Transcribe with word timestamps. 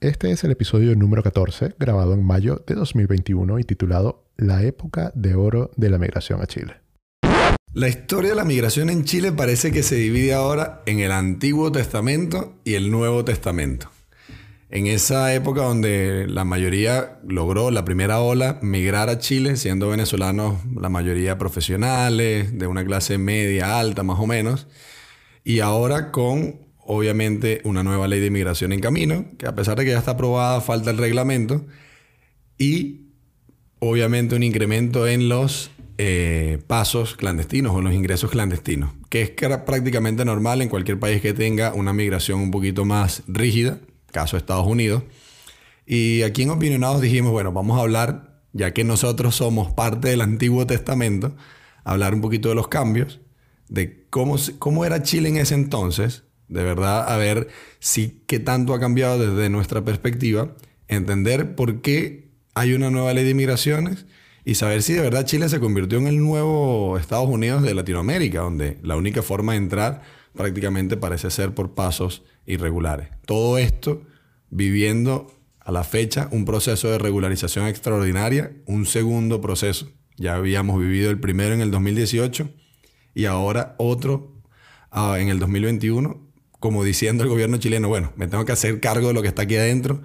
Este 0.00 0.30
es 0.30 0.44
el 0.44 0.52
episodio 0.52 0.94
número 0.94 1.24
14, 1.24 1.74
grabado 1.76 2.14
en 2.14 2.24
mayo 2.24 2.62
de 2.68 2.76
2021 2.76 3.58
y 3.58 3.64
titulado 3.64 4.30
La 4.36 4.62
época 4.62 5.10
de 5.16 5.34
oro 5.34 5.72
de 5.76 5.90
la 5.90 5.98
migración 5.98 6.40
a 6.40 6.46
Chile. 6.46 6.76
La 7.72 7.88
historia 7.88 8.30
de 8.30 8.36
la 8.36 8.44
migración 8.44 8.90
en 8.90 9.02
Chile 9.02 9.32
parece 9.32 9.72
que 9.72 9.82
se 9.82 9.96
divide 9.96 10.34
ahora 10.34 10.82
en 10.86 11.00
el 11.00 11.10
Antiguo 11.10 11.72
Testamento 11.72 12.54
y 12.62 12.74
el 12.74 12.92
Nuevo 12.92 13.24
Testamento. 13.24 13.90
En 14.70 14.86
esa 14.86 15.34
época 15.34 15.62
donde 15.62 16.28
la 16.28 16.44
mayoría 16.44 17.18
logró 17.26 17.72
la 17.72 17.84
primera 17.84 18.20
ola 18.20 18.60
migrar 18.62 19.08
a 19.08 19.18
Chile, 19.18 19.56
siendo 19.56 19.88
venezolanos 19.88 20.60
la 20.80 20.90
mayoría 20.90 21.38
profesionales, 21.38 22.56
de 22.56 22.68
una 22.68 22.84
clase 22.84 23.18
media, 23.18 23.80
alta 23.80 24.04
más 24.04 24.20
o 24.20 24.28
menos, 24.28 24.68
y 25.42 25.58
ahora 25.58 26.12
con 26.12 26.67
obviamente 26.90 27.60
una 27.64 27.82
nueva 27.82 28.08
ley 28.08 28.18
de 28.18 28.28
inmigración 28.28 28.72
en 28.72 28.80
camino, 28.80 29.26
que 29.36 29.46
a 29.46 29.54
pesar 29.54 29.76
de 29.76 29.84
que 29.84 29.90
ya 29.90 29.98
está 29.98 30.12
aprobada, 30.12 30.62
falta 30.62 30.90
el 30.90 30.96
reglamento, 30.96 31.66
y 32.56 33.02
obviamente 33.78 34.34
un 34.34 34.42
incremento 34.42 35.06
en 35.06 35.28
los 35.28 35.70
eh, 35.98 36.58
pasos 36.66 37.14
clandestinos 37.14 37.74
o 37.74 37.82
los 37.82 37.92
ingresos 37.92 38.30
clandestinos, 38.30 38.94
que 39.10 39.20
es 39.20 39.30
prácticamente 39.30 40.24
normal 40.24 40.62
en 40.62 40.70
cualquier 40.70 40.98
país 40.98 41.20
que 41.20 41.34
tenga 41.34 41.74
una 41.74 41.92
migración 41.92 42.40
un 42.40 42.50
poquito 42.50 42.86
más 42.86 43.22
rígida, 43.28 43.80
caso 44.10 44.38
Estados 44.38 44.66
Unidos. 44.66 45.02
Y 45.84 46.22
aquí 46.22 46.42
en 46.42 46.50
Opinionados 46.50 47.02
dijimos, 47.02 47.32
bueno, 47.32 47.52
vamos 47.52 47.78
a 47.78 47.82
hablar, 47.82 48.40
ya 48.54 48.72
que 48.72 48.82
nosotros 48.82 49.36
somos 49.36 49.72
parte 49.72 50.08
del 50.08 50.22
Antiguo 50.22 50.66
Testamento, 50.66 51.36
hablar 51.84 52.14
un 52.14 52.22
poquito 52.22 52.48
de 52.48 52.54
los 52.54 52.68
cambios, 52.68 53.20
de 53.68 54.06
cómo, 54.08 54.36
cómo 54.58 54.86
era 54.86 55.02
Chile 55.02 55.28
en 55.28 55.36
ese 55.36 55.54
entonces, 55.54 56.24
de 56.48 56.62
verdad, 56.62 57.12
a 57.12 57.16
ver 57.16 57.48
si 57.78 58.22
qué 58.26 58.38
tanto 58.38 58.74
ha 58.74 58.80
cambiado 58.80 59.18
desde 59.18 59.50
nuestra 59.50 59.84
perspectiva, 59.84 60.54
entender 60.88 61.54
por 61.54 61.80
qué 61.80 62.30
hay 62.54 62.72
una 62.72 62.90
nueva 62.90 63.12
ley 63.12 63.24
de 63.24 63.30
inmigraciones 63.30 64.06
y 64.44 64.54
saber 64.54 64.82
si 64.82 64.94
de 64.94 65.02
verdad 65.02 65.26
Chile 65.26 65.48
se 65.48 65.60
convirtió 65.60 65.98
en 65.98 66.06
el 66.06 66.18
nuevo 66.18 66.96
Estados 66.98 67.28
Unidos 67.28 67.62
de 67.62 67.74
Latinoamérica, 67.74 68.40
donde 68.40 68.78
la 68.82 68.96
única 68.96 69.22
forma 69.22 69.52
de 69.52 69.58
entrar 69.58 70.02
prácticamente 70.34 70.96
parece 70.96 71.30
ser 71.30 71.54
por 71.54 71.74
pasos 71.74 72.24
irregulares. 72.46 73.08
Todo 73.26 73.58
esto 73.58 74.02
viviendo 74.48 75.26
a 75.60 75.70
la 75.70 75.84
fecha 75.84 76.28
un 76.32 76.46
proceso 76.46 76.88
de 76.88 76.98
regularización 76.98 77.66
extraordinaria, 77.66 78.52
un 78.64 78.86
segundo 78.86 79.42
proceso. 79.42 79.90
Ya 80.16 80.36
habíamos 80.36 80.80
vivido 80.80 81.10
el 81.10 81.20
primero 81.20 81.52
en 81.54 81.60
el 81.60 81.70
2018 81.70 82.48
y 83.14 83.26
ahora 83.26 83.74
otro 83.78 84.40
ah, 84.90 85.18
en 85.18 85.28
el 85.28 85.38
2021 85.38 86.27
como 86.58 86.84
diciendo 86.84 87.22
el 87.22 87.28
gobierno 87.28 87.58
chileno, 87.58 87.88
bueno, 87.88 88.12
me 88.16 88.26
tengo 88.26 88.44
que 88.44 88.52
hacer 88.52 88.80
cargo 88.80 89.08
de 89.08 89.14
lo 89.14 89.22
que 89.22 89.28
está 89.28 89.42
aquí 89.42 89.56
adentro, 89.56 90.02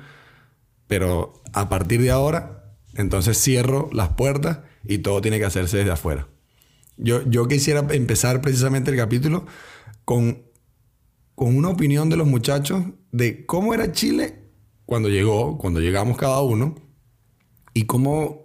pero 0.87 1.41
a 1.53 1.69
partir 1.69 2.01
de 2.01 2.11
ahora, 2.11 2.75
entonces 2.95 3.37
cierro 3.41 3.89
las 3.91 4.09
puertas 4.09 4.59
y 4.83 4.99
todo 4.99 5.21
tiene 5.21 5.39
que 5.39 5.45
hacerse 5.45 5.77
desde 5.77 5.91
afuera. 5.91 6.27
Yo, 6.97 7.27
yo 7.27 7.47
quisiera 7.47 7.85
empezar 7.91 8.41
precisamente 8.41 8.91
el 8.91 8.97
capítulo 8.97 9.45
con, 10.05 10.43
con 11.35 11.55
una 11.55 11.69
opinión 11.69 12.09
de 12.09 12.17
los 12.17 12.27
muchachos 12.27 12.83
de 13.11 13.45
cómo 13.45 13.73
era 13.73 13.91
Chile 13.91 14.43
cuando 14.85 15.09
llegó, 15.09 15.57
cuando 15.57 15.79
llegamos 15.79 16.17
cada 16.17 16.41
uno, 16.41 16.75
y 17.73 17.85
cómo 17.85 18.42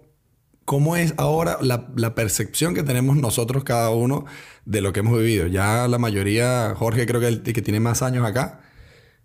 ¿Cómo 0.69 0.95
es 0.95 1.15
ahora 1.17 1.57
la, 1.61 2.13
percepción 2.13 2.75
que 2.75 2.83
tenemos 2.83 3.17
nosotros 3.17 3.63
cada 3.63 3.89
uno 3.89 4.25
de 4.65 4.81
lo 4.81 4.93
que 4.93 4.99
hemos 4.99 5.17
vivido? 5.17 5.47
Ya 5.47 5.87
la 5.87 5.97
mayoría, 5.97 6.75
Jorge 6.77 7.07
creo 7.07 7.19
que 7.19 7.27
el 7.27 7.41
que 7.41 7.63
tiene 7.63 7.79
más 7.79 8.03
años 8.03 8.23
acá, 8.23 8.61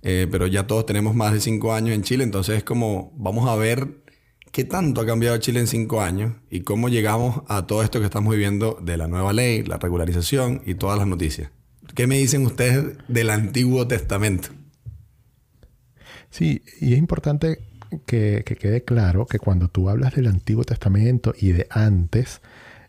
eh, 0.01 0.27
pero 0.31 0.47
ya 0.47 0.67
todos 0.67 0.86
tenemos 0.86 1.14
más 1.14 1.34
de 1.34 1.41
cinco 1.41 1.75
años 1.75 1.95
en 1.95 2.03
Chile, 2.03 2.25
entonces 2.25 2.56
es 2.56 2.64
como, 2.64 3.12
vamos 3.19 3.47
a 3.47 3.56
ver 3.56 4.03
qué 4.53 4.64
tanto 4.64 5.03
ha 5.03 5.06
cambiado 5.06 5.36
Chile 5.36 5.61
en 5.61 5.67
cinco 5.67 6.01
años 6.01 6.33
y 6.48 6.62
cómo 6.62 6.89
llegamos 6.89 7.42
a 7.47 7.67
todo 7.67 7.83
esto 7.83 7.98
que 8.01 8.06
estamos 8.06 8.33
viviendo 8.33 8.79
de 8.81 8.97
la 8.97 9.06
nueva 9.06 9.34
ley, 9.34 9.64
la 9.64 9.77
regularización 9.77 10.63
y 10.64 10.77
todas 10.77 10.96
las 10.98 11.07
noticias. 11.07 11.51
¿Qué 11.95 12.07
me 12.07 12.17
dicen 12.17 12.46
ustedes 12.46 12.96
del 13.08 13.29
Antiguo 13.29 13.86
Testamento? 13.86 14.48
Sí, 16.30 16.63
y 16.80 16.95
es 16.95 16.98
importante 16.98 17.58
que, 18.01 18.43
quede 18.45 18.85
claro 18.85 19.27
que 19.27 19.39
cuando 19.39 19.69
tú 19.69 19.89
hablas 19.89 20.15
del 20.15 20.27
Antiguo 20.27 20.65
Testamento 20.65 21.35
y 21.39 21.53
de 21.53 21.67
antes, 21.71 22.41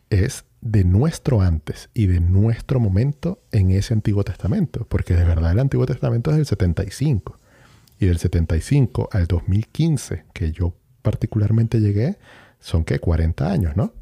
es 0.09 0.45
de 0.61 0.83
nuestro 0.83 1.41
antes 1.41 1.89
y 1.93 2.07
de 2.07 2.19
nuestro 2.19 2.79
momento 2.79 3.41
en 3.51 3.71
ese 3.71 3.93
Antiguo 3.93 4.23
Testamento, 4.23 4.85
porque 4.89 5.15
de 5.15 5.23
verdad 5.23 5.51
el 5.51 5.59
Antiguo 5.59 5.85
Testamento 5.85 6.31
es 6.31 6.37
del 6.37 6.45
75 6.45 7.39
y 7.99 8.07
del 8.07 8.17
75 8.17 9.09
al 9.11 9.27
2015, 9.27 10.25
que 10.33 10.51
yo 10.51 10.75
particularmente 11.01 11.79
llegué, 11.79 12.17
son 12.59 12.83
que 12.83 12.99
40 12.99 13.51
años, 13.51 13.75
¿no? 13.75 13.93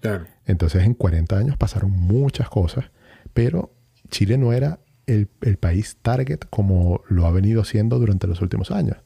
Claro. 0.00 0.26
Entonces 0.46 0.84
en 0.84 0.94
40 0.94 1.38
años 1.38 1.56
pasaron 1.56 1.90
muchas 1.90 2.48
cosas, 2.48 2.90
pero 3.32 3.72
Chile 4.10 4.36
no 4.38 4.52
era 4.52 4.80
el, 5.06 5.28
el 5.40 5.56
país 5.56 5.96
target 6.02 6.40
como 6.50 7.02
lo 7.08 7.26
ha 7.26 7.30
venido 7.30 7.64
siendo 7.64 7.98
durante 7.98 8.26
los 8.26 8.40
últimos 8.42 8.70
años. 8.70 8.98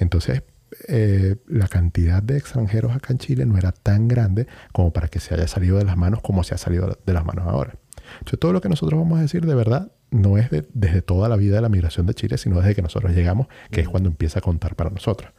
Entonces, 0.00 0.42
eh, 0.88 1.36
la 1.46 1.68
cantidad 1.68 2.22
de 2.22 2.36
extranjeros 2.36 2.94
acá 2.94 3.12
en 3.12 3.18
Chile 3.18 3.46
no 3.46 3.58
era 3.58 3.72
tan 3.72 4.08
grande 4.08 4.46
como 4.72 4.92
para 4.92 5.08
que 5.08 5.20
se 5.20 5.34
haya 5.34 5.48
salido 5.48 5.78
de 5.78 5.84
las 5.84 5.96
manos 5.96 6.20
como 6.22 6.44
se 6.44 6.54
ha 6.54 6.58
salido 6.58 6.98
de 7.04 7.12
las 7.12 7.24
manos 7.24 7.46
ahora. 7.46 7.74
Entonces, 8.18 8.38
todo 8.38 8.52
lo 8.52 8.60
que 8.60 8.68
nosotros 8.68 8.98
vamos 8.98 9.18
a 9.18 9.22
decir 9.22 9.46
de 9.46 9.54
verdad 9.54 9.92
no 10.10 10.38
es 10.38 10.48
desde 10.50 11.02
toda 11.02 11.28
la 11.28 11.36
vida 11.36 11.56
de 11.56 11.62
la 11.62 11.68
migración 11.68 12.06
de 12.06 12.14
Chile, 12.14 12.38
sino 12.38 12.60
desde 12.60 12.74
que 12.74 12.82
nosotros 12.82 13.12
llegamos, 13.12 13.46
que 13.70 13.80
es 13.80 13.88
cuando 13.88 14.08
empieza 14.08 14.40
a 14.40 14.42
contar 14.42 14.74
para 14.74 14.90
nosotros. 14.90 15.32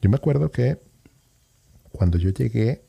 Yo 0.00 0.10
me 0.10 0.16
acuerdo 0.16 0.50
que 0.50 0.80
cuando 1.90 2.18
yo 2.18 2.30
llegué, 2.30 2.84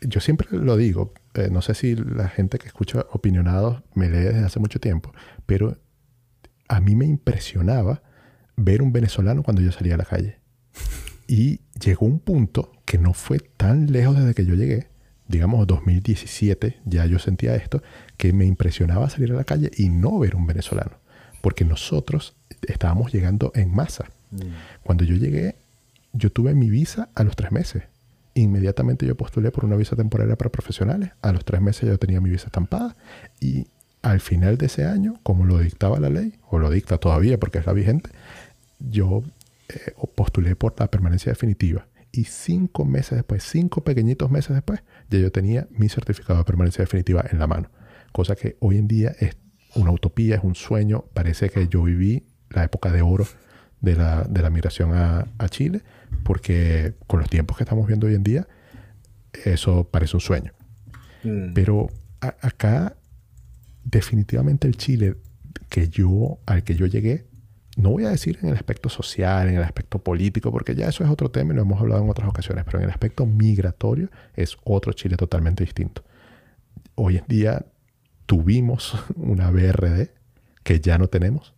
yo 0.00 0.20
siempre 0.20 0.48
lo 0.50 0.76
digo, 0.76 1.12
eh, 1.34 1.48
no 1.50 1.62
sé 1.62 1.74
si 1.74 1.94
la 1.94 2.28
gente 2.28 2.58
que 2.58 2.66
escucha 2.66 3.06
opinionados 3.12 3.82
me 3.94 4.08
lee 4.08 4.18
desde 4.18 4.44
hace 4.44 4.58
mucho 4.58 4.80
tiempo, 4.80 5.12
pero 5.46 5.78
a 6.68 6.80
mí 6.80 6.96
me 6.96 7.06
impresionaba 7.06 8.02
ver 8.56 8.82
un 8.82 8.92
venezolano 8.92 9.42
cuando 9.42 9.62
yo 9.62 9.72
salía 9.72 9.94
a 9.94 9.98
la 9.98 10.04
calle. 10.04 10.43
Y 11.26 11.60
llegó 11.80 12.06
un 12.06 12.18
punto 12.18 12.72
que 12.84 12.98
no 12.98 13.14
fue 13.14 13.38
tan 13.38 13.90
lejos 13.92 14.16
desde 14.16 14.34
que 14.34 14.44
yo 14.44 14.54
llegué, 14.54 14.88
digamos 15.28 15.66
2017, 15.66 16.80
ya 16.84 17.06
yo 17.06 17.18
sentía 17.18 17.54
esto, 17.56 17.82
que 18.16 18.32
me 18.32 18.44
impresionaba 18.44 19.08
salir 19.08 19.32
a 19.32 19.36
la 19.36 19.44
calle 19.44 19.70
y 19.76 19.88
no 19.88 20.18
ver 20.18 20.36
un 20.36 20.46
venezolano, 20.46 20.98
porque 21.40 21.64
nosotros 21.64 22.36
estábamos 22.62 23.12
llegando 23.12 23.52
en 23.54 23.74
masa. 23.74 24.10
Mm. 24.30 24.82
Cuando 24.82 25.04
yo 25.04 25.16
llegué, 25.16 25.56
yo 26.12 26.30
tuve 26.30 26.54
mi 26.54 26.70
visa 26.70 27.08
a 27.14 27.24
los 27.24 27.36
tres 27.36 27.52
meses. 27.52 27.84
Inmediatamente 28.34 29.06
yo 29.06 29.16
postulé 29.16 29.50
por 29.50 29.64
una 29.64 29.76
visa 29.76 29.96
temporaria 29.96 30.36
para 30.36 30.50
profesionales. 30.50 31.10
A 31.22 31.32
los 31.32 31.44
tres 31.44 31.60
meses 31.60 31.88
yo 31.88 31.98
tenía 31.98 32.20
mi 32.20 32.30
visa 32.30 32.46
estampada. 32.46 32.96
Y 33.40 33.68
al 34.02 34.20
final 34.20 34.58
de 34.58 34.66
ese 34.66 34.84
año, 34.84 35.20
como 35.22 35.44
lo 35.44 35.58
dictaba 35.58 36.00
la 36.00 36.10
ley, 36.10 36.34
o 36.50 36.58
lo 36.58 36.70
dicta 36.70 36.98
todavía 36.98 37.38
porque 37.38 37.58
es 37.58 37.66
la 37.66 37.72
vigente, 37.72 38.10
yo 38.78 39.22
eh, 39.68 39.94
postulé 40.14 40.56
por 40.56 40.74
la 40.78 40.90
permanencia 40.90 41.32
definitiva. 41.32 41.88
Y 42.12 42.24
cinco 42.24 42.84
meses 42.84 43.16
después, 43.16 43.42
cinco 43.42 43.82
pequeñitos 43.82 44.30
meses 44.30 44.54
después, 44.54 44.82
ya 45.10 45.18
yo 45.18 45.32
tenía 45.32 45.66
mi 45.70 45.88
certificado 45.88 46.38
de 46.38 46.44
permanencia 46.44 46.82
definitiva 46.82 47.24
en 47.30 47.38
la 47.38 47.46
mano. 47.46 47.70
Cosa 48.12 48.36
que 48.36 48.56
hoy 48.60 48.78
en 48.78 48.86
día 48.86 49.14
es 49.18 49.36
una 49.74 49.90
utopía, 49.90 50.36
es 50.36 50.44
un 50.44 50.54
sueño. 50.54 51.06
Parece 51.12 51.50
que 51.50 51.66
yo 51.66 51.82
viví 51.82 52.24
la 52.50 52.64
época 52.64 52.92
de 52.92 53.02
oro 53.02 53.26
de 53.80 53.96
la, 53.96 54.22
de 54.22 54.42
la 54.42 54.50
migración 54.50 54.92
a, 54.94 55.26
Chile, 55.48 55.82
porque 56.22 56.94
con 57.06 57.20
los 57.20 57.28
tiempos 57.28 57.56
que 57.56 57.64
estamos 57.64 57.86
viendo 57.86 58.06
hoy 58.06 58.14
en 58.14 58.22
día, 58.22 58.46
eso 59.44 59.88
parece 59.90 60.16
un 60.16 60.20
sueño. 60.20 60.52
Mm. 61.22 61.52
Pero 61.52 61.88
acá, 62.20 62.96
definitivamente 63.84 64.66
el 64.66 64.76
Chile 64.76 65.16
que 65.68 65.88
yo, 65.88 66.38
al 66.46 66.64
que 66.64 66.76
yo 66.76 66.86
llegué, 66.86 67.26
no 67.76 67.90
voy 67.90 68.04
a 68.04 68.10
decir 68.10 68.38
en 68.42 68.50
el 68.50 68.54
aspecto 68.54 68.88
social, 68.88 69.48
en 69.48 69.56
el 69.56 69.62
aspecto 69.62 69.98
político, 69.98 70.52
porque 70.52 70.74
ya 70.74 70.88
eso 70.88 71.02
es 71.02 71.10
otro 71.10 71.30
tema 71.30 71.52
y 71.52 71.56
lo 71.56 71.62
hemos 71.62 71.80
hablado 71.80 72.02
en 72.02 72.08
otras 72.08 72.28
ocasiones, 72.28 72.64
pero 72.64 72.78
en 72.78 72.84
el 72.84 72.90
aspecto 72.90 73.26
migratorio 73.26 74.10
es 74.34 74.56
otro 74.64 74.92
Chile 74.92 75.16
totalmente 75.16 75.64
distinto. 75.64 76.04
Hoy 76.94 77.16
en 77.16 77.24
día 77.26 77.66
tuvimos 78.26 78.96
una 79.16 79.50
BRD 79.50 80.10
que 80.62 80.80
ya 80.80 80.98
no 80.98 81.08
tenemos, 81.08 81.54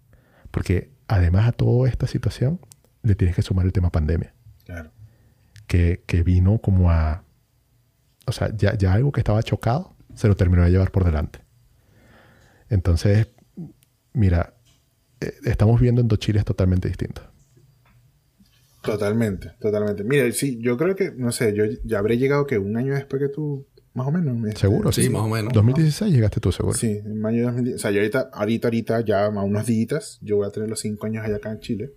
porque 0.51 0.91
además 1.07 1.49
a 1.49 1.53
toda 1.53 1.89
esta 1.89 2.07
situación 2.07 2.61
le 3.03 3.15
tienes 3.15 3.37
que 3.37 3.43
sumar 3.43 3.67
el 3.67 3.73
tema 3.73 3.91
pandemia. 3.91 4.35
Claro. 4.65 4.91
Que, 5.67 6.03
vino 6.25 6.59
como 6.59 6.91
a... 6.91 7.23
O 8.27 8.33
sea, 8.33 8.51
ya, 8.57 8.77
ya 8.77 8.95
algo 8.95 9.13
que 9.13 9.21
estaba 9.21 9.43
chocado 9.43 9.95
se 10.15 10.27
lo 10.27 10.35
terminó 10.35 10.65
de 10.65 10.71
llevar 10.71 10.91
por 10.91 11.05
delante. 11.05 11.41
Entonces, 12.69 13.29
mira, 14.13 14.56
estamos 15.21 15.81
viendo 15.81 16.01
en 16.01 16.09
dos 16.09 16.19
Chiles 16.19 16.45
totalmente 16.45 16.89
distintos. 16.89 17.25
Totalmente, 18.83 19.53
totalmente. 19.61 20.05
Mira, 20.05 20.31
sí, 20.33 20.59
yo 20.61 20.77
creo 20.77 20.95
que, 20.95 21.11
no 21.11 21.33
sé, 21.33 21.55
yo 21.55 21.65
ya 21.85 21.99
habré 21.99 22.19
llegado 22.19 22.47
que 22.47 22.59
un 22.59 22.77
año 22.77 22.95
después 22.95 23.21
que 23.21 23.29
tú, 23.29 23.67
más 23.95 24.07
o 24.07 24.13
menos. 24.13 24.59
Seguro, 24.59 24.93
sí, 24.93 25.09
más 25.11 25.23
o 25.23 25.29
menos. 25.29 25.53
2016 25.53 26.15
llegaste 26.15 26.39
tú, 26.39 26.53
seguro. 26.53 26.77
Sí, 26.77 27.01
en 27.05 27.21
mayo 27.21 27.39
de 27.39 27.45
2016. 27.45 27.77
O 27.77 27.83
sea, 27.83 27.91
yo 27.91 27.99
ahorita, 28.01 28.31
ahorita, 28.33 28.69
ahorita, 28.69 29.01
ya 29.01 29.25
a 29.27 29.43
unos 29.43 29.67
días, 29.67 30.19
yo 30.23 30.37
voy 30.37 30.47
a 30.47 30.51
tener 30.51 30.69
los 30.69 30.81
cinco 30.81 31.07
años 31.07 31.25
allá 31.25 31.37
acá 31.37 31.51
en 31.51 31.61
Chile. 31.61 31.93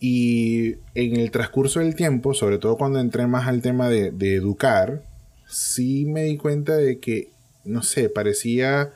Y 0.00 0.76
en 0.94 1.16
el 1.16 1.30
transcurso 1.30 1.80
del 1.80 1.94
tiempo, 1.96 2.32
sobre 2.32 2.58
todo 2.58 2.76
cuando 2.76 3.00
entré 3.00 3.26
más 3.26 3.48
al 3.48 3.60
tema 3.60 3.88
de, 3.88 4.12
de 4.12 4.36
educar, 4.36 5.02
sí 5.48 6.06
me 6.06 6.24
di 6.24 6.36
cuenta 6.36 6.76
de 6.76 6.98
que, 7.00 7.32
no 7.64 7.82
sé, 7.82 8.08
parecía 8.08 8.92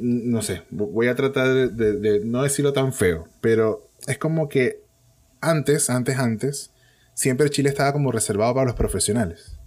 no 0.00 0.42
sé, 0.42 0.62
voy 0.70 1.08
a 1.08 1.14
tratar 1.14 1.70
de, 1.70 2.20
no 2.24 2.42
decirlo 2.42 2.72
tan 2.72 2.92
feo, 2.92 3.28
pero 3.40 3.88
es 4.06 4.18
como 4.18 4.48
que 4.48 4.80
antes, 5.40 5.90
antes, 5.90 6.18
antes, 6.18 6.70
siempre 7.14 7.50
Chile 7.50 7.68
estaba 7.68 7.92
como 7.92 8.12
reservado 8.12 8.54
para 8.54 8.66
los 8.66 8.74
profesionales. 8.74 9.58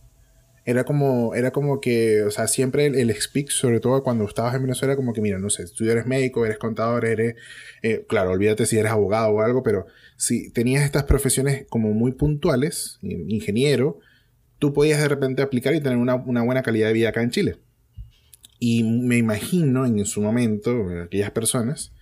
Era 0.64 0.84
como, 0.84 1.34
era 1.34 1.52
como 1.52 1.82
que, 1.82 2.22
o 2.22 2.30
sea, 2.30 2.48
siempre 2.48 2.86
el, 2.86 2.96
el 2.96 3.16
sobre 3.50 3.80
todo 3.80 4.04
cuando 4.04 4.26
estabas 4.26 4.54
en 4.54 4.62
Venezuela, 4.62 4.96
como 4.96 5.12
que, 5.12 5.22
mira, 5.22 5.40
no 5.40 5.50
sé, 5.50 5.66
tú 5.76 5.90
eres 5.90 6.06
médico, 6.06 6.46
eres 6.46 6.60
contador, 6.60 7.04
eres, 7.06 7.36
eh, 7.82 8.06
claro, 8.08 8.32
olvídate 8.32 8.66
si 8.68 8.78
eres 8.78 8.92
abogado 8.92 9.30
o 9.32 9.42
algo, 9.42 9.64
pero 9.64 9.88
si 10.18 10.52
tenías 10.52 10.84
estas 10.84 11.04
profesiones 11.06 11.66
como 11.68 11.94
muy 11.94 12.12
puntuales, 12.12 13.00
ingeniero, 13.02 14.00
tú 14.60 14.72
podías 14.74 15.02
de 15.02 15.08
repente 15.08 15.42
aplicar 15.42 15.74
y 15.74 15.82
tener 15.82 15.98
una, 15.98 16.16
una 16.16 16.44
buena 16.44 16.62
calidad 16.62 16.88
de 16.88 16.94
vida 16.94 17.10
acá 17.10 17.24
en 17.24 17.32
Chile. 17.32 17.58
Y 18.64 18.84
me 18.84 19.18
imagino 19.18 19.88
en 19.88 20.06
su 20.06 20.22
momento, 20.22 20.88
aquellas 21.04 21.32
personas 21.32 21.94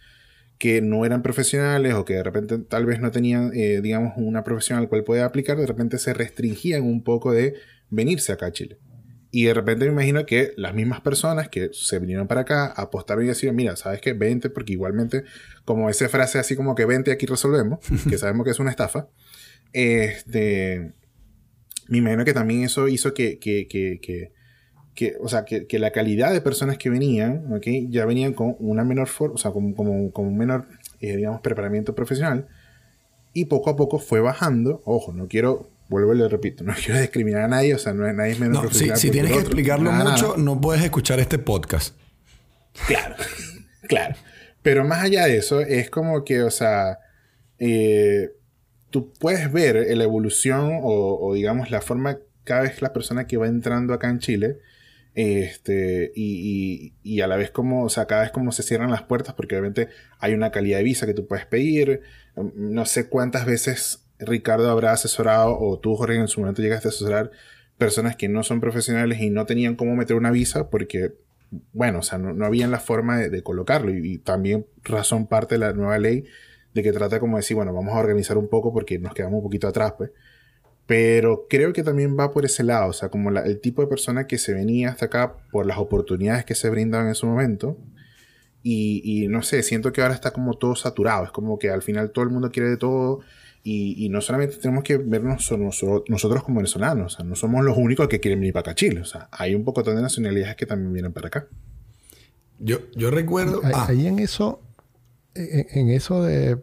que 0.57 0.81
no 0.81 1.05
eran 1.05 1.21
profesionales 1.21 1.93
o 1.93 2.03
que 2.03 2.15
de 2.15 2.23
repente 2.23 2.57
tal 2.57 2.85
vez 2.85 2.99
no 2.99 3.11
tenían, 3.11 3.51
eh, 3.53 3.79
digamos, 3.81 4.11
una 4.17 4.43
profesión 4.43 4.77
al 4.77 4.89
cual 4.89 5.05
podía 5.05 5.23
aplicar, 5.23 5.57
de 5.57 5.65
repente 5.65 5.97
se 5.99 6.13
restringían 6.13 6.83
un 6.83 7.01
poco 7.01 7.31
de 7.31 7.53
venirse 7.89 8.33
acá 8.33 8.47
a 8.47 8.51
Chile. 8.51 8.77
Y 9.31 9.45
de 9.45 9.53
repente 9.53 9.85
me 9.85 9.93
imagino 9.93 10.25
que 10.25 10.51
las 10.57 10.73
mismas 10.73 10.99
personas 10.99 11.47
que 11.47 11.69
se 11.71 11.97
vinieron 11.97 12.27
para 12.27 12.41
acá 12.41 12.65
apostaron 12.65 13.23
y 13.23 13.27
decían, 13.29 13.55
mira, 13.55 13.77
¿sabes 13.77 14.01
qué? 14.01 14.11
Vente, 14.11 14.49
porque 14.49 14.73
igualmente, 14.73 15.23
como 15.63 15.89
esa 15.89 16.09
frase 16.09 16.39
así 16.39 16.57
como 16.57 16.75
que 16.75 16.83
vente 16.83 17.13
aquí 17.13 17.25
resolvemos, 17.25 17.79
que 18.09 18.17
sabemos 18.17 18.43
que 18.43 18.51
es 18.51 18.59
una 18.59 18.71
estafa, 18.71 19.07
este, 19.71 20.91
me 21.87 21.99
imagino 21.99 22.25
que 22.25 22.33
también 22.33 22.65
eso 22.65 22.89
hizo 22.89 23.13
que, 23.13 23.39
que, 23.39 23.69
que, 23.69 24.01
que 24.01 24.38
que, 24.99 25.15
o 25.21 25.29
sea, 25.29 25.45
que, 25.45 25.65
que, 25.65 25.79
la 25.79 25.91
calidad 25.91 26.33
de 26.33 26.41
personas 26.41 26.77
que 26.77 26.89
venían, 26.89 27.53
¿okay? 27.53 27.87
ya 27.89 28.05
venían 28.05 28.33
con 28.33 28.57
una 28.59 28.83
menor 28.83 29.07
forma, 29.07 29.35
o 29.35 29.37
sea, 29.37 29.51
con, 29.51 29.71
como, 29.71 30.11
con 30.11 30.27
un 30.27 30.37
menor, 30.37 30.65
eh, 30.99 31.15
digamos, 31.15 31.39
preparamiento 31.39 31.95
profesional, 31.95 32.49
y 33.31 33.45
poco 33.45 33.69
a 33.69 33.77
poco 33.77 33.97
fue 33.97 34.19
bajando. 34.19 34.81
Ojo, 34.83 35.13
no 35.13 35.29
quiero, 35.29 35.69
vuelvo 35.87 36.13
y 36.13 36.17
le 36.17 36.27
repito, 36.27 36.65
no 36.65 36.73
quiero 36.83 36.99
discriminar 36.99 37.43
a 37.43 37.47
nadie, 37.47 37.73
o 37.75 37.77
sea, 37.77 37.93
no, 37.93 38.11
nadie 38.11 38.33
es 38.33 38.39
menos 38.41 38.55
no, 38.55 38.61
profesional. 38.63 38.97
Si, 38.97 39.07
si 39.07 39.11
tienes 39.11 39.31
que 39.31 39.39
explicarlo 39.39 39.89
mucho, 39.89 40.35
no 40.35 40.59
puedes 40.59 40.83
escuchar 40.83 41.21
este 41.21 41.39
podcast. 41.39 41.95
Claro, 42.85 43.15
claro. 43.87 44.15
Pero 44.61 44.83
más 44.83 45.01
allá 45.01 45.27
de 45.27 45.37
eso, 45.37 45.61
es 45.61 45.89
como 45.89 46.25
que, 46.25 46.43
o 46.43 46.51
sea, 46.51 46.99
eh, 47.57 48.31
tú 48.89 49.13
puedes 49.17 49.49
ver 49.49 49.95
la 49.95 50.03
evolución 50.03 50.81
o, 50.83 51.19
o, 51.21 51.33
digamos, 51.35 51.71
la 51.71 51.79
forma 51.79 52.17
cada 52.43 52.63
vez 52.63 52.81
la 52.81 52.91
persona 52.91 53.27
que 53.27 53.37
va 53.37 53.47
entrando 53.47 53.93
acá 53.93 54.09
en 54.09 54.19
Chile 54.19 54.57
este, 55.19 56.13
y, 56.15 57.19
a 57.21 57.27
la 57.27 57.35
vez 57.35 57.51
como, 57.51 57.83
o 57.83 57.89
sea, 57.89 58.05
cada 58.05 58.21
vez 58.21 58.31
como 58.31 58.53
se 58.53 58.63
cierran 58.63 58.89
las 58.89 59.03
puertas, 59.03 59.33
porque 59.33 59.55
obviamente 59.55 59.89
hay 60.17 60.33
una 60.33 60.49
calidad 60.51 60.77
de 60.77 60.85
visa 60.85 61.05
que 61.05 61.13
tú 61.13 61.27
puedes 61.27 61.45
pedir. 61.45 62.03
Mm, 62.35 62.73
no 62.73 62.85
sé 62.85 63.09
cuántas 63.09 63.45
veces 63.45 64.05
Ricardo 64.17 64.69
habrá 64.69 64.93
asesorado, 64.93 65.59
o 65.59 65.77
tú, 65.77 65.95
Jorge, 65.97 66.15
en 66.15 66.29
su 66.29 66.39
momento 66.39 66.61
llegaste 66.61 66.87
a 66.87 66.91
asesorar 66.91 67.31
personas 67.77 68.15
que 68.15 68.29
no 68.29 68.43
son 68.43 68.61
profesionales 68.61 69.19
y 69.19 69.29
no 69.29 69.45
tenían 69.45 69.75
cómo 69.75 69.93
meter 69.97 70.15
una 70.15 70.31
visa 70.31 70.69
porque, 70.69 71.15
bueno, 71.73 71.99
o 71.99 72.01
sea, 72.01 72.17
no, 72.17 72.33
no 72.33 72.45
había 72.45 72.67
la 72.67 72.79
forma 72.79 73.17
de, 73.17 73.43
colocarlo. 73.43 73.91
Y, 73.93 74.13
y, 74.13 74.17
también 74.19 74.67
razón 74.83 75.27
parte 75.27 75.55
de 75.55 75.59
la 75.59 75.73
nueva 75.73 75.97
ley 75.99 76.23
de 76.73 76.81
que 76.81 76.93
trata 76.93 77.19
como 77.19 77.35
de 77.35 77.41
decir, 77.41 77.55
bueno, 77.57 77.73
vamos 77.73 77.93
a 77.93 77.99
organizar 77.99 78.37
un 78.37 78.47
poco 78.47 78.71
porque 78.71 78.99
nos 78.99 79.13
quedamos 79.13 79.39
un 79.39 79.43
poquito 79.43 79.67
atrás, 79.67 79.95
pues. 79.97 80.11
Pero 80.89 81.45
creo 81.47 81.71
que 81.71 81.83
también 81.83 82.17
va 82.17 82.31
por 82.31 82.45
ese 82.45 82.63
lado, 82.63 82.89
o 82.89 82.93
sea, 82.93 83.09
como 83.09 83.29
el 83.29 83.61
tipo 83.61 83.83
de 83.83 83.87
persona 83.87 84.25
que 84.25 84.39
se 84.39 84.55
venía 84.55 84.89
hasta 84.89 85.05
acá 85.05 85.35
por 85.51 85.67
las 85.67 85.77
oportunidades 85.77 86.45
que 86.45 86.55
se 86.55 86.67
brindaban 86.67 87.09
en 87.09 87.13
su 87.13 87.27
momento. 87.27 87.77
Y, 88.63 89.27
no 89.29 89.43
sé, 89.43 89.61
siento 89.61 89.93
que 89.93 90.01
ahora 90.01 90.15
está 90.15 90.31
como 90.31 90.55
todo 90.55 90.75
saturado, 90.75 91.25
es 91.25 91.31
como 91.31 91.59
que 91.59 91.69
al 91.69 91.83
final 91.83 92.09
todo 92.09 92.25
el 92.25 92.31
mundo 92.31 92.49
quiere 92.49 92.71
de 92.71 92.77
todo. 92.77 93.19
Y, 93.63 94.09
no 94.09 94.19
solamente 94.19 94.55
tenemos 94.57 94.83
que 94.83 94.97
vernos 94.97 95.51
nosotros 96.07 96.43
como 96.43 96.57
venezolanos, 96.57 97.13
o 97.13 97.17
sea, 97.17 97.23
no 97.23 97.35
somos 97.35 97.63
los 97.63 97.77
únicos 97.77 98.07
que 98.07 98.19
quieren 98.19 98.39
venir 98.39 98.53
para 98.53 98.71
acá 98.71 98.73
Chile, 98.73 99.01
o 99.01 99.05
sea, 99.05 99.29
hay 99.31 99.53
un 99.53 99.63
poco 99.63 99.83
de 99.83 99.93
nacionalidades 99.93 100.55
que 100.55 100.65
también 100.65 100.91
vienen 100.91 101.13
para 101.13 101.27
acá. 101.27 101.47
Yo, 102.57 102.79
yo 102.95 103.11
recuerdo... 103.11 103.61
Ahí, 103.63 104.07
ah. 104.07 104.09
en 104.09 104.17
eso, 104.17 104.63
en, 105.35 105.89
eso 105.89 106.23
de, 106.23 106.57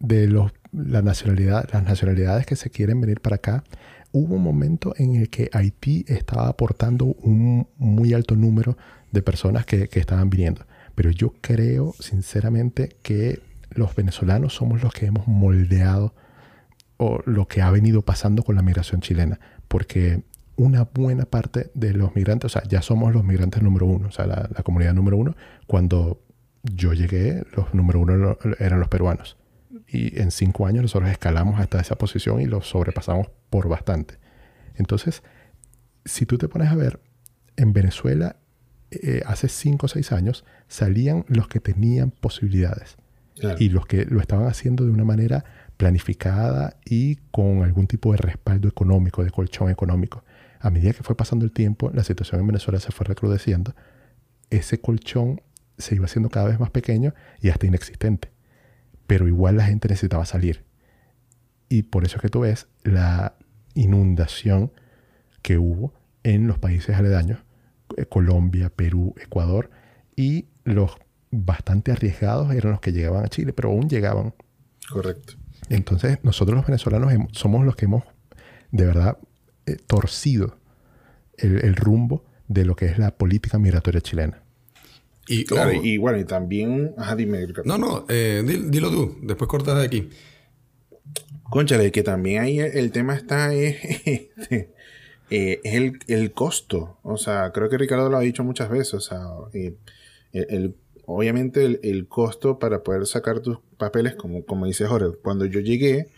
de 0.00 0.26
los 0.26 0.50
la 0.72 1.02
nacionalidad, 1.02 1.68
las 1.72 1.84
nacionalidades 1.84 2.46
que 2.46 2.56
se 2.56 2.70
quieren 2.70 3.00
venir 3.00 3.20
para 3.20 3.36
acá, 3.36 3.64
hubo 4.10 4.34
un 4.34 4.42
momento 4.42 4.94
en 4.96 5.16
el 5.16 5.28
que 5.30 5.50
Haití 5.52 6.04
estaba 6.08 6.48
aportando 6.48 7.06
un 7.06 7.68
muy 7.76 8.14
alto 8.14 8.36
número 8.36 8.76
de 9.10 9.22
personas 9.22 9.66
que, 9.66 9.88
que 9.88 10.00
estaban 10.00 10.30
viniendo. 10.30 10.66
Pero 10.94 11.10
yo 11.10 11.34
creo 11.40 11.94
sinceramente 11.98 12.96
que 13.02 13.40
los 13.70 13.94
venezolanos 13.94 14.54
somos 14.54 14.82
los 14.82 14.92
que 14.92 15.06
hemos 15.06 15.26
moldeado 15.28 16.14
o 16.98 17.20
lo 17.24 17.48
que 17.48 17.62
ha 17.62 17.70
venido 17.70 18.02
pasando 18.02 18.42
con 18.42 18.56
la 18.56 18.62
migración 18.62 19.00
chilena. 19.00 19.40
Porque 19.68 20.22
una 20.56 20.84
buena 20.84 21.24
parte 21.24 21.70
de 21.74 21.94
los 21.94 22.14
migrantes, 22.14 22.46
o 22.46 22.60
sea, 22.60 22.68
ya 22.68 22.82
somos 22.82 23.14
los 23.14 23.24
migrantes 23.24 23.62
número 23.62 23.86
uno, 23.86 24.08
o 24.08 24.12
sea, 24.12 24.26
la, 24.26 24.48
la 24.54 24.62
comunidad 24.62 24.94
número 24.94 25.16
uno. 25.16 25.34
Cuando 25.66 26.20
yo 26.62 26.92
llegué, 26.92 27.42
los 27.56 27.74
número 27.74 28.00
uno 28.00 28.36
eran 28.58 28.78
los 28.78 28.88
peruanos 28.88 29.36
y 29.92 30.18
en 30.18 30.30
cinco 30.30 30.66
años 30.66 30.82
nosotros 30.82 31.10
escalamos 31.10 31.60
hasta 31.60 31.78
esa 31.78 31.96
posición 31.96 32.40
y 32.40 32.46
lo 32.46 32.62
sobrepasamos 32.62 33.28
por 33.50 33.68
bastante. 33.68 34.18
Entonces, 34.74 35.22
si 36.04 36.24
tú 36.24 36.38
te 36.38 36.48
pones 36.48 36.68
a 36.70 36.74
ver, 36.74 36.98
en 37.56 37.74
Venezuela 37.74 38.36
eh, 38.90 39.22
hace 39.26 39.48
cinco 39.48 39.86
o 39.86 39.88
seis 39.88 40.10
años 40.10 40.44
salían 40.66 41.24
los 41.28 41.46
que 41.46 41.60
tenían 41.60 42.10
posibilidades 42.10 42.96
y 43.58 43.70
los 43.70 43.86
que 43.86 44.04
lo 44.04 44.20
estaban 44.20 44.46
haciendo 44.46 44.84
de 44.84 44.92
una 44.92 45.04
manera 45.04 45.44
planificada 45.76 46.76
y 46.84 47.16
con 47.30 47.62
algún 47.62 47.86
tipo 47.86 48.12
de 48.12 48.18
respaldo 48.18 48.68
económico, 48.68 49.24
de 49.24 49.30
colchón 49.30 49.70
económico. 49.70 50.24
A 50.60 50.70
medida 50.70 50.92
que 50.92 51.02
fue 51.02 51.16
pasando 51.16 51.44
el 51.44 51.50
tiempo, 51.50 51.90
la 51.92 52.04
situación 52.04 52.40
en 52.40 52.46
Venezuela 52.46 52.78
se 52.78 52.92
fue 52.92 53.04
recrudeciendo, 53.04 53.74
ese 54.48 54.80
colchón 54.80 55.42
se 55.76 55.96
iba 55.96 56.04
haciendo 56.04 56.28
cada 56.30 56.48
vez 56.48 56.60
más 56.60 56.70
pequeño 56.70 57.14
y 57.40 57.48
hasta 57.48 57.66
inexistente 57.66 58.30
pero 59.12 59.28
igual 59.28 59.58
la 59.58 59.66
gente 59.66 59.88
necesitaba 59.88 60.24
salir. 60.24 60.64
Y 61.68 61.82
por 61.82 62.06
eso 62.06 62.16
es 62.16 62.22
que 62.22 62.30
tú 62.30 62.40
ves 62.40 62.66
la 62.82 63.34
inundación 63.74 64.72
que 65.42 65.58
hubo 65.58 65.92
en 66.22 66.46
los 66.46 66.58
países 66.58 66.96
aledaños, 66.96 67.40
eh, 67.98 68.06
Colombia, 68.06 68.70
Perú, 68.74 69.14
Ecuador, 69.22 69.68
y 70.16 70.46
los 70.64 70.92
bastante 71.30 71.92
arriesgados 71.92 72.54
eran 72.54 72.72
los 72.72 72.80
que 72.80 72.92
llegaban 72.92 73.22
a 73.22 73.28
Chile, 73.28 73.52
pero 73.52 73.68
aún 73.68 73.86
llegaban. 73.90 74.32
Correcto. 74.90 75.34
Entonces, 75.68 76.18
nosotros 76.22 76.56
los 76.56 76.66
venezolanos 76.66 77.12
somos 77.32 77.66
los 77.66 77.76
que 77.76 77.84
hemos 77.84 78.04
de 78.70 78.86
verdad 78.86 79.18
eh, 79.66 79.76
torcido 79.86 80.56
el 81.36 81.76
rumbo 81.76 82.24
de 82.48 82.64
lo 82.64 82.76
que 82.76 82.86
es 82.86 82.96
la 82.96 83.10
política 83.10 83.58
migratoria 83.58 84.00
chilena. 84.00 84.41
Y, 85.28 85.44
claro, 85.44 85.72
y 85.72 85.98
bueno, 85.98 86.18
y 86.18 86.24
también. 86.24 86.94
Ajá, 86.96 87.14
dime. 87.14 87.46
No, 87.64 87.78
no, 87.78 88.06
eh, 88.08 88.42
dilo, 88.44 88.90
tú, 88.90 89.18
después 89.22 89.48
cortas 89.48 89.78
de 89.78 89.84
aquí. 89.84 90.08
Conchale, 91.50 91.92
que 91.92 92.02
también 92.02 92.42
ahí 92.42 92.58
el, 92.58 92.90
tema 92.92 93.14
está 93.14 93.54
este, 93.54 94.72
eh, 95.30 95.60
es, 95.62 95.74
el, 95.74 95.98
el, 96.08 96.32
costo. 96.32 96.98
O 97.02 97.16
sea, 97.16 97.52
creo 97.52 97.68
que 97.68 97.78
Ricardo 97.78 98.08
lo 98.08 98.16
ha 98.16 98.22
dicho 98.22 98.42
muchas 98.42 98.68
veces. 98.68 98.94
O 98.94 99.00
sea, 99.00 99.20
eh, 99.52 99.76
el, 100.32 100.74
obviamente 101.06 101.78
el, 101.82 102.08
costo 102.08 102.58
para 102.58 102.82
poder 102.82 103.06
sacar 103.06 103.40
tus 103.40 103.58
papeles, 103.76 104.14
como, 104.14 104.44
como 104.44 104.66
dice 104.66 104.86
Jorge, 104.86 105.16
cuando 105.22 105.44
yo 105.44 105.60
llegué, 105.60 106.08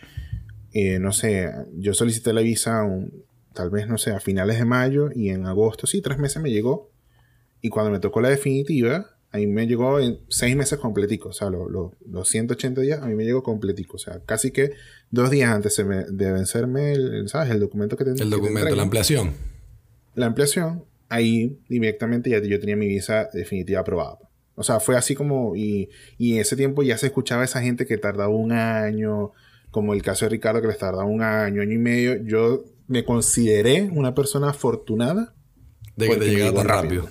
no 0.99 1.12
sé, 1.12 1.52
yo 1.76 1.94
solicité 1.94 2.32
la 2.32 2.40
visa 2.40 2.84
tal 3.52 3.70
vez, 3.70 3.87
no 3.87 3.99
sé, 3.99 4.12
a 4.12 4.20
finales 4.20 4.58
de 4.58 4.64
mayo 4.64 5.11
y 5.14 5.28
en 5.28 5.46
agosto, 5.46 5.87
sí, 5.87 6.00
tres 6.00 6.18
meses 6.18 6.42
me 6.42 6.50
llegó 6.50 6.94
y 7.64 7.71
cuando 7.71 7.90
me 7.90 7.99
tocó 7.99 8.21
la 8.21 8.28
definitiva, 8.28 9.16
a 9.30 9.38
mí 9.38 9.47
me 9.47 9.66
llegó 9.66 9.99
en 9.99 10.21
seis 10.28 10.54
meses 10.54 10.78
completico. 10.78 11.30
O 11.30 11.33
sea, 11.33 11.49
los 11.49 12.28
180 12.28 12.83
días 12.83 13.00
a 13.00 13.06
mí 13.06 13.14
me 13.14 13.25
llegó 13.25 13.42
completico. 13.42 13.97
O 13.97 13.99
sea, 13.99 14.21
casi 14.26 14.50
que 14.50 14.73
dos 15.11 15.30
días 15.30 15.50
antes 15.50 15.75
de 15.78 16.33
vencerme 16.33 16.92
el, 16.92 17.26
¿sabes? 17.30 17.50
el 17.50 17.61
documento 17.61 17.97
que 17.97 18.04
tenía. 18.04 18.23
El 18.23 18.28
documento, 18.28 18.76
la 18.76 18.83
ampliación. 18.83 19.33
La 20.14 20.26
ampliación, 20.26 20.85
ahí 21.09 21.59
directamente 21.66 22.28
ya 22.28 22.38
yo 22.38 22.61
tenía 22.61 22.76
mi 22.76 22.87
visa 22.87 23.30
definitiva 23.33 23.80
aprobada. 23.80 24.18
O 24.56 24.62
sea, 24.62 24.78
fue 24.78 24.94
así 24.94 25.14
como. 25.14 25.56
Y, 25.56 25.88
y 26.18 26.35
en 26.35 26.42
ese 26.42 26.56
tiempo 26.56 26.83
ya 26.83 26.99
se 26.99 27.06
escuchaba 27.06 27.40
a 27.40 27.44
esa 27.47 27.62
gente 27.62 27.87
que 27.87 27.97
tardaba 27.97 28.28
un 28.28 28.52
año, 28.52 29.33
como 29.71 29.94
el 29.94 30.02
caso 30.02 30.26
de 30.26 30.28
Ricardo 30.28 30.61
que 30.61 30.68
les 30.68 30.76
tardaba 30.76 31.06
un 31.06 31.23
año, 31.23 31.62
año 31.62 31.73
y 31.73 31.78
medio. 31.78 32.23
Yo 32.26 32.66
me 32.88 33.06
consideré 33.06 33.88
una 33.90 34.14
persona 34.14 34.50
afortunada. 34.50 35.33
De 35.97 36.11
que 36.11 36.16
te 36.16 36.28
llegara 36.28 36.52
tan 36.52 36.68
rápido. 36.68 37.09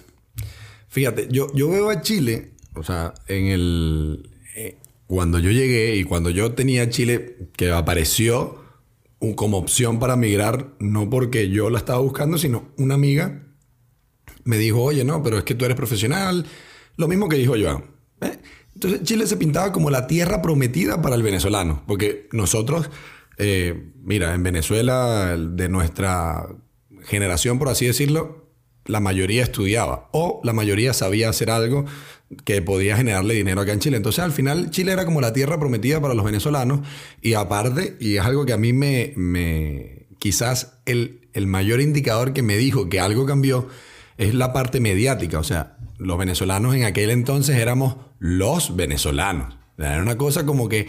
Fíjate, 0.93 1.27
yo, 1.31 1.47
yo 1.55 1.69
veo 1.69 1.89
a 1.89 2.01
Chile, 2.01 2.51
o 2.75 2.83
sea, 2.83 3.15
en 3.27 3.47
el... 3.47 4.29
Eh, 4.55 4.77
cuando 5.07 5.39
yo 5.39 5.50
llegué 5.50 5.95
y 5.95 6.03
cuando 6.03 6.29
yo 6.29 6.51
tenía 6.53 6.88
Chile, 6.91 7.50
que 7.57 7.71
apareció 7.71 8.63
como 9.35 9.57
opción 9.57 10.00
para 10.00 10.15
migrar, 10.15 10.75
no 10.79 11.09
porque 11.09 11.50
yo 11.50 11.71
la 11.71 11.79
estaba 11.79 11.97
buscando, 11.97 12.38
sino 12.38 12.69
una 12.77 12.93
amiga 12.93 13.41
me 14.43 14.59
dijo, 14.59 14.83
oye, 14.83 15.03
no, 15.03 15.23
pero 15.23 15.39
es 15.39 15.43
que 15.45 15.55
tú 15.55 15.65
eres 15.65 15.75
profesional. 15.75 16.45
Lo 16.95 17.07
mismo 17.07 17.27
que 17.27 17.38
dijo 17.38 17.55
Joan. 17.59 17.85
¿eh? 18.21 18.38
Entonces 18.75 19.01
Chile 19.01 19.25
se 19.25 19.38
pintaba 19.38 19.71
como 19.71 19.89
la 19.89 20.05
tierra 20.05 20.43
prometida 20.43 21.01
para 21.01 21.15
el 21.15 21.23
venezolano, 21.23 21.83
porque 21.88 22.27
nosotros, 22.33 22.91
eh, 23.39 23.93
mira, 24.03 24.35
en 24.35 24.43
Venezuela, 24.43 25.35
de 25.35 25.69
nuestra 25.69 26.47
generación, 27.05 27.57
por 27.57 27.69
así 27.69 27.88
decirlo, 27.88 28.42
la 28.86 29.00
mayoría 29.00 29.44
estudiaba 29.44 30.10
o 30.12 30.42
la 30.44 30.54
mayoría 30.54 30.94
sabía 30.94 31.30
hacer 31.30 31.50
algo 31.50 31.86
que 32.46 32.62
podía 32.62 32.98
generarle 32.98 33.34
dinero 33.34 33.62
acá 33.62 33.74
en 33.74 33.80
Chile. 33.80 33.98
Entonces 33.98 34.24
al 34.24 34.32
final 34.32 34.72
Chile 34.72 34.92
era 34.92 35.06
como 35.06 35.22
la 35.22 35.34
tierra 35.34 35.60
prometida 35.60 36.02
para 36.02 36.13
los 36.13 36.25
venezolanos 36.25 36.82
y 37.22 37.34
aparte, 37.34 37.98
y 38.00 38.18
es 38.18 38.22
algo 38.25 38.46
que 38.46 38.54
a 38.54 38.58
mí 38.58 38.74
me, 38.74 40.08
quizás 40.20 40.80
el, 40.86 41.28
el 41.34 41.48
mayor 41.48 41.82
indicador 41.82 42.34
que 42.34 42.42
me 42.42 42.58
dijo 42.58 42.90
que 42.90 43.00
algo 43.00 43.25
cambió 43.25 43.68
es 44.18 44.34
la 44.34 44.54
parte 44.54 44.80
mediática. 44.80 45.40
O 45.40 45.44
sea, 45.44 45.78
los 45.98 46.18
venezolanos 46.18 46.75
en 46.75 46.84
aquel 46.84 47.10
entonces 47.10 47.58
éramos 47.58 47.98
los 48.20 48.75
venezolanos. 48.75 49.56
Era 49.78 50.02
una 50.02 50.18
cosa 50.18 50.46
como 50.46 50.70
que 50.70 50.88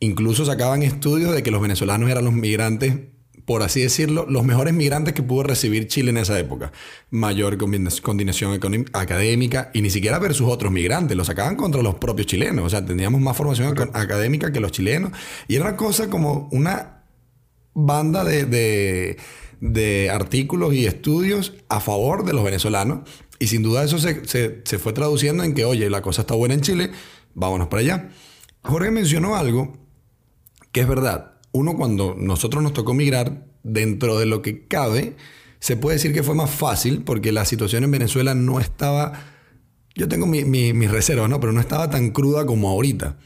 incluso 0.00 0.44
sacaban 0.44 0.82
estudios 0.82 1.34
de 1.34 1.42
que 1.42 1.50
los 1.50 1.62
venezolanos 1.62 2.10
eran 2.10 2.24
los 2.24 2.32
migrantes, 2.32 2.98
por 3.44 3.62
así 3.62 3.80
decirlo, 3.80 4.26
los 4.28 4.44
mejores 4.44 4.74
migrantes 4.74 5.14
que 5.14 5.22
pudo 5.22 5.42
recibir 5.42 5.88
Chile 5.88 6.10
en 6.10 6.18
esa 6.18 6.38
época. 6.38 6.72
Mayor 7.10 7.58
combinación 7.58 8.60
académica 8.92 9.70
y 9.74 9.82
ni 9.82 9.90
siquiera 9.90 10.18
versus 10.18 10.48
otros 10.48 10.72
migrantes, 10.72 11.16
lo 11.16 11.24
sacaban 11.24 11.56
contra 11.56 11.82
los 11.82 11.96
propios 11.96 12.26
chilenos. 12.26 12.64
O 12.64 12.70
sea, 12.70 12.84
teníamos 12.84 13.20
más 13.20 13.36
formación 13.36 13.74
académica 13.92 14.52
que 14.52 14.60
los 14.60 14.72
chilenos. 14.72 15.12
Y 15.48 15.56
era 15.56 15.64
una 15.66 15.76
cosa 15.76 16.08
como 16.08 16.48
una 16.52 17.04
banda 17.74 18.24
de 18.24 19.16
de 19.62 20.10
artículos 20.10 20.74
y 20.74 20.86
estudios 20.86 21.54
a 21.68 21.80
favor 21.80 22.24
de 22.24 22.32
los 22.32 22.42
venezolanos. 22.42 23.08
Y 23.38 23.46
sin 23.46 23.62
duda 23.62 23.84
eso 23.84 23.96
se, 23.98 24.78
fue 24.78 24.92
traduciendo 24.92 25.44
en 25.44 25.54
que, 25.54 25.64
oye, 25.64 25.88
la 25.88 26.02
cosa 26.02 26.22
está 26.22 26.34
buena 26.34 26.54
en 26.54 26.60
Chile, 26.62 26.90
vámonos 27.34 27.68
para 27.68 27.80
allá. 27.80 28.10
Jorge 28.62 28.90
mencionó 28.90 29.36
algo 29.36 29.78
que 30.72 30.80
es 30.80 30.88
verdad. 30.88 31.31
Uno 31.52 31.76
cuando 31.76 32.16
nosotros 32.18 32.62
nos 32.62 32.72
tocó 32.72 32.94
migrar, 32.94 33.46
dentro 33.62 34.18
de 34.18 34.26
lo 34.26 34.42
que 34.42 34.66
cabe, 34.66 35.14
se 35.60 35.76
puede 35.76 35.96
decir 35.96 36.12
que 36.12 36.22
fue 36.22 36.34
más 36.34 36.50
fácil 36.50 37.02
porque 37.02 37.32
la 37.32 37.44
situación 37.44 37.84
en 37.84 37.90
Venezuela 37.90 38.34
no 38.34 38.60
estaba... 38.60 39.12
Yo 39.94 40.08
tengo 40.08 40.26
mis 40.26 40.90
reservas, 40.90 41.28
¿no? 41.28 41.38
Pero 41.38 41.52
no 41.52 41.60
estaba 41.60 41.90
tan 41.90 42.10
cruda 42.10 42.46
como 42.46 42.70
ahorita. 42.70 43.18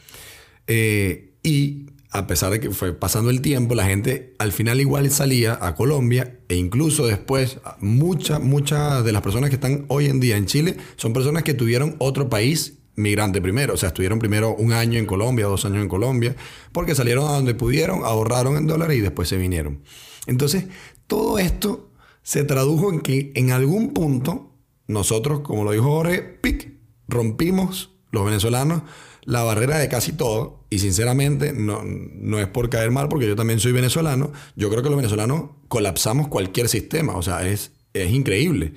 Eh, 0.66 1.34
y 1.42 1.86
a 2.10 2.26
pesar 2.26 2.50
de 2.50 2.60
que 2.60 2.70
fue 2.70 2.92
pasando 2.92 3.30
el 3.30 3.40
tiempo, 3.40 3.74
la 3.74 3.86
gente 3.86 4.34
al 4.38 4.52
final 4.52 4.80
igual 4.80 5.10
salía 5.10 5.58
a 5.60 5.74
Colombia 5.74 6.40
e 6.48 6.56
incluso 6.56 7.06
después 7.06 7.58
muchas, 7.78 8.40
muchas 8.40 9.04
de 9.04 9.12
las 9.12 9.22
personas 9.22 9.50
que 9.50 9.56
están 9.56 9.84
hoy 9.88 10.06
en 10.06 10.18
día 10.18 10.36
en 10.36 10.46
Chile 10.46 10.76
son 10.96 11.12
personas 11.12 11.44
que 11.44 11.54
tuvieron 11.54 11.94
otro 11.98 12.28
país 12.28 12.78
migrante 12.96 13.40
primero, 13.40 13.74
o 13.74 13.76
sea, 13.76 13.88
estuvieron 13.88 14.18
primero 14.18 14.54
un 14.54 14.72
año 14.72 14.98
en 14.98 15.06
Colombia, 15.06 15.46
dos 15.46 15.64
años 15.64 15.82
en 15.82 15.88
Colombia, 15.88 16.34
porque 16.72 16.94
salieron 16.94 17.28
a 17.28 17.32
donde 17.32 17.54
pudieron, 17.54 18.04
ahorraron 18.04 18.56
en 18.56 18.66
dólares 18.66 18.98
y 18.98 19.00
después 19.00 19.28
se 19.28 19.36
vinieron. 19.36 19.82
Entonces, 20.26 20.66
todo 21.06 21.38
esto 21.38 21.90
se 22.22 22.44
tradujo 22.44 22.92
en 22.92 23.00
que 23.00 23.32
en 23.34 23.52
algún 23.52 23.92
punto 23.92 24.52
nosotros, 24.88 25.40
como 25.40 25.64
lo 25.64 25.72
dijo 25.72 25.84
Jorge, 25.84 26.22
pic, 26.22 26.72
rompimos 27.08 27.90
los 28.10 28.24
venezolanos 28.24 28.82
la 29.26 29.42
barrera 29.42 29.78
de 29.78 29.88
casi 29.88 30.12
todo, 30.12 30.64
y 30.70 30.78
sinceramente 30.78 31.52
no, 31.52 31.82
no 31.84 32.38
es 32.38 32.46
por 32.46 32.70
caer 32.70 32.92
mal, 32.92 33.08
porque 33.08 33.26
yo 33.26 33.34
también 33.34 33.58
soy 33.58 33.72
venezolano, 33.72 34.32
yo 34.54 34.70
creo 34.70 34.82
que 34.82 34.88
los 34.88 34.96
venezolanos 34.96 35.50
colapsamos 35.68 36.28
cualquier 36.28 36.68
sistema, 36.68 37.16
o 37.16 37.22
sea, 37.22 37.46
es, 37.46 37.72
es 37.92 38.10
increíble. 38.12 38.74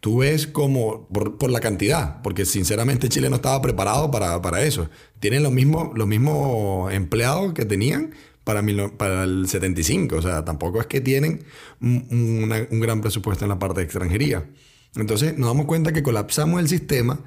Tú 0.00 0.18
ves 0.18 0.46
como, 0.46 1.08
por, 1.08 1.50
la 1.50 1.60
cantidad, 1.60 2.22
porque 2.22 2.44
sinceramente 2.44 3.08
Chile 3.08 3.30
no 3.30 3.36
estaba 3.36 3.60
preparado 3.60 4.10
para, 4.10 4.40
para 4.42 4.62
eso. 4.62 4.88
Tienen 5.20 5.42
los 5.42 5.52
mismos, 5.52 5.96
los 5.96 6.06
mismos 6.06 6.92
empleados 6.92 7.52
que 7.52 7.64
tenían 7.64 8.14
para, 8.44 8.62
para 8.96 9.24
el 9.24 9.48
75, 9.48 10.16
o 10.16 10.22
sea, 10.22 10.44
tampoco 10.44 10.80
es 10.80 10.86
que 10.86 11.00
tienen 11.00 11.44
un, 11.80 12.66
un 12.70 12.80
gran 12.80 13.00
presupuesto 13.00 13.44
en 13.44 13.50
la 13.50 13.58
parte 13.58 13.80
de 13.80 13.84
extranjería. 13.84 14.48
Entonces 14.96 15.36
nos 15.36 15.48
damos 15.48 15.66
cuenta 15.66 15.92
que 15.92 16.02
colapsamos 16.02 16.60
el 16.60 16.68
sistema 16.68 17.20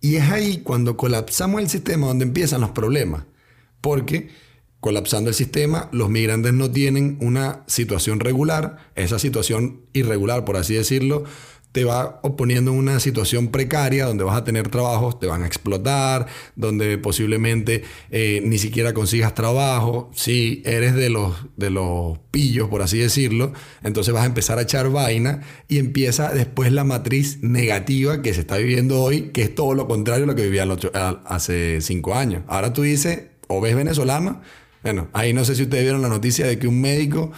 y 0.00 0.16
es 0.16 0.30
ahí 0.30 0.58
cuando 0.58 0.96
colapsamos 0.96 1.60
el 1.60 1.68
sistema 1.68 2.08
donde 2.08 2.24
empiezan 2.24 2.60
los 2.60 2.70
problemas. 2.70 3.24
Porque 3.80 4.28
colapsando 4.80 5.30
el 5.30 5.34
sistema, 5.34 5.88
los 5.92 6.10
migrantes 6.10 6.52
no 6.52 6.70
tienen 6.70 7.16
una 7.22 7.64
situación 7.66 8.20
regular. 8.20 8.90
Esa 8.96 9.18
situación 9.18 9.80
irregular, 9.94 10.44
por 10.44 10.58
así 10.58 10.74
decirlo, 10.74 11.24
te 11.74 11.82
va 11.82 12.22
poniendo 12.22 12.70
en 12.70 12.78
una 12.78 13.00
situación 13.00 13.48
precaria 13.48 14.06
donde 14.06 14.22
vas 14.22 14.36
a 14.36 14.44
tener 14.44 14.68
trabajos, 14.68 15.18
te 15.18 15.26
van 15.26 15.42
a 15.42 15.46
explotar, 15.48 16.28
donde 16.54 16.98
posiblemente 16.98 17.82
eh, 18.12 18.40
ni 18.44 18.58
siquiera 18.58 18.94
consigas 18.94 19.34
trabajo. 19.34 20.08
Si 20.14 20.62
eres 20.64 20.94
de 20.94 21.10
los, 21.10 21.34
de 21.56 21.70
los 21.70 22.16
pillos, 22.30 22.68
por 22.68 22.82
así 22.82 22.98
decirlo, 22.98 23.52
entonces 23.82 24.14
vas 24.14 24.22
a 24.22 24.26
empezar 24.26 24.60
a 24.60 24.62
echar 24.62 24.88
vaina 24.90 25.42
y 25.66 25.78
empieza 25.78 26.32
después 26.32 26.70
la 26.70 26.84
matriz 26.84 27.42
negativa 27.42 28.22
que 28.22 28.32
se 28.34 28.42
está 28.42 28.56
viviendo 28.56 29.02
hoy, 29.02 29.30
que 29.32 29.42
es 29.42 29.52
todo 29.52 29.74
lo 29.74 29.88
contrario 29.88 30.26
a 30.26 30.26
lo 30.28 30.36
que 30.36 30.44
vivía 30.44 30.64
hace 31.24 31.80
cinco 31.80 32.14
años. 32.14 32.44
Ahora 32.46 32.72
tú 32.72 32.82
dices, 32.82 33.24
o 33.48 33.60
ves 33.60 33.74
venezolano, 33.74 34.42
bueno, 34.84 35.08
ahí 35.12 35.32
no 35.32 35.44
sé 35.44 35.56
si 35.56 35.64
ustedes 35.64 35.82
vieron 35.82 36.02
la 36.02 36.08
noticia 36.08 36.46
de 36.46 36.56
que 36.56 36.68
un 36.68 36.80
médico 36.80 37.32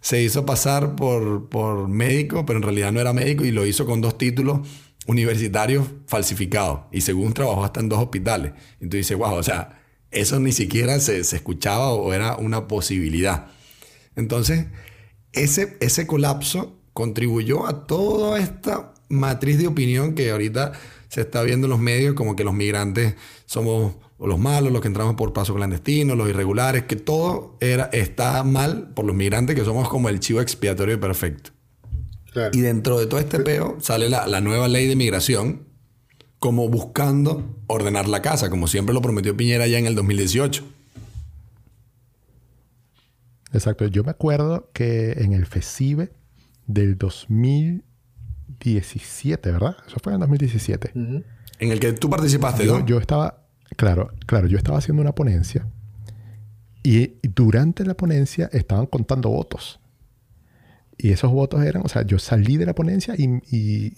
se 0.00 0.22
hizo 0.22 0.46
pasar 0.46 0.96
por, 0.96 1.48
por 1.48 1.88
médico, 1.88 2.46
pero 2.46 2.58
en 2.58 2.62
realidad 2.62 2.92
no 2.92 3.00
era 3.00 3.12
médico 3.12 3.44
y 3.44 3.50
lo 3.50 3.66
hizo 3.66 3.86
con 3.86 4.00
dos 4.00 4.16
títulos 4.18 4.60
universitarios 5.06 5.86
falsificados. 6.06 6.80
Y 6.92 7.02
según 7.02 7.32
trabajó 7.32 7.64
hasta 7.64 7.80
en 7.80 7.88
dos 7.88 8.00
hospitales. 8.00 8.52
Y 8.80 8.88
tú 8.88 8.96
dices, 8.96 9.16
wow, 9.16 9.34
o 9.34 9.42
sea, 9.42 9.80
eso 10.10 10.40
ni 10.40 10.52
siquiera 10.52 10.98
se, 11.00 11.22
se 11.24 11.36
escuchaba 11.36 11.92
o 11.92 12.12
era 12.12 12.36
una 12.36 12.66
posibilidad. 12.66 13.48
Entonces, 14.16 14.66
ese, 15.32 15.76
ese 15.80 16.06
colapso 16.06 16.78
contribuyó 16.92 17.66
a 17.66 17.86
toda 17.86 18.38
esta 18.38 18.92
matriz 19.08 19.58
de 19.58 19.66
opinión 19.66 20.14
que 20.14 20.30
ahorita 20.30 20.72
se 21.08 21.22
está 21.22 21.42
viendo 21.42 21.66
en 21.66 21.70
los 21.70 21.80
medios 21.80 22.14
como 22.14 22.36
que 22.36 22.44
los 22.44 22.54
migrantes 22.54 23.14
somos 23.46 23.96
los 24.20 24.38
malos, 24.38 24.72
los 24.72 24.82
que 24.82 24.88
entramos 24.88 25.14
por 25.14 25.32
paso 25.32 25.54
clandestino, 25.54 26.14
los 26.14 26.28
irregulares, 26.28 26.84
que 26.84 26.96
todo 26.96 27.56
era, 27.60 27.84
está 27.92 28.42
mal 28.44 28.90
por 28.94 29.04
los 29.04 29.16
migrantes 29.16 29.56
que 29.56 29.64
somos 29.64 29.88
como 29.88 30.08
el 30.08 30.20
chivo 30.20 30.40
expiatorio 30.40 31.00
perfecto. 31.00 31.50
Y 32.52 32.60
dentro 32.60 32.98
de 32.98 33.06
todo 33.06 33.18
este 33.18 33.40
peo 33.40 33.76
sale 33.80 34.08
la, 34.08 34.26
la, 34.26 34.40
nueva 34.40 34.68
ley 34.68 34.86
de 34.86 34.94
migración 34.94 35.66
como 36.38 36.68
buscando 36.68 37.56
ordenar 37.66 38.08
la 38.08 38.22
casa, 38.22 38.50
como 38.50 38.68
siempre 38.68 38.94
lo 38.94 39.02
prometió 39.02 39.36
Piñera 39.36 39.66
ya 39.66 39.78
en 39.78 39.86
el 39.86 39.96
2018. 39.96 40.64
Exacto, 43.52 43.86
yo 43.86 44.04
me 44.04 44.10
acuerdo 44.10 44.70
que 44.72 45.12
en 45.12 45.32
el 45.32 45.44
FESIBE 45.44 46.12
del 46.66 46.98
2017, 46.98 49.50
¿verdad? 49.50 49.76
Eso 49.86 49.96
fue 50.02 50.12
en 50.12 50.14
el 50.14 50.20
2017. 50.20 50.92
En 50.94 51.24
el 51.72 51.80
que 51.80 51.92
tú 51.92 52.08
participaste, 52.08 52.64
¿no? 52.64 52.86
Yo 52.86 52.98
estaba, 52.98 53.39
claro, 53.76 54.10
claro, 54.26 54.46
yo 54.46 54.58
estaba 54.58 54.78
haciendo 54.78 55.02
una 55.02 55.14
ponencia 55.14 55.66
y 56.82 57.14
durante 57.22 57.84
la 57.84 57.94
ponencia 57.94 58.48
estaban 58.52 58.86
contando 58.86 59.30
votos. 59.30 59.80
Y 60.96 61.12
esos 61.12 61.30
votos 61.30 61.62
eran, 61.64 61.82
o 61.84 61.88
sea, 61.88 62.02
yo 62.02 62.18
salí 62.18 62.58
de 62.58 62.66
la 62.66 62.74
ponencia 62.74 63.14
y, 63.16 63.26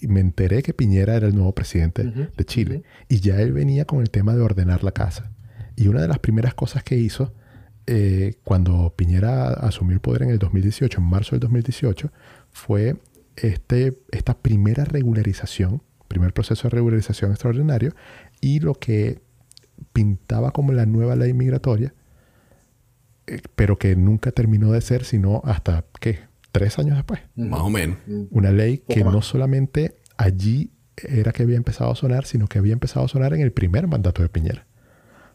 me 0.07 0.21
enteré 0.21 0.63
que 0.63 0.73
Piñera 0.73 1.15
era 1.15 1.27
el 1.27 1.35
nuevo 1.35 1.53
presidente 1.53 2.03
de 2.03 2.45
Chile. 2.45 2.83
Y 3.09 3.19
ya 3.19 3.41
él 3.41 3.51
venía 3.51 3.85
con 3.85 4.01
el 4.01 4.09
tema 4.09 4.33
de 4.35 4.41
ordenar 4.41 4.83
la 4.83 4.93
casa. 4.93 5.31
Y 5.75 5.87
una 5.87 6.01
de 6.01 6.07
las 6.07 6.19
primeras 6.19 6.53
cosas 6.53 6.83
que 6.83 6.95
hizo 6.95 7.33
eh, 7.87 8.35
cuando 8.45 8.93
Piñera 8.95 9.49
asumió 9.49 9.95
el 9.95 9.99
poder 9.99 10.23
en 10.23 10.29
el 10.29 10.39
2018, 10.39 10.99
en 10.99 11.05
marzo 11.05 11.31
del 11.31 11.41
2018, 11.41 12.09
fue 12.51 12.95
este, 13.35 13.99
esta 14.11 14.37
primera 14.37 14.85
regularización, 14.85 15.81
primer 16.07 16.33
proceso 16.33 16.69
de 16.69 16.75
regularización 16.75 17.31
extraordinario, 17.31 17.93
y 18.39 18.61
lo 18.61 18.75
que 18.75 19.21
pintaba 19.91 20.51
como 20.51 20.73
la 20.73 20.85
nueva 20.85 21.15
ley 21.15 21.33
migratoria, 21.33 21.93
eh, 23.27 23.41
pero 23.55 23.77
que 23.77 23.95
nunca 23.95 24.31
terminó 24.31 24.71
de 24.71 24.81
ser, 24.81 25.05
sino 25.05 25.41
hasta, 25.45 25.85
¿qué? 25.99 26.19
Tres 26.51 26.77
años 26.77 26.95
después. 26.95 27.21
Más 27.35 27.61
o 27.61 27.69
menos. 27.69 27.97
Una 28.29 28.51
ley 28.51 28.83
que 28.87 29.03
no 29.03 29.21
solamente 29.21 29.95
allí 30.17 30.71
era 30.97 31.31
que 31.31 31.43
había 31.43 31.57
empezado 31.57 31.91
a 31.91 31.95
sonar, 31.95 32.25
sino 32.25 32.47
que 32.47 32.59
había 32.59 32.73
empezado 32.73 33.05
a 33.05 33.09
sonar 33.09 33.33
en 33.33 33.41
el 33.41 33.51
primer 33.51 33.87
mandato 33.87 34.21
de 34.21 34.29
Piñera. 34.29 34.67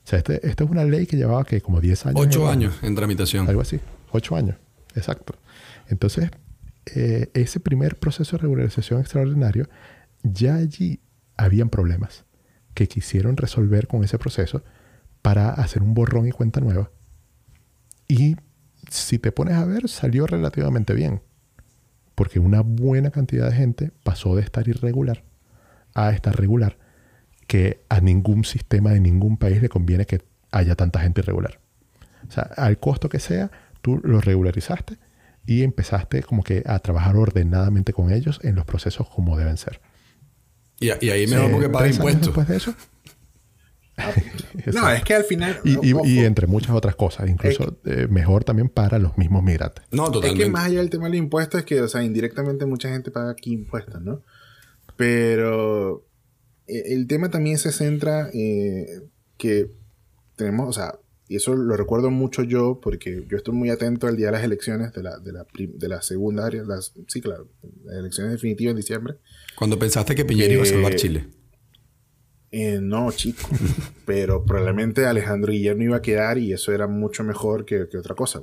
O 0.04 0.08
sea, 0.08 0.18
este, 0.18 0.46
esta 0.46 0.64
es 0.64 0.70
una 0.70 0.84
ley 0.84 1.06
que 1.06 1.16
llevaba 1.16 1.44
que 1.44 1.60
como 1.60 1.80
10 1.80 2.06
años. 2.06 2.20
8 2.20 2.48
años 2.48 2.78
en 2.82 2.94
tramitación. 2.94 3.48
Algo 3.48 3.62
así. 3.62 3.80
8 4.12 4.36
años. 4.36 4.56
Exacto. 4.94 5.34
Entonces, 5.88 6.30
eh, 6.94 7.30
ese 7.34 7.58
primer 7.58 7.98
proceso 7.98 8.36
de 8.36 8.42
regularización 8.42 9.00
extraordinario, 9.00 9.68
ya 10.22 10.54
allí 10.54 11.00
habían 11.36 11.68
problemas 11.68 12.24
que 12.78 12.86
quisieron 12.86 13.36
resolver 13.36 13.88
con 13.88 14.04
ese 14.04 14.20
proceso 14.20 14.62
para 15.20 15.50
hacer 15.50 15.82
un 15.82 15.94
borrón 15.94 16.28
y 16.28 16.30
cuenta 16.30 16.60
nueva. 16.60 16.92
Y 18.06 18.36
si 18.88 19.18
te 19.18 19.32
pones 19.32 19.56
a 19.56 19.64
ver, 19.64 19.88
salió 19.88 20.28
relativamente 20.28 20.94
bien. 20.94 21.20
Porque 22.14 22.38
una 22.38 22.60
buena 22.60 23.10
cantidad 23.10 23.50
de 23.50 23.56
gente 23.56 23.90
pasó 24.04 24.36
de 24.36 24.42
estar 24.42 24.68
irregular 24.68 25.24
a 25.92 26.10
estar 26.10 26.38
regular, 26.38 26.78
que 27.48 27.82
a 27.88 28.00
ningún 28.00 28.44
sistema 28.44 28.92
de 28.92 29.00
ningún 29.00 29.38
país 29.38 29.60
le 29.60 29.68
conviene 29.68 30.06
que 30.06 30.22
haya 30.52 30.76
tanta 30.76 31.00
gente 31.00 31.22
irregular. 31.22 31.58
O 32.28 32.30
sea, 32.30 32.44
al 32.44 32.78
costo 32.78 33.08
que 33.08 33.18
sea, 33.18 33.50
tú 33.80 34.00
los 34.04 34.24
regularizaste 34.24 34.98
y 35.46 35.64
empezaste 35.64 36.22
como 36.22 36.44
que 36.44 36.62
a 36.64 36.78
trabajar 36.78 37.16
ordenadamente 37.16 37.92
con 37.92 38.12
ellos 38.12 38.38
en 38.44 38.54
los 38.54 38.66
procesos 38.66 39.08
como 39.08 39.36
deben 39.36 39.56
ser. 39.56 39.80
Y, 40.80 40.90
ahí 40.90 41.26
mejor 41.26 41.50
porque 41.50 41.68
paga 41.68 41.88
impuestos. 41.88 42.26
Después 42.26 42.48
de 42.48 42.56
eso. 42.56 42.74
no, 44.72 44.90
es 44.90 45.02
que 45.02 45.14
al 45.14 45.24
final. 45.24 45.60
Y, 45.64 46.18
entre 46.20 46.46
muchas 46.46 46.74
otras 46.74 46.94
cosas, 46.94 47.28
incluso 47.28 47.78
eh, 47.84 48.06
mejor 48.08 48.44
también 48.44 48.68
para 48.68 48.98
los 48.98 49.18
mismos 49.18 49.42
migrantes. 49.42 49.84
No, 49.90 50.04
totalmente. 50.10 50.42
Es 50.42 50.46
que 50.46 50.52
más 50.52 50.66
allá 50.66 50.78
del 50.78 50.90
tema 50.90 51.04
de 51.04 51.10
los 51.10 51.18
impuestos, 51.18 51.60
es 51.60 51.66
que, 51.66 51.80
o 51.80 51.88
sea, 51.88 52.02
indirectamente 52.02 52.64
mucha 52.66 52.88
gente 52.90 53.10
paga 53.10 53.30
aquí 53.30 53.52
impuestos, 53.52 54.00
¿no? 54.00 54.22
Pero 54.96 56.06
eh, 56.66 56.94
el 56.94 57.06
tema 57.06 57.30
también 57.30 57.58
se 57.58 57.72
centra 57.72 58.30
eh, 58.32 59.02
que 59.36 59.72
tenemos, 60.36 60.68
o 60.68 60.72
sea, 60.72 60.98
y 61.28 61.36
eso 61.36 61.54
lo 61.54 61.76
recuerdo 61.76 62.10
mucho 62.10 62.42
yo 62.42 62.80
porque 62.80 63.26
yo 63.28 63.36
estoy 63.36 63.54
muy 63.54 63.68
atento 63.68 64.06
al 64.06 64.16
día 64.16 64.26
de 64.26 64.32
las 64.32 64.44
elecciones 64.44 64.92
de 64.94 65.02
la, 65.02 65.18
de 65.18 65.32
la, 65.32 65.46
de 65.54 65.88
la 65.88 66.00
secundaria, 66.00 66.62
las, 66.62 66.94
sí, 67.06 67.20
claro, 67.20 67.48
las 67.84 67.96
elecciones 67.98 68.32
definitivas 68.32 68.70
en 68.70 68.76
diciembre. 68.78 69.16
Cuando 69.58 69.76
pensaste 69.76 70.14
que 70.14 70.24
Piñera 70.24 70.54
iba 70.54 70.62
a 70.62 70.66
salvar 70.66 70.94
Chile. 70.94 71.26
Eh, 72.52 72.78
no, 72.80 73.10
chico. 73.10 73.48
pero 74.06 74.44
probablemente 74.44 75.04
Alejandro 75.04 75.52
Guillermo 75.52 75.82
iba 75.82 75.96
a 75.96 76.02
quedar 76.02 76.38
y 76.38 76.52
eso 76.52 76.72
era 76.72 76.86
mucho 76.86 77.24
mejor 77.24 77.64
que, 77.64 77.82
otra 77.98 78.14
cosa. 78.14 78.40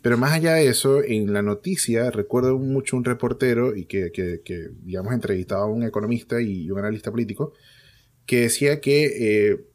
Pero 0.00 0.16
más 0.16 0.32
allá 0.32 0.54
de 0.54 0.68
eso, 0.68 1.04
en 1.04 1.34
la 1.34 1.42
noticia 1.42 2.10
recuerdo 2.10 2.58
mucho 2.58 2.96
un 2.96 3.04
reportero 3.04 3.76
y 3.76 3.84
que, 3.84 4.10
que, 4.10 4.70
digamos, 4.82 5.12
entrevistaba 5.12 5.64
a 5.64 5.66
un 5.66 5.82
economista 5.82 6.40
y 6.40 6.70
un 6.70 6.78
analista 6.78 7.10
político 7.10 7.52
que 8.24 8.40
decía 8.40 8.80
que 8.80 9.50
eh, 9.50 9.66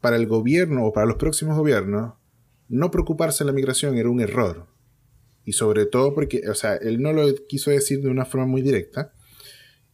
para 0.00 0.16
el 0.16 0.26
gobierno 0.26 0.86
o 0.86 0.94
para 0.94 1.06
los 1.06 1.16
próximos 1.16 1.58
gobiernos, 1.58 2.14
no 2.70 2.90
preocuparse 2.90 3.44
de 3.44 3.50
la 3.50 3.54
migración 3.54 3.98
era 3.98 4.08
un 4.08 4.22
error. 4.22 4.66
Y 5.44 5.52
sobre 5.52 5.84
todo 5.84 6.14
porque, 6.14 6.40
o 6.48 6.54
sea, 6.54 6.76
él 6.76 7.02
no 7.02 7.12
lo 7.12 7.26
quiso 7.46 7.70
decir 7.70 8.00
de 8.00 8.08
una 8.08 8.24
forma 8.24 8.46
muy 8.46 8.62
directa, 8.62 9.12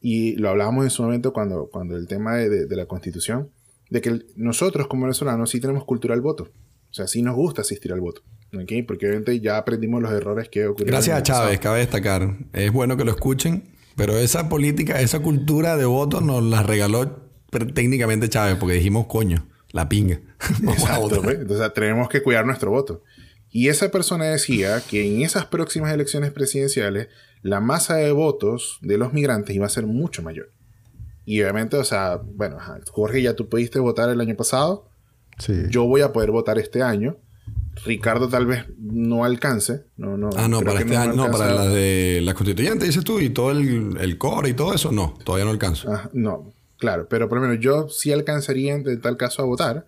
y 0.02 0.34
lo 0.36 0.50
hablábamos 0.50 0.84
en 0.84 0.90
su 0.90 1.02
momento 1.02 1.32
cuando, 1.32 1.68
cuando 1.70 1.96
el 1.96 2.08
tema 2.08 2.34
de, 2.34 2.66
la 2.76 2.86
constitución, 2.86 3.50
de 3.88 4.00
que 4.00 4.18
nosotros 4.34 4.88
como 4.88 5.04
venezolanos 5.04 5.50
sí 5.50 5.60
tenemos 5.60 5.84
cultura 5.84 6.14
al 6.14 6.20
voto. 6.20 6.48
O 6.90 6.94
sea, 6.94 7.06
sí 7.06 7.22
nos 7.22 7.36
gusta 7.36 7.62
asistir 7.62 7.92
al 7.92 8.00
voto. 8.00 8.22
Porque 8.50 9.06
obviamente 9.06 9.40
ya 9.40 9.56
aprendimos 9.56 10.02
los 10.02 10.12
errores 10.12 10.48
que 10.48 10.66
ocurrieron. 10.66 10.92
Gracias 10.92 11.18
a 11.18 11.22
Chávez, 11.22 11.60
cabe 11.60 11.78
destacar. 11.78 12.36
Es 12.52 12.72
bueno 12.72 12.96
que 12.96 13.04
lo 13.04 13.12
escuchen, 13.12 13.62
pero 13.96 14.18
esa 14.18 14.48
política, 14.48 15.00
esa 15.00 15.20
cultura 15.20 15.76
de 15.76 15.84
voto 15.84 16.20
nos 16.20 16.42
la 16.42 16.62
regaló 16.62 17.30
técnicamente 17.74 18.28
Chávez, 18.28 18.56
porque 18.56 18.74
dijimos, 18.74 19.06
coño, 19.06 19.46
la 19.70 19.88
pinga. 19.88 20.20
Exacto, 20.62 21.22
pues. 21.22 21.38
Entonces 21.38 21.72
tenemos 21.74 22.08
que 22.08 22.22
cuidar 22.22 22.44
nuestro 22.44 22.72
voto. 22.72 23.02
Y 23.52 23.68
esa 23.68 23.90
persona 23.90 24.24
decía 24.24 24.80
que 24.80 25.06
en 25.06 25.22
esas 25.22 25.46
próximas 25.46 25.92
elecciones 25.92 26.32
presidenciales 26.32 27.08
la 27.42 27.60
masa 27.60 27.96
de 27.96 28.10
votos 28.12 28.78
de 28.80 28.96
los 28.96 29.12
migrantes 29.12 29.54
iba 29.54 29.66
a 29.66 29.70
ser 29.70 29.86
mucho 29.86 30.22
mayor. 30.22 30.50
Y 31.24 31.40
obviamente, 31.42 31.76
o 31.76 31.84
sea, 31.84 32.20
bueno, 32.24 32.58
Jorge, 32.90 33.22
ya 33.22 33.34
tú 33.34 33.48
pudiste 33.48 33.78
votar 33.78 34.08
el 34.10 34.20
año 34.20 34.34
pasado. 34.36 34.88
Sí. 35.38 35.52
Yo 35.68 35.84
voy 35.84 36.00
a 36.00 36.12
poder 36.12 36.30
votar 36.30 36.58
este 36.58 36.82
año. 36.82 37.18
Ricardo 37.84 38.28
tal 38.28 38.46
vez 38.46 38.64
no 38.78 39.24
alcance. 39.24 39.84
No, 39.96 40.16
no, 40.16 40.30
ah, 40.36 40.48
no, 40.48 40.60
para 40.62 40.80
este 40.80 40.96
año, 40.96 41.14
no, 41.14 41.30
para 41.30 41.52
la 41.52 41.68
de 41.68 42.20
la 42.22 42.34
constituyente, 42.34 42.86
dices 42.86 43.04
tú, 43.04 43.20
y 43.20 43.30
todo 43.30 43.50
el, 43.50 43.96
el 43.98 44.18
core 44.18 44.50
y 44.50 44.54
todo 44.54 44.74
eso, 44.74 44.92
no, 44.92 45.14
todavía 45.24 45.44
no 45.44 45.50
alcanzo. 45.50 45.90
Ah, 45.90 46.10
no, 46.12 46.52
claro, 46.78 47.06
pero 47.08 47.28
por 47.28 47.38
lo 47.38 47.46
menos 47.46 47.62
yo 47.62 47.88
sí 47.88 48.12
alcanzaría 48.12 48.74
en 48.74 49.00
tal 49.00 49.16
caso 49.16 49.42
a 49.42 49.46
votar. 49.46 49.86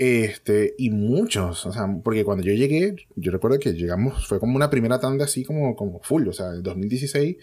Este, 0.00 0.74
y 0.78 0.88
muchos, 0.88 1.66
o 1.66 1.72
sea, 1.72 1.86
porque 2.02 2.24
cuando 2.24 2.42
yo 2.42 2.54
llegué, 2.54 2.96
yo 3.16 3.30
recuerdo 3.30 3.58
que 3.58 3.74
llegamos, 3.74 4.26
fue 4.26 4.40
como 4.40 4.56
una 4.56 4.70
primera 4.70 4.98
tanda 4.98 5.26
así 5.26 5.44
como, 5.44 5.76
como 5.76 6.00
full, 6.00 6.26
o 6.26 6.32
sea, 6.32 6.54
en 6.54 6.62
2016 6.62 7.36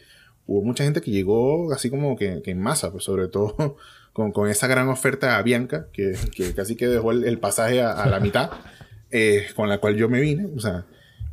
hubo 0.47 0.63
mucha 0.63 0.83
gente 0.83 0.99
que 1.01 1.11
llegó 1.11 1.71
así 1.71 1.91
como 1.91 2.15
que, 2.15 2.41
en 2.43 2.59
masa, 2.59 2.91
pues 2.91 3.03
sobre 3.03 3.27
todo 3.27 3.77
con, 4.11 4.31
con, 4.31 4.49
esa 4.49 4.65
gran 4.65 4.89
oferta 4.89 5.37
a 5.37 5.43
Bianca, 5.43 5.89
que, 5.93 6.15
que 6.35 6.55
casi 6.55 6.75
que 6.75 6.87
dejó 6.87 7.11
el, 7.11 7.37
pasaje 7.37 7.79
a, 7.83 8.07
la 8.07 8.19
mitad, 8.19 8.49
eh, 9.11 9.45
con 9.55 9.69
la 9.69 9.77
cual 9.77 9.95
yo 9.95 10.09
me 10.09 10.19
vine, 10.19 10.47
o 10.47 10.59
sea, 10.59 10.87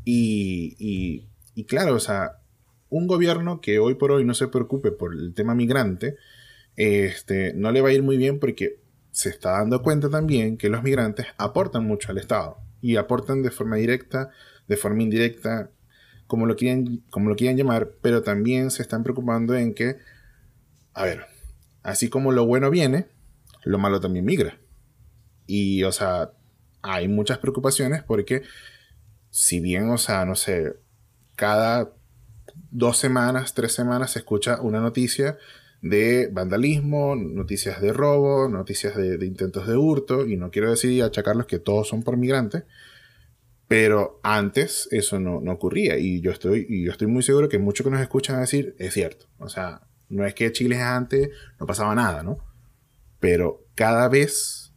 y, 0.05 0.77
y, 0.79 1.27
y 1.55 1.65
claro, 1.65 1.95
o 1.95 2.01
sea, 2.01 2.33
un 2.91 3.07
gobierno 3.07 3.63
que 3.63 3.79
hoy 3.79 3.95
por 3.95 4.13
hoy 4.13 4.27
no 4.27 4.35
se 4.35 4.49
preocupe 4.49 4.93
por 4.93 5.15
el 5.15 5.33
tema 5.33 5.55
migrante, 5.55 6.17
este, 6.77 7.55
no 7.55 7.73
le 7.73 7.81
va 7.81 7.89
a 7.89 7.93
ir 7.95 8.03
muy 8.03 8.19
bien 8.19 8.39
porque 8.39 8.84
se 9.15 9.29
está 9.29 9.53
dando 9.53 9.81
cuenta 9.81 10.11
también 10.11 10.57
que 10.59 10.69
los 10.69 10.83
migrantes 10.83 11.27
aportan 11.39 11.87
mucho 11.87 12.11
al 12.11 12.19
Estado 12.19 12.59
y 12.81 12.97
aportan 12.97 13.43
de 13.43 13.53
forma 13.53 13.77
directa, 13.77 14.31
de 14.67 14.77
forma 14.77 15.05
indirecta, 15.05 15.71
como 16.27 16.47
lo 16.47 16.57
quieran, 16.57 17.05
como 17.11 17.29
lo 17.29 17.37
quieran 17.37 17.57
llamar, 17.57 17.93
pero 18.03 18.25
también 18.25 18.73
se 18.73 18.83
están 18.83 19.05
preocupando 19.05 19.55
en 19.55 19.73
que, 19.73 19.99
a 20.95 21.05
ver, 21.05 21.27
así 21.85 22.09
como 22.09 22.33
lo 22.33 22.45
bueno 22.45 22.71
viene, 22.71 23.07
lo 23.63 23.79
malo 23.79 24.01
también 24.01 24.25
migra. 24.25 24.59
Y, 25.47 25.85
o 25.85 25.93
sea, 25.93 26.33
hay 26.83 27.07
muchas 27.07 27.39
preocupaciones 27.39 28.03
porque, 28.03 28.43
si 29.31 29.61
bien, 29.61 29.91
o 29.91 29.99
sea, 29.99 30.25
no 30.25 30.35
sé, 30.35 30.75
cada 31.37 31.93
dos 32.73 32.99
semanas, 32.99 33.55
tres 33.55 33.75
semanas 33.75 34.11
se 34.11 34.19
escucha 34.19 34.61
una 34.61 34.81
noticia 34.81 35.39
de 35.85 36.31
vandalismo, 36.33 37.15
noticias 37.15 37.79
de 37.83 37.93
robo, 37.93 38.49
noticias 38.49 38.97
de, 38.97 39.27
intentos 39.27 39.67
de 39.67 39.77
hurto, 39.77 40.27
y 40.27 40.39
no 40.39 40.51
quiero 40.51 40.71
decir 40.71 41.03
achacarlos 41.03 41.45
que 41.45 41.59
todos 41.59 41.89
son 41.89 42.03
por 42.03 42.17
migrantes, 42.17 42.65
pero 43.69 44.19
antes 44.23 44.89
eso 44.93 45.21
no, 45.21 45.41
ocurría, 45.53 45.99
y 45.99 46.23
yo, 46.23 46.31
estoy, 46.31 46.65
y 46.71 46.87
yo 46.87 46.91
estoy 46.91 47.07
muy 47.07 47.23
seguro 47.23 47.51
que 47.51 47.59
muchos 47.59 47.85
que 47.85 47.91
nos 47.91 48.01
escuchan 48.01 48.41
decir 48.41 48.75
es 48.79 48.95
cierto. 48.95 49.27
O 49.39 49.51
sea, 49.51 49.83
no 50.09 50.25
es 50.25 50.33
que 50.33 50.51
Chile 50.53 50.81
antes 50.81 51.29
no 51.61 51.67
pasaba 51.67 51.95
nada, 51.95 52.23
¿no? 52.23 52.39
Pero 53.21 53.67
cada 53.75 54.09
vez, 54.09 54.73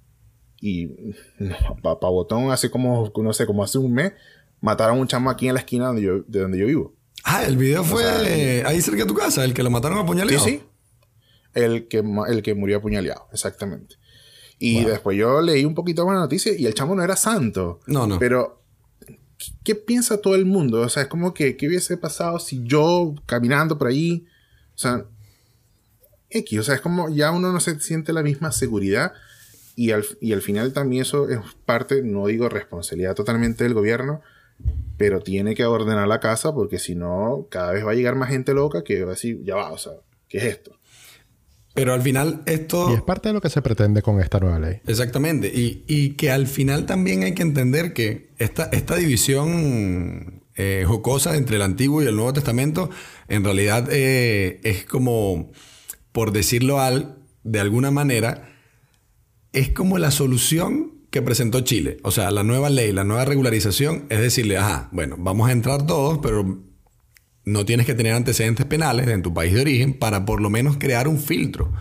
y 0.60 0.88
para 1.84 1.96
botón 2.02 2.52
hace 2.52 2.70
como, 2.70 3.14
no 3.16 3.32
sé, 3.32 3.46
como 3.46 3.64
hace 3.64 3.78
un 3.78 3.94
mes, 3.94 4.12
mataron 4.60 4.98
a 4.98 5.02
un 5.02 5.08
chamo 5.08 5.30
aquí 5.30 5.48
en 5.48 5.54
la 5.54 5.62
esquina 5.62 5.88
donde 5.88 6.02
yo, 6.02 6.20
de 6.28 6.42
donde 6.42 6.58
yo 6.58 6.66
vivo. 6.66 6.96
Ah, 7.24 7.46
el 7.46 7.56
video 7.56 7.86
fue 7.86 8.04
ahí 8.66 8.82
cerca 8.82 9.04
de 9.04 9.08
tu 9.08 9.16
casa, 9.16 9.46
el 9.46 9.54
que 9.54 9.64
lo 9.64 9.70
mataron 9.70 10.00
a 10.00 10.06
puñalada. 10.06 10.38
Sí, 10.40 10.50
sí 10.50 10.64
el 11.64 11.88
que, 11.88 12.04
el 12.30 12.42
que 12.42 12.56
murió 12.56 12.78
apuñaleado, 12.78 13.28
exactamente. 13.32 13.96
Y 14.60 14.84
después 14.84 15.18
yo 15.18 15.42
leí 15.42 15.66
un 15.66 15.76
poquito 15.76 16.06
más 16.06 16.16
la 16.16 16.22
noticia 16.22 16.52
y 16.58 16.66
el 16.66 16.74
chamo 16.74 16.96
no 16.96 17.04
era 17.04 17.16
santo. 17.16 17.80
No, 17.86 18.08
no. 18.08 18.18
Pero, 18.18 18.64
¿qué, 19.64 19.76
piensa 19.76 20.20
todo 20.20 20.36
el 20.36 20.46
mundo? 20.46 20.82
O 20.82 20.90
sea, 20.90 21.04
es 21.04 21.10
como 21.10 21.34
que, 21.34 21.58
¿qué 21.58 21.68
hubiese 21.68 21.98
pasado 21.98 22.40
si 22.40 22.64
yo 22.64 23.14
caminando 23.28 23.78
por 23.78 23.88
ahí? 23.88 24.26
O 24.74 24.78
sea, 24.78 25.06
X, 26.30 26.60
o 26.60 26.64
sea, 26.64 26.76
es 26.76 26.82
como 26.82 27.10
ya 27.10 27.32
uno 27.32 27.52
no 27.52 27.60
se 27.60 27.80
siente 27.80 28.14
la 28.14 28.24
misma 28.24 28.52
seguridad 28.52 29.14
y 29.76 29.92
al, 29.92 30.04
y 30.20 30.34
al 30.34 30.42
final 30.42 30.74
también 30.74 31.04
eso 31.04 31.30
es 31.30 31.40
parte, 31.66 32.02
no 32.02 32.26
digo 32.28 32.50
responsabilidad 32.50 33.16
totalmente 33.16 33.64
del 33.64 33.76
gobierno, 33.76 34.22
pero 34.98 35.22
tiene 35.22 35.54
que 35.54 35.66
ordenar 35.66 36.08
la 36.08 36.20
casa 36.20 36.54
porque 36.54 36.80
si 36.80 36.96
no, 36.96 37.48
cada 37.50 37.74
vez 37.74 37.86
va 37.86 37.92
a 37.92 37.96
llegar 37.96 38.16
más 38.16 38.30
gente 38.30 38.54
loca 38.54 38.84
que 38.84 39.04
va 39.04 39.12
a 39.12 39.14
decir, 39.14 39.42
ya 39.44 39.56
va, 39.56 39.72
o 39.72 39.78
sea, 39.78 39.94
¿qué 40.28 40.40
es 40.40 40.44
esto? 40.46 40.77
Pero 41.78 41.94
al 41.94 42.02
final 42.02 42.42
esto... 42.48 42.90
Y 42.90 42.96
es 42.96 43.04
parte 43.04 43.30
de 43.30 43.34
lo 43.34 43.40
que 43.40 43.52
se 43.52 43.62
pretende 43.62 44.02
con 44.02 44.20
esta 44.20 44.40
nueva 44.40 44.58
ley. 44.58 44.80
Exactamente. 44.88 45.52
Y, 45.54 46.14
que 46.14 46.32
al 46.32 46.48
final 46.48 46.88
también 46.88 47.22
hay 47.22 47.36
que 47.36 47.44
entender 47.44 47.94
que 47.94 48.32
esta, 48.40 48.64
esta 48.72 48.96
división 48.96 50.42
eh, 50.56 50.86
jocosa 50.88 51.38
entre 51.38 51.58
el 51.58 51.62
Antiguo 51.62 52.02
y 52.02 52.08
el 52.08 52.16
Nuevo 52.16 52.34
Testamento 52.34 52.90
en 53.28 53.44
realidad 53.44 53.90
eh, 53.92 54.60
es 54.64 54.86
como, 54.86 55.52
por 56.12 56.32
decirlo 56.32 56.80
al, 56.80 57.20
de 57.44 57.60
alguna 57.60 57.92
manera, 57.92 58.50
es 59.54 59.70
como 59.70 60.00
la 60.00 60.10
solución 60.10 60.94
que 61.12 61.22
presentó 61.22 61.62
Chile. 61.62 61.98
O 62.02 62.10
sea, 62.10 62.32
la 62.32 62.42
nueva 62.42 62.72
ley, 62.72 62.92
la 62.92 63.04
nueva 63.04 63.24
regularización 63.24 64.08
es 64.10 64.20
decirle, 64.20 64.58
ajá, 64.58 64.90
bueno, 64.92 65.16
vamos 65.20 65.48
a 65.48 65.52
entrar 65.52 65.86
todos, 65.86 66.18
pero 66.24 66.58
no 67.48 67.64
tienes 67.64 67.86
que 67.86 67.96
tener 67.96 68.12
antecedentes 68.12 68.66
penales 68.66 69.08
en 69.08 69.22
tu 69.22 69.34
país 69.34 69.54
de 69.54 69.62
origen 69.62 69.94
para 69.94 70.26
por 70.26 70.42
lo 70.42 70.50
menos 70.50 70.76
crear 70.78 71.08
un 71.08 71.18
filtro. 71.18 71.72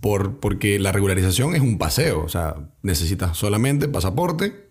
Por, 0.00 0.38
porque 0.38 0.78
la 0.78 0.92
regularización 0.92 1.56
es 1.56 1.60
un 1.60 1.78
paseo, 1.78 2.22
o 2.22 2.28
sea, 2.28 2.54
necesitas 2.82 3.36
solamente 3.36 3.88
pasaporte, 3.88 4.68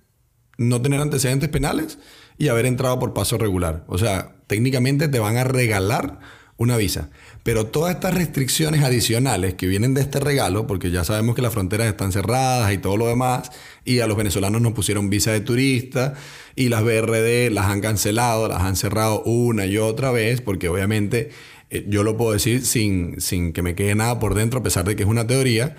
no 0.58 0.82
tener 0.82 1.02
antecedentes 1.02 1.50
penales 1.50 2.00
y 2.38 2.48
haber 2.48 2.66
entrado 2.66 2.98
por 3.00 3.14
paso 3.14 3.38
regular. 3.38 3.84
O 3.90 3.98
sea, 3.98 4.38
técnicamente 4.48 5.10
te 5.10 5.20
van 5.20 5.36
a 5.36 5.44
regalar 5.44 6.20
una 6.56 6.78
visa. 6.78 7.10
Pero 7.48 7.68
todas 7.68 7.96
estas 7.96 8.14
restricciones 8.14 8.84
adicionales 8.84 9.54
que 9.54 9.68
vienen 9.68 9.94
de 9.94 10.02
este 10.02 10.20
regalo, 10.20 10.68
porque 10.68 10.92
ya 10.92 11.06
sabemos 11.06 11.34
que 11.34 11.42
las 11.42 11.54
fronteras 11.54 11.88
están 11.88 12.12
cerradas 12.12 12.74
y 12.74 12.78
todo 12.78 12.98
lo 12.98 13.08
demás, 13.08 13.52
y 13.86 14.00
a 14.02 14.08
los 14.08 14.18
venezolanos 14.18 14.62
nos 14.62 14.74
pusieron 14.74 15.10
visa 15.10 15.32
de 15.32 15.40
turista, 15.40 16.16
y 16.58 16.68
las 16.68 16.84
BRD 16.84 17.50
las 17.52 17.68
han 17.68 17.80
cancelado, 17.80 18.50
las 18.50 18.64
han 18.64 18.76
cerrado 18.76 19.24
una 19.24 19.66
y 19.66 19.78
otra 19.78 20.12
vez, 20.12 20.42
porque 20.42 20.68
obviamente 20.68 21.30
eh, 21.70 21.86
yo 21.88 22.04
lo 22.04 22.18
puedo 22.18 22.34
decir 22.34 22.66
sin, 22.66 23.22
sin 23.22 23.54
que 23.54 23.62
me 23.62 23.76
quede 23.76 23.96
nada 23.96 24.20
por 24.20 24.36
dentro, 24.36 24.60
a 24.60 24.64
pesar 24.64 24.84
de 24.84 24.98
que 24.98 25.04
es 25.04 25.10
una 25.10 25.26
teoría, 25.26 25.78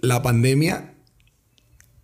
la 0.00 0.20
pandemia 0.20 0.92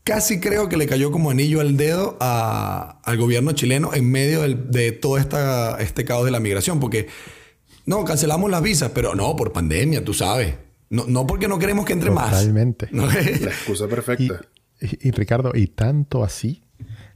casi 0.03 0.40
creo 0.40 0.71
que 0.71 0.79
le 0.79 0.87
cayó 0.87 1.11
como 1.11 1.31
anillo 1.31 1.61
al 1.61 1.77
dedo 1.77 2.17
al 2.21 3.19
gobierno 3.19 3.53
chileno 3.53 3.93
en 3.93 4.11
medio 4.11 4.40
de 4.49 4.93
todo 4.93 5.19
esta, 5.19 5.77
este 5.83 6.07
caos 6.07 6.25
de 6.25 6.31
la 6.31 6.40
migración, 6.40 6.81
porque 6.81 7.09
no, 7.87 8.05
cancelamos 8.05 8.51
las 8.51 8.62
visas, 8.62 8.90
pero 8.94 9.14
no, 9.14 9.37
por 9.37 9.53
pandemia, 9.53 10.05
tú 10.05 10.14
sabes. 10.14 10.55
No, 10.90 11.05
no 11.07 11.27
porque 11.27 11.49
no 11.49 11.59
queremos 11.59 11.85
que 11.85 11.92
entre 11.92 12.11
más. 12.11 12.31
Totalmente. 12.31 12.88
La 12.92 13.12
excusa 13.12 13.88
perfecta. 13.88 14.40
Y, 14.81 15.11
Ricardo, 15.12 15.53
y 15.55 15.68
tanto 15.68 16.25
así 16.25 16.62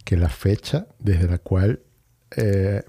que 0.05 0.17
la 0.17 0.31
fecha 0.31 0.87
desde 0.99 1.29
la 1.29 1.39
cual, 1.39 1.81
eh, 2.37 2.83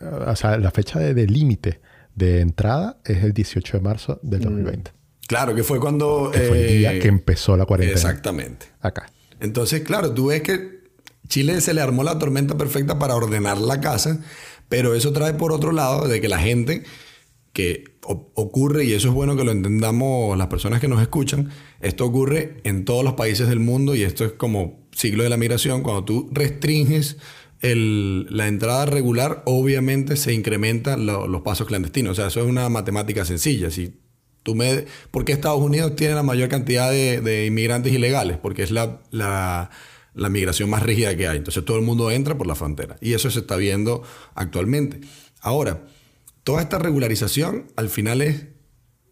o 0.00 0.36
sea, 0.36 0.58
la 0.58 0.70
fecha 0.70 0.98
de, 0.98 1.26
límite 1.26 1.80
de 2.14 2.40
entrada 2.40 3.00
es 3.06 3.24
el 3.24 3.32
18 3.32 3.78
de 3.78 3.82
marzo 3.82 4.20
del 4.22 4.40
2020. 4.42 4.90
Mm. 4.90 4.94
Claro, 5.26 5.54
que 5.54 5.62
fue 5.62 5.80
cuando... 5.80 6.30
Que 6.30 6.40
fue 6.40 6.60
el 6.60 6.78
día 6.78 6.92
eh, 6.94 6.98
que 6.98 7.08
empezó 7.08 7.56
la 7.56 7.64
cuarentena. 7.64 7.98
Exactamente. 7.98 8.66
Acá. 8.80 9.06
Entonces, 9.40 9.80
claro, 9.80 10.12
tú 10.12 10.26
ves 10.26 10.42
que 10.42 10.82
Chile 11.28 11.60
se 11.62 11.72
le 11.72 11.80
armó 11.80 12.04
la 12.04 12.18
tormenta 12.18 12.58
perfecta 12.58 12.98
para 12.98 13.14
ordenar 13.16 13.56
la 13.58 13.80
casa, 13.80 14.20
pero 14.72 14.94
eso 14.94 15.12
trae 15.12 15.34
por 15.34 15.52
otro 15.52 15.70
lado 15.70 16.08
de 16.08 16.22
que 16.22 16.28
la 16.28 16.38
gente 16.38 16.82
que 17.52 17.84
ocurre, 18.00 18.86
y 18.86 18.94
eso 18.94 19.08
es 19.08 19.14
bueno 19.14 19.36
que 19.36 19.44
lo 19.44 19.52
entendamos 19.52 20.38
las 20.38 20.46
personas 20.46 20.80
que 20.80 20.88
nos 20.88 21.02
escuchan, 21.02 21.50
esto 21.82 22.06
ocurre 22.06 22.56
en 22.64 22.86
todos 22.86 23.04
los 23.04 23.12
países 23.12 23.50
del 23.50 23.60
mundo 23.60 23.94
y 23.94 24.02
esto 24.02 24.24
es 24.24 24.32
como 24.32 24.88
siglo 24.92 25.24
de 25.24 25.28
la 25.28 25.36
migración, 25.36 25.82
cuando 25.82 26.04
tú 26.04 26.30
restringes 26.32 27.18
la 27.60 28.48
entrada 28.48 28.86
regular, 28.86 29.42
obviamente 29.44 30.16
se 30.16 30.32
incrementan 30.32 31.04
los 31.04 31.42
pasos 31.42 31.66
clandestinos. 31.66 32.12
O 32.12 32.14
sea, 32.14 32.28
eso 32.28 32.40
es 32.40 32.46
una 32.46 32.66
matemática 32.70 33.26
sencilla. 33.26 33.70
Si 33.70 34.00
tú 34.42 34.54
me, 34.54 34.86
¿Por 35.10 35.26
qué 35.26 35.32
Estados 35.32 35.60
Unidos 35.60 35.96
tiene 35.96 36.14
la 36.14 36.22
mayor 36.22 36.48
cantidad 36.48 36.90
de, 36.90 37.44
inmigrantes 37.46 37.92
ilegales? 37.92 38.38
Porque 38.38 38.62
es 38.62 38.70
la, 38.70 39.68
la 40.14 40.28
migración 40.28 40.70
más 40.70 40.82
rígida 40.82 41.16
que 41.16 41.28
hay. 41.28 41.38
Entonces 41.38 41.64
todo 41.64 41.76
el 41.78 41.84
mundo 41.84 42.10
entra 42.10 42.36
por 42.36 42.46
la 42.46 42.54
frontera. 42.54 42.96
Y 43.00 43.14
eso 43.14 43.30
se 43.30 43.40
está 43.40 43.56
viendo 43.56 44.02
actualmente. 44.34 45.00
Ahora, 45.40 45.84
toda 46.44 46.62
esta 46.62 46.78
regularización 46.78 47.68
al 47.76 47.88
final 47.88 48.22
es 48.22 48.46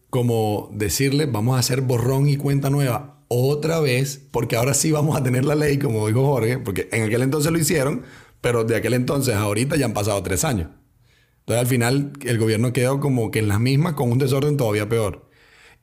como 0.09 0.69
decirle, 0.73 1.25
vamos 1.25 1.55
a 1.55 1.59
hacer 1.59 1.81
borrón 1.81 2.27
y 2.27 2.35
cuenta 2.35 2.69
nueva 2.69 3.23
otra 3.29 3.79
vez, 3.79 4.21
porque 4.31 4.57
ahora 4.57 4.73
sí 4.73 4.91
vamos 4.91 5.15
a 5.15 5.23
tener 5.23 5.45
la 5.45 5.55
ley, 5.55 5.79
como 5.79 6.05
dijo 6.05 6.25
Jorge, 6.25 6.57
porque 6.57 6.89
en 6.91 7.03
aquel 7.03 7.21
entonces 7.21 7.49
lo 7.49 7.57
hicieron, 7.57 8.03
pero 8.41 8.65
de 8.65 8.75
aquel 8.75 8.93
entonces 8.93 9.35
a 9.35 9.41
ahorita 9.43 9.77
ya 9.77 9.85
han 9.85 9.93
pasado 9.93 10.21
tres 10.21 10.43
años. 10.43 10.69
Entonces 11.39 11.61
al 11.61 11.67
final 11.67 12.11
el 12.25 12.37
gobierno 12.37 12.73
quedó 12.73 12.99
como 12.99 13.31
que 13.31 13.39
en 13.39 13.47
las 13.47 13.61
mismas 13.61 13.93
con 13.93 14.11
un 14.11 14.17
desorden 14.17 14.57
todavía 14.57 14.89
peor. 14.89 15.29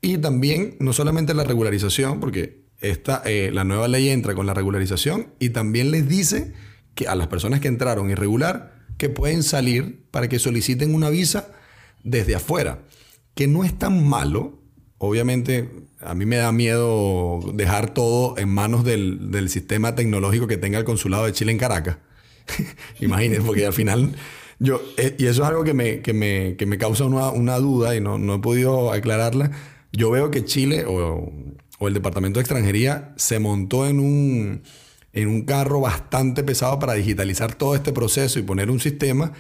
Y 0.03 0.19
también, 0.19 0.77
no 0.79 0.93
solamente 0.93 1.33
la 1.33 1.45
regularización, 1.45 2.21
porque 2.21 2.68
esta, 2.81 3.23
eh, 3.25 3.51
la 3.53 3.65
nueva 3.65 3.89
ley 3.89 4.09
entra 4.09 4.35
con 4.35 4.47
la 4.47 4.55
regularización 4.55 5.29
y 5.39 5.51
también 5.51 5.91
les 5.91 6.09
dice 6.09 6.53
que 6.95 7.09
a 7.09 7.15
las 7.15 7.29
personas 7.29 7.61
que 7.61 7.69
entraron 7.69 8.11
irregular, 8.11 8.75
que 8.97 9.09
pueden 9.09 9.43
salir 9.43 10.05
para 10.11 10.29
que 10.29 10.39
soliciten 10.39 10.95
una 10.95 11.11
visa 11.11 11.53
desde 12.03 12.35
afuera, 12.35 12.83
que 13.35 13.47
no 13.47 13.65
es 13.65 13.77
tan 13.77 14.09
malo. 14.09 14.61
Obviamente, 14.99 15.71
a 16.01 16.15
mí 16.15 16.27
me 16.27 16.37
da 16.37 16.51
miedo 16.51 17.41
dejar 17.55 17.95
todo 17.95 18.37
en 18.37 18.49
manos 18.49 18.85
del, 18.85 19.49
sistema 19.49 19.95
tecnológico 19.95 20.49
que 20.49 20.57
tenga 20.57 20.79
el 20.79 20.85
consulado 20.85 21.27
de 21.27 21.33
Chile 21.33 21.53
en 21.53 21.59
Caracas. 21.59 21.99
Imagínense, 23.01 23.45
porque 23.47 23.67
al 23.67 23.73
final 23.73 24.17
yo, 24.59 24.81
eh, 24.97 25.15
y 25.19 25.27
eso 25.27 25.43
es 25.43 25.49
algo 25.49 25.63
que 25.63 25.75
me, 25.75 26.01
que 26.01 26.13
me, 26.13 26.57
que 26.57 26.67
me 26.67 26.79
causa 26.79 27.05
una, 27.05 27.31
una, 27.31 27.59
duda 27.59 27.95
y 27.95 28.01
no, 28.01 28.19
no 28.19 28.37
he 28.37 28.39
podido 28.41 28.93
aclararla. 28.93 29.53
Yo 29.93 30.11
veo 30.11 30.31
que 30.31 30.45
Chile 30.45 30.85
o, 30.87 31.33
o 31.79 31.89
el 31.89 31.95
Departamento 31.95 32.39
de 32.39 32.43
Extranjería 32.43 33.13
se 33.17 33.39
montó 33.39 33.87
en 33.87 34.01
un, 34.01 34.63
en 35.13 35.29
un 35.29 35.43
carro 35.43 35.81
bastante 35.81 36.43
pesado 36.43 36.79
para 36.79 36.95
digitalizar 36.95 37.55
todo 37.55 37.75
este 37.75 37.93
proceso 37.93 38.39
y 38.39 38.43
poner 38.43 38.71
un 38.71 38.81
sistema, 38.81 39.33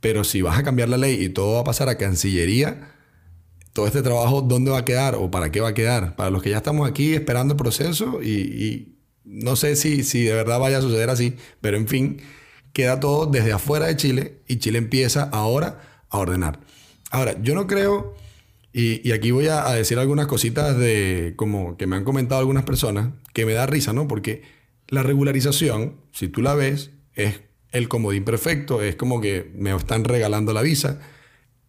pero 0.00 0.24
si 0.24 0.42
vas 0.42 0.58
a 0.58 0.62
cambiar 0.62 0.88
la 0.88 0.98
ley 0.98 1.22
y 1.24 1.28
todo 1.28 1.54
va 1.54 1.60
a 1.60 1.64
pasar 1.64 1.88
a 1.88 1.98
Cancillería, 1.98 2.92
todo 3.72 3.86
este 3.86 4.02
trabajo, 4.02 4.40
¿dónde 4.40 4.70
va 4.70 4.78
a 4.78 4.84
quedar 4.84 5.16
o 5.16 5.30
para 5.30 5.52
qué 5.52 5.60
va 5.60 5.68
a 5.68 5.74
quedar? 5.74 6.16
Para 6.16 6.30
los 6.30 6.42
que 6.42 6.50
ya 6.50 6.58
estamos 6.58 6.88
aquí 6.88 7.14
esperando 7.14 7.52
el 7.52 7.58
proceso 7.58 8.22
y, 8.22 8.94
no 9.24 9.56
sé 9.56 9.76
si, 9.76 10.02
si 10.02 10.22
de 10.22 10.32
verdad 10.32 10.58
vaya 10.58 10.78
a 10.78 10.80
suceder 10.82 11.10
así, 11.10 11.36
pero 11.60 11.76
en 11.76 11.88
fin, 11.88 12.22
queda 12.72 13.00
todo 13.00 13.26
desde 13.26 13.52
afuera 13.52 13.86
de 13.86 13.96
Chile 13.96 14.40
y 14.46 14.56
Chile 14.58 14.78
empieza 14.78 15.24
ahora 15.24 16.04
a 16.08 16.18
ordenar. 16.18 16.60
Ahora, 17.10 17.36
yo 17.42 17.54
no 17.54 17.66
creo, 17.66 18.14
y, 18.78 19.12
aquí 19.12 19.30
voy 19.30 19.46
a, 19.46 19.66
a, 19.66 19.74
decir 19.74 19.98
algunas 19.98 20.26
cositas 20.26 20.76
de 20.76 21.32
como 21.36 21.78
que 21.78 21.86
me 21.86 21.96
han 21.96 22.04
comentado 22.04 22.40
algunas 22.40 22.64
personas, 22.64 23.08
que 23.32 23.46
me 23.46 23.54
da 23.54 23.64
risa, 23.64 23.94
¿no? 23.94 24.06
Porque 24.06 24.42
la 24.88 25.02
regularización, 25.02 25.96
si 26.12 26.28
tú 26.28 26.42
la 26.42 26.54
ves, 26.54 26.90
es 27.14 27.40
el 27.72 27.88
comodín 27.88 28.24
perfecto, 28.24 28.82
es 28.82 28.94
como 28.94 29.22
que 29.22 29.50
me 29.54 29.74
están 29.74 30.04
regalando 30.04 30.52
la 30.52 30.60
visa. 30.60 31.00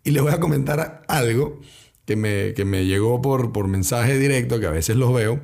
Y 0.03 0.11
les 0.11 0.21
voy 0.21 0.33
a 0.33 0.41
comentar 0.41 1.03
algo 1.07 1.61
que 2.03 2.17
me, 2.17 2.53
que 2.53 2.65
me 2.65 2.85
llegó 2.85 3.21
por, 3.21 3.53
por 3.53 3.69
mensaje 3.69 4.19
directo, 4.19 4.59
que 4.59 4.67
a 4.67 4.71
veces 4.71 4.97
los 4.97 5.13
veo. 5.13 5.41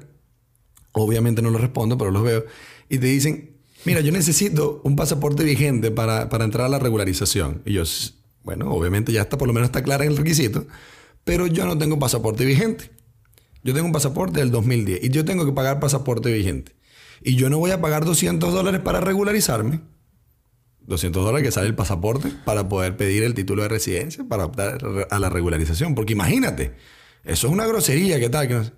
Obviamente 0.92 1.42
no 1.42 1.50
los 1.50 1.62
respondo, 1.62 1.98
pero 1.98 2.12
los 2.12 2.24
veo. 2.24 2.46
Y 2.90 2.98
te 2.98 3.08
dicen, 3.08 3.56
mira, 3.86 4.02
yo 4.02 4.12
necesito 4.12 4.82
un 4.84 4.98
pasaporte 4.98 5.46
vigente 5.46 5.92
para, 5.92 6.28
para 6.28 6.44
entrar 6.44 6.66
a 6.66 6.70
la 6.70 6.80
regularización. 6.80 7.62
Y 7.66 7.72
yo, 7.72 7.84
bueno, 8.44 8.70
obviamente 8.70 9.14
ya 9.14 9.22
está, 9.22 9.38
por 9.38 9.48
lo 9.48 9.54
menos 9.54 9.68
está 9.68 9.82
clara 9.82 10.04
en 10.04 10.12
el 10.12 10.18
requisito, 10.18 10.68
pero 11.24 11.48
yo 11.48 11.66
no 11.66 11.78
tengo 11.78 12.00
pasaporte 12.00 12.46
vigente. 12.46 12.92
Yo 13.64 13.74
tengo 13.74 13.86
un 13.86 13.94
pasaporte 13.94 14.40
del 14.40 14.52
2010 14.52 15.04
y 15.04 15.10
yo 15.10 15.24
tengo 15.24 15.46
que 15.46 15.54
pagar 15.54 15.80
pasaporte 15.80 16.32
vigente 16.32 16.76
y 17.24 17.36
yo 17.36 17.50
no 17.50 17.58
voy 17.58 17.72
a 17.72 17.82
pagar 17.82 18.06
200 18.06 18.54
dólares 18.54 18.82
para 18.82 19.00
regularizarme. 19.00 19.82
200 20.82 21.24
dólares 21.24 21.48
que 21.48 21.52
sale 21.52 21.68
el 21.68 21.76
pasaporte 21.76 22.30
para 22.44 22.68
poder 22.68 22.98
pedir 22.98 23.24
el 23.24 23.34
título 23.34 23.64
de 23.64 23.70
residencia 23.70 24.26
para 24.28 24.46
optar 24.46 24.80
a 25.10 25.20
la 25.20 25.30
regularización. 25.30 25.96
Porque 25.96 26.14
imagínate, 26.14 26.74
eso 27.24 27.48
es 27.48 27.54
una 27.54 27.66
grosería, 27.66 28.20
¿qué 28.20 28.30
tal? 28.30 28.74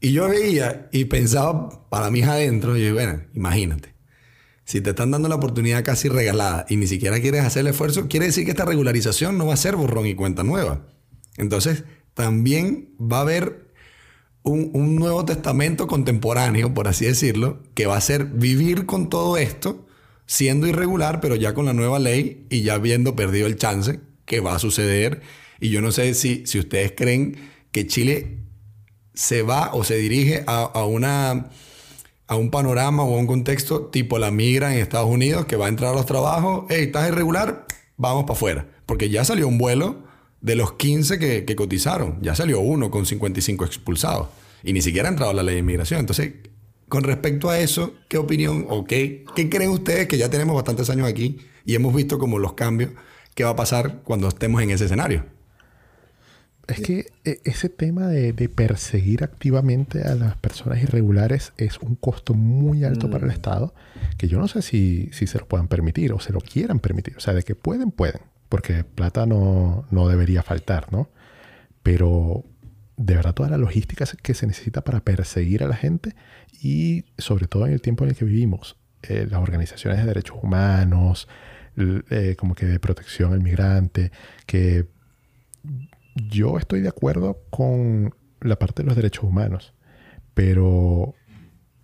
Y 0.00 0.12
yo 0.12 0.28
veía 0.28 0.88
y 0.92 1.06
pensaba 1.06 1.88
para 1.88 2.10
mí 2.10 2.22
adentro, 2.22 2.76
y 2.76 2.84
yo, 2.84 2.92
bueno, 2.92 3.22
imagínate. 3.34 3.94
Si 4.64 4.82
te 4.82 4.90
están 4.90 5.10
dando 5.10 5.28
la 5.28 5.34
oportunidad 5.36 5.82
casi 5.82 6.08
regalada 6.08 6.66
y 6.68 6.76
ni 6.76 6.86
siquiera 6.86 7.18
quieres 7.20 7.44
hacer 7.44 7.60
el 7.60 7.68
esfuerzo, 7.68 8.06
quiere 8.08 8.26
decir 8.26 8.44
que 8.44 8.50
esta 8.50 8.66
regularización 8.66 9.38
no 9.38 9.46
va 9.46 9.54
a 9.54 9.56
ser 9.56 9.76
borrón 9.76 10.06
y 10.06 10.14
cuenta 10.14 10.42
nueva. 10.42 10.86
Entonces, 11.40 11.84
también 12.12 12.90
va 13.00 13.18
a 13.18 13.22
haber 13.22 13.72
un, 14.42 14.96
Nuevo 14.96 15.24
Testamento 15.24 15.86
contemporáneo, 15.86 16.74
por 16.74 16.86
así 16.86 17.06
decirlo, 17.06 17.62
que 17.74 17.86
va 17.86 17.96
a 17.96 18.00
ser 18.00 18.26
vivir 18.26 18.84
con 18.84 19.08
todo 19.08 19.38
esto, 19.38 19.86
siendo 20.26 20.66
irregular, 20.66 21.20
pero 21.20 21.36
ya 21.36 21.54
con 21.54 21.64
la 21.64 21.72
nueva 21.72 21.98
ley 21.98 22.46
y 22.50 22.62
ya 22.62 22.74
habiendo 22.74 23.16
perdido 23.16 23.46
el 23.46 23.56
chance 23.56 24.00
que 24.26 24.40
va 24.40 24.54
a 24.54 24.58
suceder. 24.58 25.22
Y 25.60 25.70
yo 25.70 25.80
no 25.80 25.92
sé 25.92 26.12
si, 26.12 26.46
si 26.46 26.58
ustedes 26.58 26.92
creen 26.94 27.36
que 27.72 27.86
Chile 27.86 28.38
se 29.14 29.40
va 29.40 29.70
o 29.72 29.82
se 29.82 29.96
dirige 29.96 30.44
a, 30.46 30.84
una, 30.84 31.48
a 32.26 32.36
un 32.36 32.50
panorama 32.50 33.02
o 33.02 33.16
a 33.16 33.18
un 33.18 33.26
contexto 33.26 33.86
tipo 33.86 34.18
la 34.18 34.30
migra 34.30 34.74
en 34.74 34.80
Estados 34.80 35.08
Unidos, 35.08 35.46
que 35.46 35.56
va 35.56 35.66
a 35.66 35.68
entrar 35.70 35.92
a 35.92 35.96
los 35.96 36.06
trabajos, 36.06 36.66
hey, 36.68 36.84
estás 36.84 37.08
irregular, 37.08 37.66
vamos 37.96 38.24
para 38.24 38.34
afuera. 38.34 38.68
Porque 38.84 39.08
ya 39.08 39.24
salió 39.24 39.48
un 39.48 39.56
vuelo 39.56 40.09
de 40.40 40.56
los 40.56 40.72
15 40.72 41.18
que, 41.18 41.56
cotizaron, 41.56 42.18
ya 42.22 42.34
salió 42.34 42.60
uno 42.60 42.90
con 42.90 43.06
55 43.06 43.64
expulsados. 43.64 44.28
Y 44.62 44.72
ni 44.72 44.82
siquiera 44.82 45.08
ha 45.08 45.12
entrado 45.12 45.32
la 45.32 45.42
ley 45.42 45.54
de 45.54 45.60
inmigración. 45.60 46.00
Entonces, 46.00 46.32
con 46.88 47.04
respecto 47.04 47.50
a 47.50 47.58
eso, 47.58 47.94
¿qué 48.08 48.18
opinión 48.18 48.66
o 48.68 48.84
qué, 48.84 49.24
qué 49.34 49.48
creen 49.48 49.70
ustedes 49.70 50.06
que 50.08 50.18
ya 50.18 50.28
tenemos 50.28 50.54
bastantes 50.54 50.90
años 50.90 51.08
aquí 51.08 51.38
y 51.64 51.74
hemos 51.74 51.94
visto 51.94 52.18
como 52.18 52.38
los 52.38 52.54
cambios? 52.54 52.90
¿Qué 53.34 53.44
va 53.44 53.50
a 53.50 53.56
pasar 53.56 54.00
cuando 54.02 54.28
estemos 54.28 54.62
en 54.62 54.70
ese 54.70 54.86
escenario? 54.86 55.24
Es 56.66 56.80
que 56.80 57.06
e, 57.24 57.40
ese 57.44 57.68
tema 57.68 58.06
de, 58.06 58.32
perseguir 58.48 59.24
activamente 59.24 60.02
a 60.02 60.14
las 60.14 60.36
personas 60.36 60.82
irregulares 60.82 61.52
es 61.56 61.78
un 61.78 61.96
costo 61.96 62.34
muy 62.34 62.84
alto 62.84 63.10
para 63.10 63.24
el 63.24 63.30
mm. 63.30 63.34
Estado, 63.34 63.74
que 64.18 64.28
yo 64.28 64.38
no 64.38 64.46
sé 64.46 64.62
si, 64.62 65.10
si 65.12 65.26
se 65.26 65.38
lo 65.38 65.48
puedan 65.48 65.68
permitir 65.68 66.12
o 66.12 66.20
se 66.20 66.32
lo 66.32 66.40
quieran 66.40 66.78
permitir. 66.78 67.16
O 67.16 67.20
sea, 67.20 67.34
de 67.34 67.42
que 67.42 67.54
pueden, 67.54 67.90
pueden 67.90 68.20
porque 68.50 68.84
plata 68.84 69.24
no, 69.24 69.86
debería 70.08 70.42
faltar, 70.42 70.92
¿no? 70.92 71.08
Pero 71.82 72.44
de 72.96 73.14
verdad 73.14 73.32
toda 73.32 73.48
la 73.48 73.56
logística 73.56 74.04
que 74.22 74.34
se 74.34 74.46
necesita 74.46 74.82
para 74.82 75.00
perseguir 75.00 75.62
a 75.62 75.68
la 75.68 75.76
gente 75.76 76.14
y 76.60 77.06
sobre 77.16 77.46
todo 77.46 77.66
en 77.66 77.72
el 77.72 77.80
tiempo 77.80 78.04
en 78.04 78.10
el 78.10 78.16
que 78.16 78.26
vivimos, 78.26 78.76
eh, 79.02 79.26
las 79.30 79.40
organizaciones 79.40 80.00
de 80.00 80.06
derechos 80.06 80.36
humanos, 80.42 81.28
eh, 81.76 82.34
como 82.36 82.54
que 82.54 82.66
de 82.66 82.80
protección 82.80 83.32
al 83.32 83.40
migrante, 83.40 84.10
que 84.44 84.86
yo 86.16 86.58
estoy 86.58 86.80
de 86.80 86.88
acuerdo 86.88 87.44
con 87.50 88.14
la 88.40 88.58
parte 88.58 88.82
de 88.82 88.88
los 88.88 88.96
derechos 88.96 89.24
humanos, 89.24 89.74
pero 90.34 91.14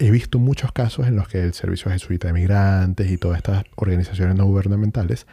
he 0.00 0.10
visto 0.10 0.40
muchos 0.40 0.72
casos 0.72 1.06
en 1.06 1.14
los 1.14 1.28
que 1.28 1.42
el 1.42 1.54
Servicio 1.54 1.92
Jesuita 1.92 2.26
de 2.26 2.34
Migrantes 2.34 3.08
y 3.08 3.18
todas 3.18 3.38
estas 3.38 3.64
organizaciones 3.76 4.34
no 4.34 4.46
gubernamentales 4.46 5.28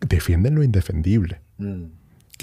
defienden 0.00 0.54
lo 0.54 0.62
indefendible. 0.62 1.40
Mm, 1.58 1.84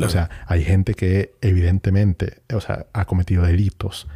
o 0.02 0.10
sea, 0.10 0.30
hay 0.48 0.64
gente 0.64 0.96
que 0.96 1.36
evidentemente 1.42 2.42
o 2.54 2.62
sea, 2.62 2.88
ha 2.94 3.06
cometido 3.06 3.44
delitos, 3.44 4.08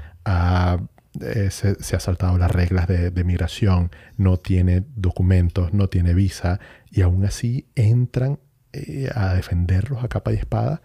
eh, 1.22 1.50
se, 1.52 1.96
ha 1.96 2.00
saltado 2.00 2.38
las 2.38 2.52
reglas 2.52 2.88
de, 2.88 3.24
migración, 3.24 3.92
no 4.18 4.38
tiene 4.38 4.84
documentos, 4.96 5.74
no 5.74 5.88
tiene 5.88 6.14
visa, 6.14 6.60
y 6.92 7.02
aún 7.02 7.26
así 7.26 7.68
entran 7.76 8.40
eh, 8.74 9.10
a 9.14 9.34
defenderlos 9.34 10.04
a 10.04 10.08
capa 10.08 10.34
y 10.34 10.36
espada, 10.36 10.82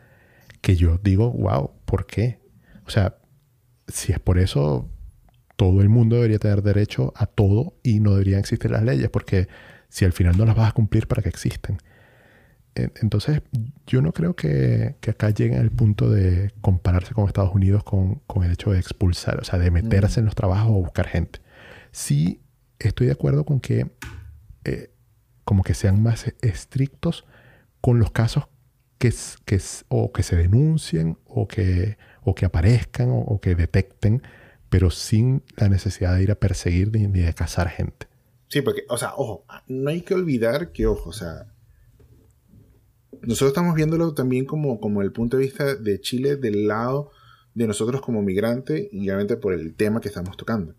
que 0.61 0.77
yo 0.77 0.99
digo, 1.03 1.31
wow, 1.33 1.73
¿por 1.85 2.07
qué? 2.07 2.39
O 2.87 2.91
sea, 2.91 3.17
si 3.89 4.13
es 4.13 4.21
por 4.21 4.39
eso, 4.39 4.89
todo 5.57 5.83
el 5.83 5.89
mundo 5.89 6.17
debería 6.17 6.39
tener 6.39 6.63
derecho 6.63 7.13
a 7.17 7.27
todo 7.27 7.75
y 7.83 8.01
no 8.01 8.13
deberían 8.13 8.41
existir 8.41 8.71
las 8.71 8.83
leyes, 8.83 9.11
porque 9.11 9.49
si 9.89 10.05
al 10.05 10.13
final 10.13 10.39
no 10.39 10.47
las 10.47 10.57
vas 10.57 10.71
a 10.71 10.73
cumplir, 10.73 11.07
¿para 11.09 11.23
qué 11.23 11.29
existen? 11.29 11.79
Entonces, 12.75 13.43
yo 13.87 14.01
no 14.01 14.13
creo 14.13 14.35
que, 14.35 14.97
acá 15.07 15.31
lleguen 15.31 15.61
al 15.61 15.71
punto 15.71 16.11
de 16.11 16.53
compararse 16.63 17.13
con 17.13 17.27
Estados 17.27 17.55
Unidos 17.55 17.85
con, 17.85 18.23
el 18.43 18.53
hecho 18.53 18.73
de 18.73 18.79
expulsar, 18.79 19.41
o 19.41 19.45
sea, 19.45 19.59
de 19.59 19.71
meterse 19.71 20.21
en 20.21 20.27
los 20.27 20.35
trabajos 20.35 20.71
o 20.71 20.83
buscar 20.83 21.07
gente. 21.07 21.41
Sí, 21.91 22.41
estoy 22.79 23.09
de 23.09 23.13
acuerdo 23.13 23.45
con 23.45 23.61
que 23.61 23.91
eh, 24.65 24.91
como 25.45 25.63
que 25.63 25.75
sean 25.75 26.03
más 26.03 26.33
estrictos 26.41 27.27
con 27.81 27.99
los 27.99 28.11
casos 28.11 28.49
que, 28.99 29.13
que, 29.45 29.61
o 29.89 30.13
que 30.13 30.23
se 30.23 30.37
denuncien 30.37 31.19
o 31.27 31.49
que, 31.49 31.99
o 32.23 32.35
que 32.35 32.47
aparezcan 32.47 33.09
o, 33.11 33.41
que 33.41 33.55
detecten, 33.55 34.23
pero 34.71 34.91
sin 34.91 35.43
la 35.57 35.69
necesidad 35.69 36.15
de 36.15 36.23
ir 36.23 36.31
a 36.31 36.37
perseguir 36.37 36.91
ni, 36.93 37.07
ni 37.07 37.21
de 37.21 37.35
cazar 37.35 37.69
gente. 37.69 38.07
Sí, 38.49 38.63
porque, 38.63 38.85
o 38.89 38.97
sea, 38.97 39.15
ojo, 39.17 39.45
no 39.67 39.91
hay 39.91 40.03
que 40.03 40.15
olvidar 40.15 40.73
que, 40.73 40.87
ojo, 40.87 41.11
o 41.11 41.13
sea, 41.13 41.52
nosotros 43.21 43.49
estamos 43.49 43.75
viéndolo 43.75 44.15
también 44.15 44.47
como, 44.47 44.81
como 44.81 45.03
el 45.03 45.13
punto 45.13 45.37
de 45.37 45.45
vista 45.45 45.75
de 45.75 46.01
Chile 46.01 46.37
del 46.37 46.67
lado 46.67 47.11
de 47.55 47.67
nosotros 47.67 48.01
como 48.01 48.23
migrantes 48.23 48.89
y 48.91 49.09
obviamente 49.09 49.37
por 49.37 49.53
el 49.53 49.75
tema 49.75 50.01
que 50.01 50.09
estamos 50.09 50.37
tocando. 50.37 50.75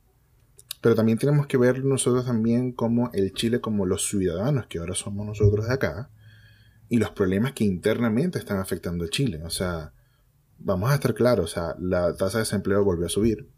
Pero 0.81 0.95
también 0.95 1.17
tenemos 1.17 1.47
que 1.47 1.57
ver 1.57 1.85
nosotros 1.85 2.25
también 2.25 2.73
como 2.73 3.11
el 3.13 3.33
Chile 3.33 3.61
como 3.61 3.85
los 3.85 4.07
ciudadanos 4.07 4.67
que 4.67 4.79
ahora 4.79 4.95
somos 4.95 5.25
nosotros 5.25 5.67
de 5.67 5.73
acá 5.73 6.09
y 6.89 6.97
los 6.97 7.11
problemas 7.11 7.53
que 7.53 7.63
internamente 7.63 8.39
están 8.39 8.57
afectando 8.57 9.05
a 9.05 9.09
Chile. 9.09 9.41
O 9.45 9.49
sea, 9.49 9.93
vamos 10.57 10.91
a 10.91 10.95
estar 10.95 11.13
claros, 11.13 11.45
o 11.45 11.53
sea, 11.53 11.75
la 11.79 12.15
tasa 12.15 12.39
de 12.39 12.43
desempleo 12.43 12.83
volvió 12.83 13.05
a 13.05 13.09
subir. 13.09 13.49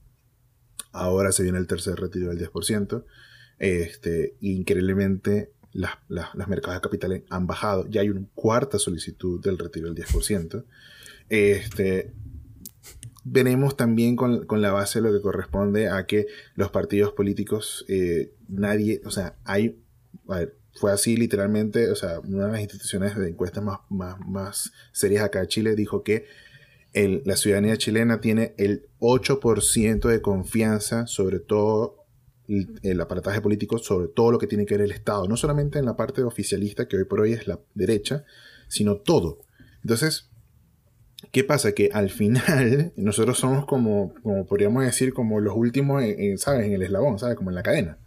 Ahora 0.92 1.32
se 1.32 1.44
viene 1.44 1.58
el 1.58 1.68
tercer 1.68 1.96
retiro 1.96 2.30
del 2.30 2.40
10%. 2.40 3.04
Este, 3.58 4.36
increíblemente 4.42 5.54
las, 5.76 6.48
mercados 6.48 6.76
de 6.76 6.82
capitales 6.82 7.24
han 7.30 7.48
bajado. 7.48 7.86
Ya 7.88 8.02
hay 8.02 8.10
una 8.10 8.26
cuarta 8.34 8.80
solicitud 8.80 9.42
del 9.42 9.58
retiro 9.58 9.92
del 9.92 10.06
10%. 10.06 10.64
Este, 11.30 12.14
veremos 13.24 13.76
también 13.76 14.16
con, 14.16 14.46
la 14.62 14.72
base 14.72 15.02
lo 15.02 15.12
que 15.12 15.22
corresponde 15.22 15.90
a 15.90 16.06
que 16.06 16.28
los 16.56 16.72
partidos 16.72 17.12
políticos, 17.12 17.86
eh, 17.90 18.32
nadie, 18.48 19.02
o 19.06 19.12
sea, 19.12 19.36
hay, 19.44 19.78
fue 20.74 20.92
así 20.92 21.18
literalmente, 21.18 21.92
o 21.92 21.96
sea, 21.96 22.20
una 22.22 22.46
de 22.46 22.52
las 22.54 22.62
instituciones 22.62 23.16
de 23.18 23.30
encuestas 23.30 23.64
más, 23.64 23.80
más, 23.90 24.72
serias 24.94 25.24
acá 25.24 25.42
en 25.42 25.48
Chile 25.48 25.76
dijo 25.76 26.04
que 26.04 26.26
la 26.94 27.36
ciudadanía 27.36 27.76
chilena 27.76 28.22
tiene 28.22 28.54
el 28.58 28.88
8% 29.00 30.08
de 30.08 30.22
confianza, 30.22 31.08
sobre 31.08 31.40
todo 31.40 32.05
el, 32.48 33.02
aparataje 33.02 33.42
político 33.42 33.78
sobre 33.78 34.08
todo 34.08 34.32
lo 34.32 34.40
que 34.40 34.48
tiene 34.48 34.66
que 34.66 34.76
ver 34.76 34.86
el 34.86 34.92
Estado, 34.92 35.28
no 35.28 35.38
solamente 35.38 35.80
en 35.80 35.86
la 35.86 35.96
parte 35.96 36.24
oficialista, 36.24 36.88
que 36.88 36.98
hoy 36.98 37.06
por 37.06 37.22
hoy 37.22 37.34
es 37.34 37.48
la 37.48 37.60
derecha, 37.74 38.26
sino 38.68 38.98
todo. 38.98 39.40
Entonces, 39.82 40.30
¿qué 41.32 41.44
pasa? 41.44 41.74
Que 41.74 41.90
al 41.94 42.10
final 42.10 42.94
nosotros 42.98 43.38
somos 43.38 43.66
como, 43.66 44.14
como 44.22 44.46
podríamos 44.46 44.84
decir, 44.84 45.14
como 45.14 45.40
los 45.40 45.56
últimos, 45.56 46.04
en, 46.04 46.38
¿sabes? 46.38 46.66
En 46.66 46.74
el 46.74 46.84
eslabón, 46.84 47.20
¿sabes? 47.20 47.36
Como 47.36 47.52
en 47.52 47.56
la 47.56 47.64
cadena. 47.64 47.98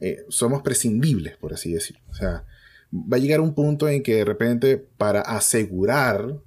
Eh, 0.00 0.24
somos 0.28 0.62
prescindibles, 0.62 1.36
por 1.36 1.52
así 1.52 1.72
decirlo. 1.72 2.02
O 2.10 2.14
sea, 2.14 2.44
va 2.92 3.16
a 3.16 3.20
llegar 3.20 3.40
un 3.40 3.54
punto 3.54 3.88
en 3.88 4.02
que 4.02 4.16
de 4.16 4.24
repente, 4.24 4.76
para 4.76 5.20
asegurar 5.20 6.40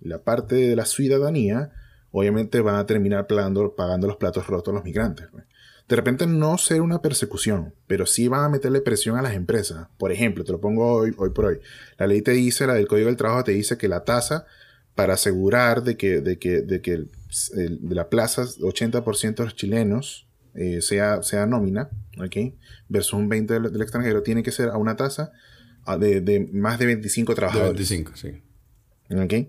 la 0.00 0.22
parte 0.22 0.56
de 0.56 0.76
la 0.76 0.84
ciudadanía, 0.84 1.70
obviamente 2.10 2.60
van 2.60 2.76
a 2.76 2.86
terminar 2.86 3.26
pagando, 3.26 3.74
pagando 3.74 4.06
los 4.06 4.16
platos 4.16 4.46
rotos 4.46 4.74
los 4.74 4.84
migrantes. 4.84 5.28
Pues 5.30 5.44
de 5.88 5.96
repente 5.96 6.26
no 6.26 6.58
ser 6.58 6.80
una 6.80 7.02
persecución, 7.02 7.74
pero 7.86 8.06
sí 8.06 8.28
van 8.28 8.44
a 8.44 8.48
meterle 8.48 8.80
presión 8.80 9.16
a 9.16 9.22
las 9.22 9.34
empresas. 9.34 9.88
Por 9.98 10.12
ejemplo, 10.12 10.44
te 10.44 10.52
lo 10.52 10.60
pongo 10.60 10.92
hoy, 10.92 11.12
hoy 11.16 11.30
por 11.30 11.46
hoy. 11.46 11.58
La 11.98 12.06
ley 12.06 12.22
te 12.22 12.32
dice, 12.32 12.66
la 12.66 12.74
del 12.74 12.88
Código 12.88 13.08
del 13.08 13.16
Trabajo 13.16 13.44
te 13.44 13.52
dice 13.52 13.76
que 13.76 13.88
la 13.88 14.04
tasa 14.04 14.46
para 14.94 15.14
asegurar 15.14 15.82
de 15.82 15.96
que, 15.96 16.20
de 16.20 16.38
que, 16.38 16.62
de 16.62 16.80
que 16.80 17.06
de 17.56 17.94
la 17.94 18.08
plaza 18.08 18.42
80% 18.42 19.34
de 19.34 19.44
los 19.44 19.56
chilenos 19.56 20.26
eh, 20.54 20.82
sea, 20.82 21.22
sea 21.22 21.46
nómina, 21.46 21.88
¿ok? 22.18 22.54
Versus 22.88 23.14
un 23.14 23.30
20% 23.30 23.46
del, 23.46 23.72
del, 23.72 23.82
extranjero, 23.82 24.22
tiene 24.22 24.42
que 24.42 24.52
ser 24.52 24.68
a 24.68 24.76
una 24.76 24.96
tasa 24.96 25.32
de, 25.98 26.20
de 26.20 26.40
más 26.52 26.78
de 26.78 26.86
25 26.86 27.34
trabajadores. 27.34 27.88
De 27.88 27.96
25, 27.96 28.16
sí. 28.16 28.42
¿Ok? 29.16 29.48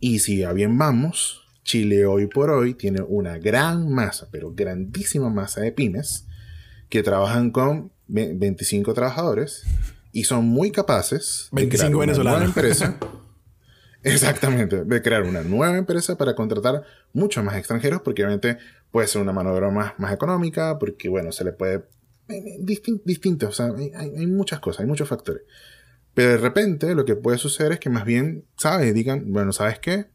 Y 0.00 0.18
si 0.18 0.42
a 0.42 0.52
bien 0.52 0.76
vamos, 0.76 1.43
Chile 1.64 2.04
hoy 2.04 2.26
por 2.26 2.50
hoy 2.50 2.74
tiene 2.74 3.00
una 3.00 3.38
gran 3.38 3.90
masa, 3.90 4.28
pero 4.30 4.52
grandísima 4.54 5.30
masa 5.30 5.62
de 5.62 5.72
pymes 5.72 6.26
que 6.90 7.02
trabajan 7.02 7.50
con 7.50 7.90
25 8.06 8.92
trabajadores 8.92 9.64
y 10.12 10.24
son 10.24 10.44
muy 10.44 10.70
capaces 10.70 11.48
25 11.52 11.64
de 11.64 11.68
crear 11.68 12.00
venezolanos. 12.00 12.20
una 12.20 12.32
nueva 12.32 12.44
empresa. 12.44 12.98
exactamente, 14.02 14.84
de 14.84 15.02
crear 15.02 15.22
una 15.22 15.42
nueva 15.42 15.76
empresa 15.78 16.16
para 16.18 16.34
contratar 16.34 16.84
muchos 17.14 17.42
más 17.42 17.56
extranjeros 17.56 18.02
porque 18.02 18.22
obviamente 18.22 18.58
puede 18.90 19.08
ser 19.08 19.22
una 19.22 19.32
mano 19.32 19.50
de 19.50 19.56
obra 19.56 19.70
más, 19.70 19.98
más 19.98 20.12
económica, 20.12 20.78
porque 20.78 21.08
bueno, 21.08 21.32
se 21.32 21.44
le 21.44 21.52
puede... 21.52 21.86
Eh, 22.28 22.58
eh, 22.58 23.00
distinto, 23.04 23.48
o 23.48 23.52
sea, 23.52 23.72
hay, 23.76 23.90
hay 23.94 24.26
muchas 24.26 24.60
cosas, 24.60 24.80
hay 24.80 24.86
muchos 24.86 25.08
factores. 25.08 25.42
Pero 26.12 26.30
de 26.30 26.36
repente 26.36 26.94
lo 26.94 27.04
que 27.06 27.16
puede 27.16 27.38
suceder 27.38 27.72
es 27.72 27.80
que 27.80 27.90
más 27.90 28.04
bien, 28.04 28.44
¿sabes? 28.56 28.94
Digan, 28.94 29.32
bueno, 29.32 29.52
¿sabes 29.52 29.78
qué? 29.78 30.06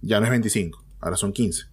Ya 0.00 0.18
no 0.18 0.24
es 0.24 0.30
25 0.30 0.81
ahora 1.02 1.16
son 1.16 1.32
15. 1.32 1.64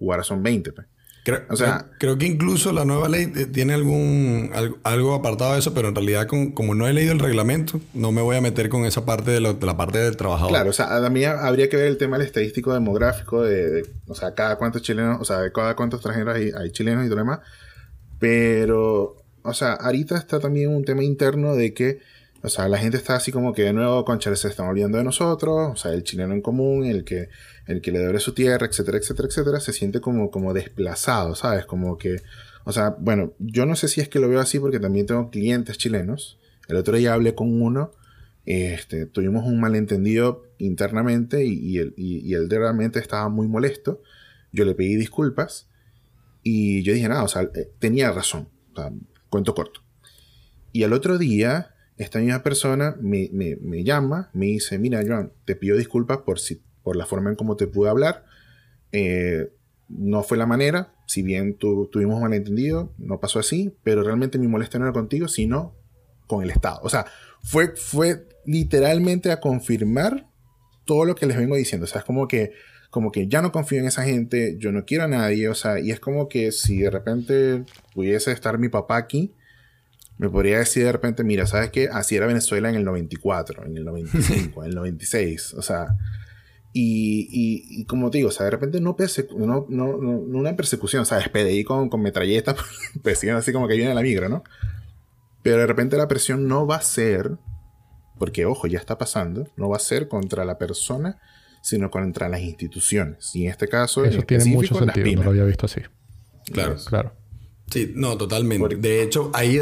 O 0.00 0.12
ahora 0.12 0.22
son 0.22 0.42
20. 0.42 0.72
Pues. 0.72 0.86
Creo, 1.22 1.42
o 1.50 1.56
sea, 1.56 1.86
creo 1.98 2.16
que 2.16 2.26
incluso 2.26 2.72
la 2.72 2.86
nueva 2.86 3.08
ley 3.08 3.30
eh, 3.36 3.44
tiene 3.44 3.74
algún 3.74 4.50
algo, 4.84 5.14
apartado 5.14 5.52
de 5.52 5.58
eso, 5.58 5.74
pero 5.74 5.88
en 5.88 5.94
realidad 5.94 6.26
como 6.26 6.74
no 6.74 6.88
he 6.88 6.94
leído 6.94 7.12
el 7.12 7.18
reglamento, 7.18 7.78
no 7.92 8.10
me 8.10 8.22
voy 8.22 8.36
a 8.36 8.40
meter 8.40 8.70
con 8.70 8.86
esa 8.86 9.04
parte 9.04 9.30
de, 9.30 9.40
la 9.40 9.76
parte 9.76 9.98
del 9.98 10.16
trabajador. 10.16 10.50
Claro, 10.50 10.70
o 10.70 10.72
sea, 10.72 10.96
a 10.96 11.10
mí 11.10 11.24
habría 11.24 11.68
que 11.68 11.76
ver 11.76 11.86
el 11.86 11.98
tema 11.98 12.16
del 12.16 12.26
estadístico 12.26 12.72
demográfico 12.72 13.42
de, 13.42 13.86
o 14.06 14.14
sea, 14.14 14.34
cada 14.34 14.56
cuántos 14.56 14.80
chilenos, 14.80 15.20
o 15.20 15.24
sea, 15.24 15.40
de 15.40 15.52
cada 15.52 15.76
cuántos 15.76 15.98
extranjeros 15.98 16.34
hay, 16.34 16.52
hay 16.58 16.70
chilenos 16.70 17.04
y 17.04 17.08
todo 17.08 17.16
lo 17.16 17.22
demás. 17.22 17.40
Pero, 18.18 19.22
o 19.42 19.52
sea, 19.52 19.74
ahorita 19.74 20.16
está 20.16 20.40
también 20.40 20.74
un 20.74 20.84
tema 20.84 21.04
interno 21.04 21.54
de 21.54 21.74
que 21.74 22.00
o 22.42 22.48
sea, 22.48 22.68
la 22.68 22.78
gente 22.78 22.96
está 22.96 23.16
así 23.16 23.32
como 23.32 23.52
que 23.52 23.64
de 23.64 23.72
nuevo, 23.72 24.04
concha, 24.04 24.34
se 24.34 24.48
están 24.48 24.68
olvidando 24.68 24.96
de 24.96 25.04
nosotros. 25.04 25.72
O 25.72 25.76
sea, 25.76 25.92
el 25.92 26.04
chileno 26.04 26.32
en 26.32 26.40
común, 26.40 26.86
el 26.86 27.04
que, 27.04 27.28
el 27.66 27.82
que 27.82 27.92
le 27.92 27.98
debe 27.98 28.18
su 28.18 28.32
tierra, 28.32 28.66
etcétera, 28.66 28.98
etcétera, 28.98 29.28
etcétera, 29.28 29.60
se 29.60 29.72
siente 29.72 30.00
como, 30.00 30.30
como 30.30 30.54
desplazado, 30.54 31.34
¿sabes? 31.34 31.66
Como 31.66 31.98
que, 31.98 32.16
o 32.64 32.72
sea, 32.72 32.96
bueno, 32.98 33.34
yo 33.38 33.66
no 33.66 33.76
sé 33.76 33.88
si 33.88 34.00
es 34.00 34.08
que 34.08 34.20
lo 34.20 34.28
veo 34.28 34.40
así 34.40 34.58
porque 34.58 34.80
también 34.80 35.06
tengo 35.06 35.30
clientes 35.30 35.76
chilenos. 35.76 36.38
El 36.68 36.76
otro 36.76 36.96
día 36.96 37.12
hablé 37.12 37.34
con 37.34 37.60
uno, 37.60 37.92
este, 38.46 39.04
tuvimos 39.04 39.44
un 39.44 39.60
malentendido 39.60 40.44
internamente 40.58 41.44
y, 41.44 41.78
él, 41.78 41.92
y, 41.96 42.32
él 42.32 42.48
realmente 42.48 43.00
estaba 43.00 43.28
muy 43.28 43.48
molesto. 43.48 44.02
Yo 44.50 44.64
le 44.64 44.74
pedí 44.74 44.96
disculpas 44.96 45.68
y 46.42 46.82
yo 46.84 46.94
dije, 46.94 47.08
nada, 47.08 47.22
o 47.22 47.28
sea, 47.28 47.42
eh, 47.42 47.70
tenía 47.78 48.12
razón. 48.12 48.48
O 48.72 48.76
sea, 48.76 48.90
cuento 49.28 49.54
corto. 49.54 49.82
Y 50.72 50.84
al 50.84 50.94
otro 50.94 51.18
día 51.18 51.74
esta 52.00 52.18
misma 52.18 52.42
persona 52.42 52.96
me, 52.98 53.28
llama, 53.84 54.30
me 54.32 54.46
dice, 54.46 54.78
mira, 54.78 55.02
Joan, 55.06 55.32
te 55.44 55.54
pido 55.54 55.76
disculpas 55.76 56.18
por, 56.18 56.40
si, 56.40 56.62
por 56.82 56.96
la 56.96 57.04
forma 57.04 57.28
en 57.28 57.36
cómo 57.36 57.56
te 57.56 57.66
pude 57.66 57.90
hablar. 57.90 58.24
Eh, 58.90 59.52
no 59.88 60.22
fue 60.22 60.38
la 60.38 60.46
manera, 60.46 60.94
si 61.06 61.22
bien 61.22 61.58
tu, 61.58 61.88
tuvimos 61.92 62.18
malentendido, 62.18 62.94
no 62.96 63.20
pasó 63.20 63.38
así, 63.38 63.76
pero 63.82 64.02
realmente 64.02 64.38
mi 64.38 64.48
molestia 64.48 64.80
no 64.80 64.86
era 64.86 64.94
contigo, 64.94 65.28
sino 65.28 65.74
con 66.26 66.42
el 66.42 66.50
Estado. 66.50 66.80
O 66.82 66.88
sea, 66.88 67.04
fue, 67.42 67.76
fue 67.76 68.26
literalmente 68.46 69.30
a 69.30 69.40
confirmar 69.40 70.26
todo 70.86 71.04
lo 71.04 71.14
que 71.14 71.26
les 71.26 71.36
vengo 71.36 71.56
diciendo. 71.56 71.84
O 71.84 71.86
sea, 71.86 71.98
es 71.98 72.06
como 72.06 72.28
que, 72.28 72.52
como 72.88 73.12
que 73.12 73.28
ya 73.28 73.42
no 73.42 73.52
confío 73.52 73.78
en 73.78 73.86
esa 73.86 74.04
gente, 74.04 74.56
yo 74.58 74.72
no 74.72 74.86
quiero 74.86 75.04
a 75.04 75.08
nadie, 75.08 75.50
o 75.50 75.54
sea, 75.54 75.78
y 75.78 75.90
es 75.90 76.00
como 76.00 76.30
que 76.30 76.50
si 76.50 76.78
de 76.78 76.90
repente 76.90 77.64
pudiese 77.92 78.32
estar 78.32 78.58
mi 78.58 78.70
papá 78.70 78.96
aquí, 78.96 79.34
me 80.20 80.28
podría 80.28 80.58
decir 80.58 80.84
de 80.84 80.92
repente, 80.92 81.24
mira, 81.24 81.46
¿sabes 81.46 81.70
qué? 81.70 81.88
Así 81.90 82.14
era 82.14 82.26
Venezuela 82.26 82.68
en 82.68 82.74
el 82.74 82.84
94, 82.84 83.64
en 83.64 83.78
el 83.78 83.86
95, 83.86 84.62
en 84.62 84.68
el 84.68 84.74
96. 84.76 85.54
O 85.54 85.62
sea, 85.62 85.96
Y, 86.74 87.86
como 87.86 88.10
te 88.10 88.18
digo, 88.18 88.28
o 88.28 88.30
sea, 88.30 88.44
de 88.44 88.50
repente 88.50 88.82
no, 88.82 88.94
no, 89.38 89.66
no, 89.70 89.96
no, 89.96 90.38
una 90.38 90.54
persecución, 90.56 91.02
o 91.02 91.04
sea, 91.06 91.20
es 91.20 91.30
PDI 91.30 91.64
con, 91.64 91.88
con 91.88 92.02
metralletas, 92.02 92.56
persiguen 93.02 93.36
así 93.36 93.50
como 93.50 93.66
que 93.66 93.76
viene 93.76 93.94
la 93.94 94.02
migra, 94.02 94.28
¿no? 94.28 94.44
Pero 95.42 95.56
de 95.56 95.66
repente 95.66 95.96
la 95.96 96.06
presión 96.06 96.46
no 96.46 96.66
va 96.66 96.76
a 96.76 96.82
ser, 96.82 97.38
porque 98.18 98.44
ojo, 98.44 98.66
ya 98.66 98.78
está 98.78 98.98
pasando, 98.98 99.48
no 99.56 99.70
va 99.70 99.78
a 99.78 99.80
ser 99.80 100.06
contra 100.06 100.44
la 100.44 100.58
persona, 100.58 101.18
sino 101.62 101.90
contra 101.90 102.28
las 102.28 102.42
instituciones. 102.42 103.34
Y 103.34 103.46
en 103.46 103.52
este 103.52 103.68
caso, 103.68 104.04
eso 104.04 104.20
tiene 104.20 104.44
mucho 104.44 104.74
sentido, 104.74 105.16
no 105.16 105.24
lo 105.24 105.30
había 105.30 105.44
visto 105.44 105.64
así. 105.64 105.80
Claro, 106.52 106.76
claro. 106.84 107.19
Sí, 107.70 107.92
no, 107.94 108.16
totalmente. 108.16 108.76
De 108.76 109.02
hecho, 109.02 109.30
ahí, 109.32 109.60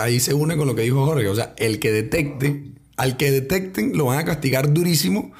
ahí 0.00 0.20
se 0.20 0.32
une 0.32 0.56
con 0.56 0.66
lo 0.66 0.74
que 0.74 0.82
dijo 0.82 1.04
Jorge. 1.04 1.28
O 1.28 1.34
sea, 1.34 1.54
el 1.58 1.78
que 1.78 1.92
detecte, 1.92 2.72
al 2.96 3.16
que 3.16 3.30
detecten, 3.30 3.96
lo 3.96 4.06
van 4.06 4.18
a 4.18 4.24
castigar 4.24 4.72
durísimo 4.72 5.32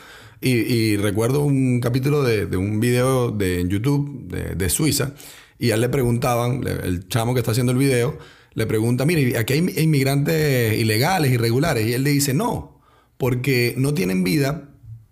y, 0.42 0.96
recuerdo 0.96 1.44
un 1.44 1.80
capítulo 1.80 2.22
de, 2.22 2.56
un 2.56 2.80
video 2.80 3.30
de 3.30 3.64
YouTube 3.68 4.28
de, 4.28 4.68
Suiza 4.68 5.14
y 5.58 5.70
a 5.70 5.76
él 5.76 5.80
le 5.80 5.88
preguntaban, 5.88 6.64
el 6.66 7.06
chamo 7.08 7.32
que 7.32 7.40
está 7.40 7.52
haciendo 7.52 7.70
el 7.70 7.78
video, 7.78 8.18
le 8.54 8.66
pregunta, 8.66 9.06
mire, 9.06 9.38
aquí 9.38 9.52
hay 9.52 9.66
inmigrantes 9.78 10.76
ilegales, 10.78 11.30
irregulares. 11.30 11.86
Y 11.86 11.94
él 11.94 12.02
le 12.02 12.10
dice, 12.10 12.34
no, 12.34 12.80
porque 13.16 13.74
no 13.78 13.94
tienen 13.94 14.24
vida, 14.24 14.70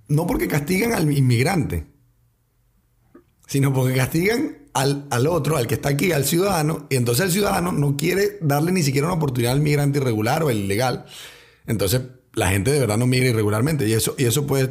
no 0.09 0.27
porque 0.27 0.49
castigan 0.49 0.93
al 0.93 1.11
inmigrante, 1.17 1.87
sino 3.51 3.75
porque 3.75 3.97
castigan 3.97 4.59
al, 4.75 5.07
al, 5.11 5.27
otro, 5.27 5.57
al 5.57 5.67
que 5.67 5.75
está 5.75 5.89
aquí, 5.89 6.13
al 6.13 6.25
ciudadano, 6.25 6.87
y 6.89 6.95
entonces 6.95 7.25
el 7.27 7.33
ciudadano 7.33 7.73
no 7.73 7.97
quiere 7.97 8.39
darle 8.41 8.71
ni 8.71 8.85
siquiera 8.85 9.09
una 9.09 9.17
oportunidad 9.17 9.55
al 9.55 9.61
migrante 9.61 9.99
irregular 9.99 10.45
o 10.45 10.51
al 10.51 10.57
ilegal. 10.57 11.05
Entonces 11.67 12.03
la 12.35 12.51
gente 12.51 12.71
de 12.71 12.79
verdad 12.79 12.97
no 12.97 13.09
migra 13.09 13.29
irregularmente. 13.29 13.89
Y 13.89 13.93
eso, 13.93 14.15
y 14.17 14.27
eso 14.27 14.47
puede, 14.47 14.69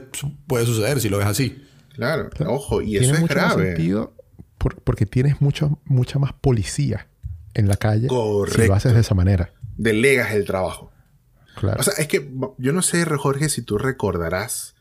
puede 0.48 0.66
suceder 0.66 1.02
si 1.02 1.10
lo 1.10 1.18
ves 1.18 1.28
así. 1.28 1.62
Claro, 1.94 2.30
ojo, 2.48 2.82
y 2.82 2.96
eso 2.96 3.14
es 3.16 3.28
grave. 3.28 3.76
Sentido 3.76 4.16
porque 4.58 5.06
tienes 5.06 5.42
mucho, 5.42 5.80
mucha 5.86 6.18
más 6.18 6.34
policía 6.34 7.08
en 7.54 7.68
la 7.68 7.76
calle 7.76 8.08
si 8.10 8.68
lo 8.68 8.74
haces 8.74 8.94
de 8.94 9.02
esa 9.02 9.16
manera. 9.16 9.52
Delegas 9.78 10.34
el 10.34 10.46
trabajo. 10.46 10.92
Claro. 11.56 11.82
O 11.82 11.84
sea, 11.84 11.94
es 11.98 12.08
que 12.08 12.32
yo 12.58 12.72
no 12.72 12.82
sé, 12.82 13.04
Jorge, 13.06 13.50
si 13.50 13.62
tú 13.62 13.78
recordarás 13.78 14.76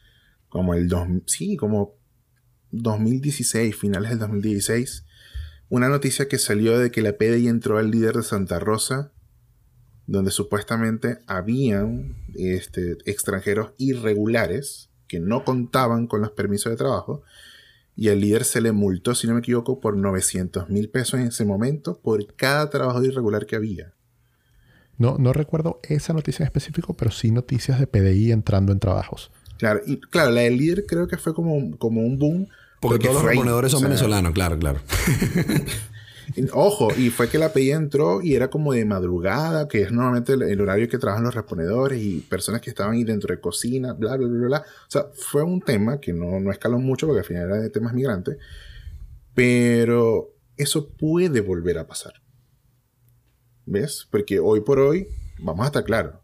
como 0.48 0.74
el 0.74 0.88
dos, 0.88 1.08
sí, 1.26 1.56
como 1.56 1.97
2016, 2.72 3.76
finales 3.76 4.10
del 4.10 4.18
2016, 4.20 5.04
una 5.68 5.88
noticia 5.88 6.28
que 6.28 6.38
salió 6.38 6.78
de 6.78 6.90
que 6.90 7.02
la 7.02 7.12
PDI 7.12 7.48
entró 7.48 7.78
al 7.78 7.90
líder 7.90 8.16
de 8.16 8.22
Santa 8.22 8.58
Rosa 8.58 9.12
donde 10.08 10.30
supuestamente 10.30 11.18
habían 11.26 12.16
este, 12.34 12.96
extranjeros 13.04 13.72
irregulares 13.76 14.88
que 15.06 15.20
no 15.20 15.44
contaban 15.44 16.06
con 16.06 16.22
los 16.22 16.30
permisos 16.30 16.70
de 16.70 16.76
trabajo 16.76 17.22
y 17.94 18.08
al 18.08 18.20
líder 18.20 18.44
se 18.44 18.62
le 18.62 18.72
multó, 18.72 19.14
si 19.14 19.26
no 19.26 19.34
me 19.34 19.40
equivoco, 19.40 19.80
por 19.80 19.96
900 19.96 20.70
mil 20.70 20.88
pesos 20.88 21.20
en 21.20 21.26
ese 21.26 21.44
momento 21.44 22.00
por 22.00 22.34
cada 22.36 22.70
trabajo 22.70 23.04
irregular 23.04 23.44
que 23.44 23.56
había. 23.56 23.92
No, 24.96 25.18
no 25.18 25.34
recuerdo 25.34 25.78
esa 25.82 26.14
noticia 26.14 26.42
en 26.42 26.46
específico, 26.46 26.94
pero 26.94 27.10
sí 27.10 27.30
noticias 27.30 27.78
de 27.78 27.86
PDI 27.86 28.32
entrando 28.32 28.72
en 28.72 28.80
trabajos. 28.80 29.30
Claro, 29.58 29.80
y 29.86 29.98
claro, 30.00 30.30
la 30.30 30.42
del 30.42 30.56
líder 30.56 30.86
creo 30.86 31.08
que 31.08 31.16
fue 31.16 31.34
como, 31.34 31.76
como 31.78 32.00
un 32.00 32.18
boom. 32.18 32.48
Porque, 32.80 33.08
todos 33.08 33.22
los 33.22 33.30
reponedores 33.30 33.72
son 33.72 33.82
venezolanos, 33.82 34.32
claro, 34.32 34.58
claro. 34.58 34.80
Ojo, 36.52 36.88
y 36.96 37.10
fue 37.10 37.28
que 37.28 37.38
la 37.38 37.52
PI 37.52 37.72
entró 37.72 38.22
y 38.22 38.34
era 38.34 38.48
como 38.50 38.72
de 38.72 38.84
madrugada, 38.84 39.66
que 39.66 39.82
es 39.82 39.90
normalmente 39.90 40.34
el, 40.34 40.60
horario 40.60 40.88
que 40.88 40.98
trabajan 40.98 41.24
los 41.24 41.34
reponedores 41.34 42.00
y 42.00 42.20
personas 42.20 42.60
que 42.60 42.70
estaban 42.70 42.94
ahí 42.94 43.04
dentro 43.04 43.34
de 43.34 43.40
cocina, 43.40 43.94
bla, 43.94 44.16
bla, 44.16 44.28
bla, 44.28 44.46
bla. 44.46 44.58
O 44.58 44.90
sea, 44.90 45.06
fue 45.14 45.42
un 45.42 45.60
tema 45.60 46.00
que 46.00 46.12
no, 46.12 46.38
no 46.38 46.50
escaló 46.52 46.78
mucho 46.78 47.06
porque 47.06 47.20
al 47.20 47.26
final 47.26 47.44
era 47.44 47.56
de 47.56 47.70
temas 47.70 47.94
migrantes, 47.94 48.36
pero 49.34 50.34
eso 50.56 50.88
puede 50.90 51.40
volver 51.40 51.78
a 51.78 51.86
pasar. 51.86 52.14
¿Ves? 53.64 54.06
Porque 54.10 54.38
hoy 54.38 54.60
por 54.60 54.78
hoy, 54.78 55.08
vamos 55.38 55.64
a 55.64 55.68
estar 55.68 55.84
claros, 55.84 56.14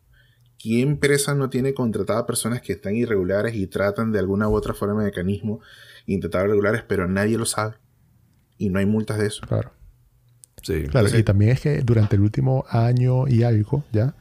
¿qué 0.64 0.80
empresa 0.80 1.34
no 1.34 1.50
tiene 1.50 1.74
contratada 1.74 2.24
personas 2.24 2.62
que 2.62 2.72
están 2.72 2.96
irregulares 2.96 3.54
y 3.54 3.66
tratan 3.66 4.12
de 4.12 4.18
alguna 4.18 4.48
u 4.48 4.54
otra 4.54 4.72
forma 4.72 5.00
de 5.00 5.08
mecanismo 5.10 5.60
intentar 6.06 6.48
regulares, 6.48 6.82
pero 6.88 7.06
nadie 7.06 7.36
lo 7.36 7.44
sabe? 7.44 7.74
Y 8.56 8.70
no 8.70 8.78
hay 8.78 8.86
multas 8.86 9.18
de 9.18 9.26
eso. 9.26 9.46
Claro. 9.46 9.72
Claro, 10.90 11.18
y 11.18 11.22
también 11.22 11.50
es 11.50 11.60
que 11.60 11.82
durante 11.82 12.16
el 12.16 12.22
último 12.22 12.64
año 12.70 13.28
y 13.28 13.42
algo, 13.42 13.84
¿ya? 13.92 14.14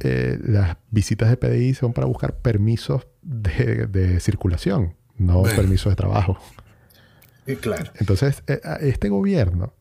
Eh, 0.00 0.36
las 0.44 0.76
visitas 0.90 1.30
de 1.30 1.36
PDI 1.36 1.74
son 1.74 1.92
para 1.92 2.08
buscar 2.08 2.38
permisos 2.38 3.06
de, 3.22 4.18
circulación, 4.18 4.96
no 5.16 5.44
permisos 5.44 5.92
de 5.92 5.96
trabajo. 5.96 6.40
claro. 7.60 7.92
Entonces, 8.00 8.42
eh, 8.48 8.60
este 8.80 9.08
gobierno, 9.10 9.72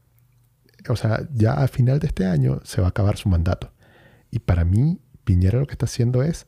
o 0.88 0.96
sea, 0.96 1.28
ya 1.34 1.54
al 1.54 1.70
final 1.70 1.98
de 1.98 2.06
este 2.06 2.28
año 2.28 2.60
se 2.64 2.82
va 2.82 2.88
a 2.88 2.90
acabar 2.92 3.18
su 3.18 3.30
mandato. 3.30 3.74
Y 4.30 4.38
para 4.38 4.64
mí, 4.64 5.00
Piñera 5.24 5.60
lo 5.60 5.68
que 5.68 5.74
está 5.74 5.86
haciendo 5.86 6.24
es 6.24 6.48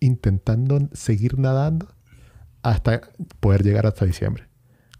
intentando 0.00 0.88
seguir 0.92 1.38
nadando 1.38 1.88
hasta 2.62 3.00
poder 3.40 3.62
llegar 3.62 3.86
hasta 3.86 4.04
diciembre 4.04 4.50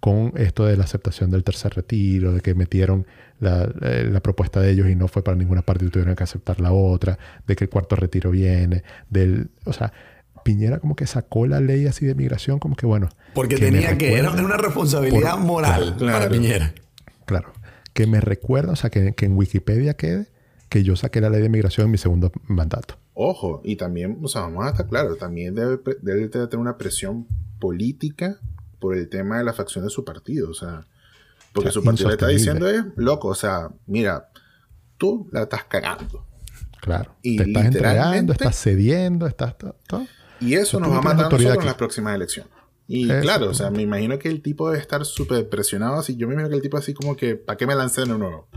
con 0.01 0.33
esto 0.37 0.65
de 0.65 0.77
la 0.77 0.85
aceptación 0.85 1.31
del 1.31 1.45
tercer 1.45 1.75
retiro, 1.75 2.33
de 2.33 2.41
que 2.41 2.55
metieron 2.55 3.07
eh, 3.43 4.09
la, 4.11 4.21
propuesta 4.21 4.61
de 4.61 4.71
ellos 4.71 4.89
y 4.89 4.97
no 4.97 5.09
fue 5.09 5.23
para 5.23 5.37
ninguna 5.37 5.63
parte 5.63 5.85
y 5.85 5.89
tuvieron 5.89 6.17
que 6.17 6.25
aceptar 6.25 6.59
la 6.61 6.73
otra, 6.73 7.19
de 7.47 7.55
que 7.55 7.65
el 7.65 7.71
cuarto 7.71 7.97
retiro 7.97 8.31
viene, 8.31 8.83
del, 9.11 9.51
o 9.65 9.73
sea, 9.73 9.93
Piñera 10.43 10.79
como 10.79 10.97
que 10.97 11.07
sacó 11.07 11.47
la 11.47 11.61
ley 11.61 11.87
así 11.87 12.07
de 12.07 12.15
migración, 12.15 12.59
como 12.59 12.75
que 12.75 12.87
bueno. 12.87 13.11
Porque 13.35 13.57
tenía 13.57 13.99
que, 13.99 14.15
era 14.15 14.31
una 14.31 14.57
responsabilidad 14.57 15.37
moral 15.37 15.97
para 15.99 16.31
Piñera. 16.31 16.73
Claro, 17.27 17.53
que 17.93 18.07
me 18.07 18.23
recuerda, 18.23 18.73
o 18.73 18.77
sea, 18.77 18.89
que, 18.89 19.15
en 19.19 19.37
Wikipedia 19.37 19.95
quede 19.95 20.29
que 20.71 20.85
yo 20.85 20.97
saqué 20.97 21.21
la 21.21 21.29
ley 21.29 21.43
de 21.43 21.51
migración 21.51 21.87
en 21.87 21.91
mi 21.91 21.99
segundo 21.99 22.33
mandato. 22.47 22.97
Ojo, 23.13 23.61
y 23.65 23.77
también, 23.77 24.19
o 24.23 24.29
sea, 24.29 24.43
vamos 24.43 24.65
a 24.65 24.71
estar 24.71 24.89
claros, 24.89 25.19
también 25.19 25.55
debe, 25.55 25.79
debe 26.01 26.29
tener 26.29 26.57
una 26.57 26.79
presión 26.79 27.27
política 27.59 28.39
por 28.79 28.97
el 28.97 29.09
tema 29.11 29.39
de 29.39 29.45
la 29.45 29.53
facción 29.53 29.85
de 29.85 29.91
su 29.91 30.05
partido. 30.05 30.49
O 30.49 30.55
sea, 30.55 30.87
porque 31.53 31.73
su 31.73 31.83
partido 31.83 32.09
le 32.09 32.15
está 32.15 32.29
diciendo 32.29 32.69
es, 32.69 32.85
loco, 32.97 33.29
o 33.29 33.35
sea, 33.35 33.69
mira, 33.87 34.31
tú 34.97 35.29
la 35.33 35.43
estás 35.43 35.65
cagando. 35.65 36.25
Claro. 36.81 37.17
Y 37.21 37.37
te 37.37 37.43
estás 37.43 37.65
entregando, 37.67 38.33
estás 38.33 38.57
cediendo, 38.57 39.27
estás 39.27 39.57
todo. 39.59 40.07
Y 40.41 40.55
eso 40.55 40.79
nos 40.81 40.93
va 40.93 40.99
a 40.99 41.03
matar 41.03 41.27
a 41.27 41.29
nosotros 41.29 41.59
en 41.59 41.67
las 41.67 41.75
próximas 41.75 42.15
elecciones. 42.15 42.53
Y 42.87 43.07
claro, 43.07 43.51
o 43.51 43.55
sea, 43.55 43.71
me 43.71 43.83
imagino 43.83 44.19
que 44.19 44.29
el 44.29 44.41
tipo 44.41 44.69
debe 44.69 44.81
estar 44.81 45.05
súper 45.05 45.49
presionado 45.49 45.97
así. 45.97 46.17
Yo 46.17 46.27
me 46.27 46.35
imagino 46.35 46.49
que 46.51 46.57
el 46.57 46.63
tipo 46.63 46.77
así 46.77 46.95
como 46.95 47.17
que, 47.17 47.37
¿para 47.37 47.57
qué 47.57 47.67
me 47.67 47.75
lancé 47.75 48.01
de 48.01 48.07
nuevo? 48.09 48.49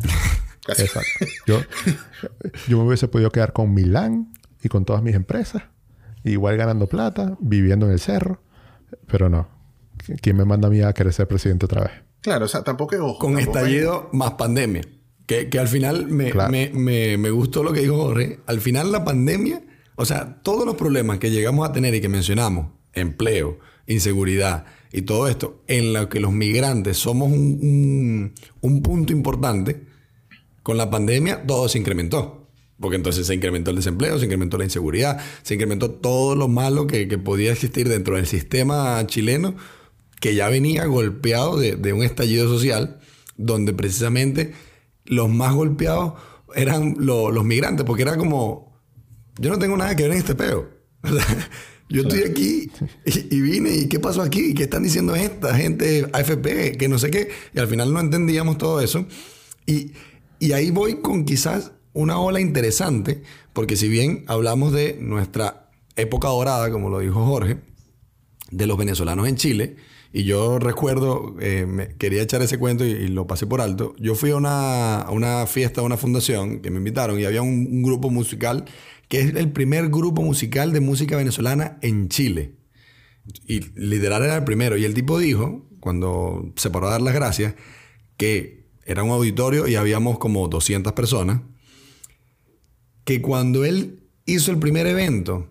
Exacto. 0.67 1.26
Yo, 1.45 1.60
yo 2.67 2.78
me 2.78 2.86
hubiese 2.86 3.08
podido 3.08 3.32
quedar 3.32 3.54
con 3.54 3.73
Milán 3.73 4.34
y 4.62 4.69
con 4.69 4.86
todas 4.86 5.04
mis 5.04 5.15
empresas, 5.15 5.63
igual 6.23 6.58
ganando 6.58 6.88
plata, 6.88 7.38
viviendo 7.39 7.86
en 7.86 7.91
el 7.93 7.99
cerro, 7.99 8.41
pero 9.08 9.30
no. 9.30 9.47
¿quién 10.21 10.38
me 10.38 10.45
manda 10.45 10.67
a 10.67 10.71
mí 10.71 10.82
a 10.82 10.93
querer 10.93 11.13
ser 11.13 11.28
presidente 11.28 11.65
otra 11.65 11.82
vez? 11.82 11.91
Claro, 12.21 12.45
o 12.45 12.47
sea, 12.47 12.63
tampoco 12.63 12.95
es 12.95 13.02
ojo. 13.02 13.19
Con 13.19 13.38
estallido 13.38 14.10
más 14.13 14.32
pandemia. 14.34 14.84
Que, 15.26 15.49
al 15.58 15.67
final 15.67 16.08
me, 16.08 16.32
me, 17.17 17.30
gustó 17.32 17.63
lo 17.63 17.73
que 17.73 17.82
dijo 17.82 17.95
Jorge. 17.95 18.39
Al 18.45 18.62
final 18.62 18.91
la 18.91 19.04
pandemia, 19.04 19.62
o 19.95 20.06
sea, 20.06 20.41
todos 20.43 20.65
los 20.65 20.76
problemas 20.76 21.17
que 21.17 21.32
llegamos 21.32 21.67
a 21.67 21.71
tener 21.71 21.95
y 21.95 22.02
que 22.02 22.10
mencionamos, 22.10 22.67
empleo, 22.93 23.60
inseguridad 23.88 24.65
y 24.91 25.04
todo 25.04 25.28
esto, 25.28 25.63
en 25.67 25.93
lo 25.93 26.08
que 26.08 26.19
los 26.19 26.32
migrantes 26.32 26.97
somos 26.97 27.32
un, 27.32 28.34
punto 28.84 29.12
importante, 29.12 29.88
con 30.63 30.78
la 30.78 30.89
pandemia 30.89 31.45
todo 31.45 31.69
se 31.69 31.78
incrementó. 31.78 32.39
Porque 32.80 32.95
entonces 32.95 33.28
se 33.28 33.36
incrementó 33.36 33.69
el 33.69 33.78
desempleo, 33.78 34.17
se 34.17 34.26
incrementó 34.26 34.58
la 34.58 34.63
inseguridad, 34.63 35.21
se 35.43 35.54
incrementó 35.54 35.91
todo 35.91 36.36
lo 36.36 36.47
malo 36.47 36.88
que, 36.88 37.08
que 37.08 37.17
podía 37.17 37.52
existir 37.52 37.88
dentro 37.88 38.15
del 38.15 38.26
sistema 38.26 39.06
chileno 39.06 39.56
que 40.23 40.36
ya 40.36 40.47
venía 40.47 40.86
golpeado 40.86 41.58
de, 41.58 41.91
un 41.91 42.02
estallido 42.02 42.47
social, 42.47 43.02
donde 43.36 43.73
precisamente 43.73 44.54
los 45.04 45.29
más 45.29 45.54
golpeados 45.54 46.13
eran 46.56 46.96
los 46.98 47.44
migrantes, 47.44 47.85
porque 47.85 48.04
era 48.04 48.15
como, 48.15 48.81
yo 49.37 49.50
no 49.50 49.60
tengo 49.60 49.75
nada 49.75 49.98
que 49.98 50.04
ver 50.04 50.13
en 50.13 50.19
este 50.19 50.33
peo. 50.33 50.69
yo 51.90 52.04
estoy 52.04 52.21
aquí 52.21 52.71
y, 53.06 53.42
vine 53.42 53.75
y 53.75 53.90
qué 53.90 54.00
pasó 54.00 54.21
aquí, 54.21 54.54
qué 54.54 54.63
están 54.63 54.83
diciendo 54.83 55.13
esta 55.13 55.58
gente 55.58 56.08
AFP, 56.13 56.77
que 56.77 56.87
no 56.87 57.00
sé 57.00 57.12
qué, 57.12 57.27
y 57.54 57.60
al 57.60 57.67
final 57.67 57.92
no 57.92 58.00
entendíamos 58.00 58.58
todo 58.58 58.79
eso. 58.79 59.06
Y, 59.65 59.92
y 60.44 60.52
ahí 60.52 60.71
voy 60.71 60.96
con 60.96 61.23
quizás 61.23 61.71
una 61.94 62.19
ola 62.19 62.41
interesante, 62.41 63.23
porque 63.54 63.77
si 63.77 63.87
bien 63.87 64.25
hablamos 64.27 64.73
de 64.73 64.98
nuestra 65.00 65.69
época 65.96 66.27
dorada, 66.27 66.69
como 66.69 66.89
lo 66.89 67.00
dijo 67.00 67.25
Jorge, 67.25 67.60
de 68.52 68.67
los 68.67 68.77
venezolanos 68.77 69.25
en 69.29 69.37
Chile, 69.37 69.77
y 70.12 70.25
yo 70.25 70.60
recuerdo, 70.60 71.37
eh, 71.39 71.65
me, 71.65 71.96
quería 71.96 72.21
echar 72.21 72.41
ese 72.41 72.60
cuento 72.60 72.83
y, 72.83 73.08
lo 73.08 73.25
pasé 73.25 73.48
por 73.48 73.62
alto. 73.62 73.96
Yo 73.98 74.15
fui 74.15 74.31
a 74.31 74.35
una, 74.35 75.06
una 75.12 75.48
fiesta, 75.48 75.79
a 75.79 75.85
una 75.85 75.96
fundación 75.96 76.60
que 76.60 76.69
me 76.69 76.79
invitaron 76.79 77.17
y 77.21 77.23
había 77.23 77.41
un, 77.41 77.81
grupo 77.81 78.10
musical 78.10 78.65
que 79.08 79.21
es 79.21 79.35
el 79.35 79.50
primer 79.54 79.87
grupo 79.87 80.23
musical 80.23 80.73
de 80.73 80.81
música 80.81 81.15
venezolana 81.15 81.77
en 81.81 82.10
Chile. 82.10 82.58
Y 83.48 83.62
literal 83.79 84.23
era 84.23 84.35
el 84.35 84.44
primero. 84.44 84.75
Y 84.75 84.83
el 84.83 84.94
tipo 84.94 85.19
dijo, 85.19 85.69
cuando 85.79 86.52
se 86.58 86.69
paró 86.69 86.87
a 86.87 86.91
dar 86.91 87.02
las 87.02 87.13
gracias, 87.13 87.56
que 88.17 88.62
era 88.86 89.04
un 89.04 89.12
auditorio 89.12 89.67
y 89.67 89.75
habíamos 89.75 90.17
como 90.19 90.48
200 90.48 90.94
personas, 90.94 91.42
que 93.04 93.21
cuando 93.21 93.65
él 93.65 94.04
hizo 94.25 94.52
el 94.52 94.60
primer 94.60 94.88
evento, 94.88 95.50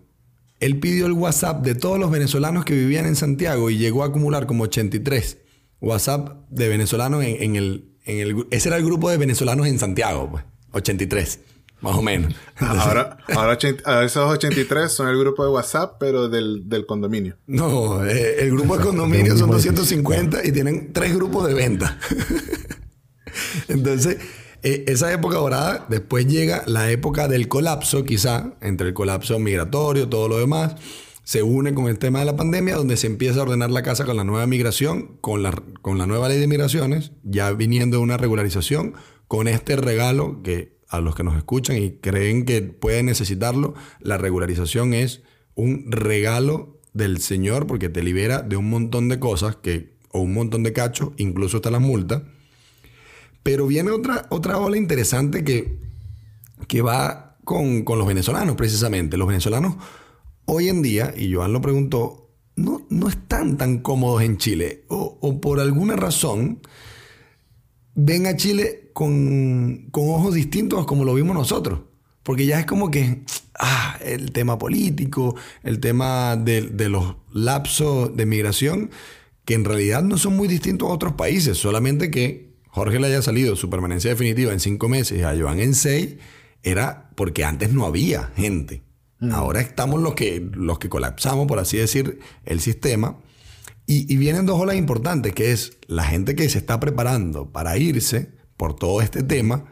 él 0.59 0.79
pidió 0.79 1.05
el 1.05 1.13
WhatsApp 1.13 1.63
de 1.63 1.75
todos 1.75 1.99
los 1.99 2.09
venezolanos 2.11 2.65
que 2.65 2.73
vivían 2.73 3.05
en 3.05 3.15
Santiago 3.15 3.69
y 3.69 3.77
llegó 3.77 4.03
a 4.03 4.07
acumular 4.07 4.47
como 4.47 4.63
83 4.63 5.37
WhatsApp 5.81 6.47
de 6.49 6.69
venezolanos 6.69 7.23
en, 7.23 7.55
el, 7.57 7.91
en 8.05 8.19
el... 8.19 8.47
Ese 8.51 8.69
era 8.69 8.77
el 8.77 8.85
grupo 8.85 9.09
de 9.09 9.17
venezolanos 9.17 9.67
en 9.67 9.77
Santiago, 9.77 10.29
pues. 10.31 10.45
83 10.71 11.39
más 11.83 11.97
o 11.97 12.01
menos. 12.01 12.33
ahora, 12.55 13.17
ahora, 13.35 13.57
esos 14.05 14.31
83 14.31 14.89
son 14.89 15.09
el 15.09 15.19
grupo 15.19 15.43
de 15.43 15.51
WhatsApp, 15.51 15.97
pero 15.99 16.29
del, 16.29 16.85
condominio. 16.87 17.35
No, 17.45 18.05
eh, 18.05 18.37
el 18.39 18.51
grupo 18.51 18.77
de 18.77 18.83
condominio 18.85 19.37
son 19.37 19.51
250 19.51 20.45
y 20.45 20.51
tienen 20.53 20.93
tres 20.93 21.13
grupos 21.13 21.45
de 21.45 21.53
venta. 21.53 21.99
Entonces, 23.67 24.17
eh, 24.63 24.85
esa 24.87 25.11
época 25.11 25.37
dorada, 25.37 25.85
después 25.89 26.25
llega 26.25 26.63
la 26.67 26.89
época 26.89 27.27
del 27.27 27.47
colapso, 27.47 28.05
quizá, 28.05 28.53
entre 28.61 28.87
el 28.87 28.93
colapso 28.93 29.37
migratorio, 29.39 30.07
todo 30.07 30.27
lo 30.27 30.37
demás. 30.37 30.75
Se 31.23 31.41
une 31.43 31.73
con 31.73 31.87
el 31.87 31.99
tema 31.99 32.19
de 32.19 32.25
la 32.25 32.35
pandemia, 32.35 32.75
donde 32.75 32.97
se 32.97 33.07
empieza 33.07 33.39
a 33.39 33.43
ordenar 33.43 33.71
la 33.71 33.83
casa 33.83 34.05
con 34.05 34.17
la 34.17 34.23
nueva 34.23 34.45
migración, 34.47 35.17
con 35.21 35.43
la, 35.43 35.51
con 35.81 35.97
la 35.97 36.05
nueva 36.05 36.27
ley 36.29 36.39
de 36.39 36.47
migraciones, 36.47 37.11
ya 37.23 37.51
viniendo 37.51 37.97
de 37.97 38.03
una 38.03 38.17
regularización, 38.17 38.93
con 39.27 39.47
este 39.47 39.75
regalo 39.75 40.41
que 40.43 40.77
a 40.89 41.01
los 41.01 41.15
que 41.15 41.23
nos 41.23 41.35
escuchan 41.35 41.77
y 41.77 41.93
creen 41.93 42.45
que 42.45 42.61
pueden 42.61 43.07
necesitarlo, 43.07 43.73
la 43.99 44.17
regularización 44.17 44.93
es 44.93 45.23
un 45.55 45.91
regalo 45.91 46.79
del 46.93 47.19
Señor 47.19 47.67
porque 47.67 47.89
te 47.89 48.03
libera 48.03 48.41
de 48.41 48.57
un 48.57 48.69
montón 48.69 49.09
de 49.09 49.19
cosas 49.19 49.55
que, 49.55 49.97
o 50.11 50.19
un 50.19 50.33
montón 50.33 50.63
de 50.63 50.71
cachos, 50.71 51.09
incluso 51.17 51.57
hasta 51.57 51.71
las 51.71 51.81
multas. 51.81 52.21
Pero 53.43 53.67
viene 53.67 53.91
otra, 53.91 54.25
otra 54.29 54.57
ola 54.57 54.77
interesante 54.77 55.43
que, 55.43 55.77
que 56.67 56.81
va 56.81 57.33
con, 57.43 57.83
los 57.85 58.07
venezolanos 58.07 58.55
precisamente. 58.55 59.17
Los 59.17 59.27
venezolanos 59.27 59.75
hoy 60.45 60.69
en 60.69 60.81
día, 60.81 61.13
y 61.15 61.33
Joan 61.33 61.53
lo 61.53 61.61
preguntó, 61.61 62.29
no, 62.55 62.85
no 62.89 63.09
están 63.09 63.57
tan 63.57 63.79
cómodos 63.79 64.21
en 64.21 64.37
Chile 64.37 64.83
o, 64.87 65.41
por 65.41 65.59
alguna 65.59 65.95
razón 65.95 66.59
ven 67.95 68.27
a 68.27 68.35
Chile 68.35 68.91
con, 68.93 69.89
ojos 69.91 70.33
distintos 70.33 70.85
como 70.85 71.03
lo 71.03 71.13
vimos 71.13 71.35
nosotros. 71.35 71.81
Porque 72.23 72.45
ya 72.45 72.59
es 72.59 72.65
como 72.65 72.89
que, 72.89 73.23
ah, 73.59 73.97
el 74.01 74.31
tema 74.31 74.57
político, 74.57 75.35
el 75.61 75.81
tema 75.81 76.37
de, 76.37 76.61
los 76.89 77.17
lapsos 77.33 78.15
de 78.15 78.25
migración, 78.25 78.91
que 79.43 79.55
en 79.55 79.65
realidad 79.65 80.03
no 80.03 80.17
son 80.17 80.37
muy 80.37 80.47
distintos 80.47 80.89
a 80.89 80.93
otros 80.93 81.13
países, 81.13 81.57
solamente 81.57 82.09
que 82.11 82.52
Jorge 82.73 82.99
le 82.99 83.05
haya 83.05 83.21
salido 83.21 83.55
su 83.55 83.69
permanencia 83.69 84.09
definitiva 84.09 84.51
en 84.51 84.59
cinco 84.59 84.89
meses 84.89 85.19
y 85.19 85.21
a 85.21 85.35
Joan 85.39 85.59
en 85.59 85.75
seis, 85.75 86.15
era 86.63 87.11
porque 87.13 87.45
antes 87.45 87.71
no 87.71 87.85
había 87.85 88.31
gente. 88.35 88.81
Mm. 89.19 89.31
Ahora 89.31 89.61
estamos 89.61 90.01
los 90.01 90.15
que, 90.15 90.43
los 90.53 90.79
que 90.79 90.89
colapsamos, 90.89 91.45
por 91.45 91.59
así 91.59 91.77
decir, 91.77 92.17
el 92.45 92.61
sistema. 92.61 93.19
Y, 93.85 94.17
vienen 94.17 94.47
dos 94.47 94.59
olas 94.59 94.75
importantes, 94.75 95.33
que 95.33 95.51
es 95.51 95.77
la 95.85 96.03
gente 96.03 96.35
que 96.35 96.49
se 96.49 96.57
está 96.57 96.79
preparando 96.79 97.51
para 97.51 97.77
irse 97.77 98.31
por 98.57 98.75
todo 98.75 99.03
este 99.03 99.21
tema, 99.21 99.65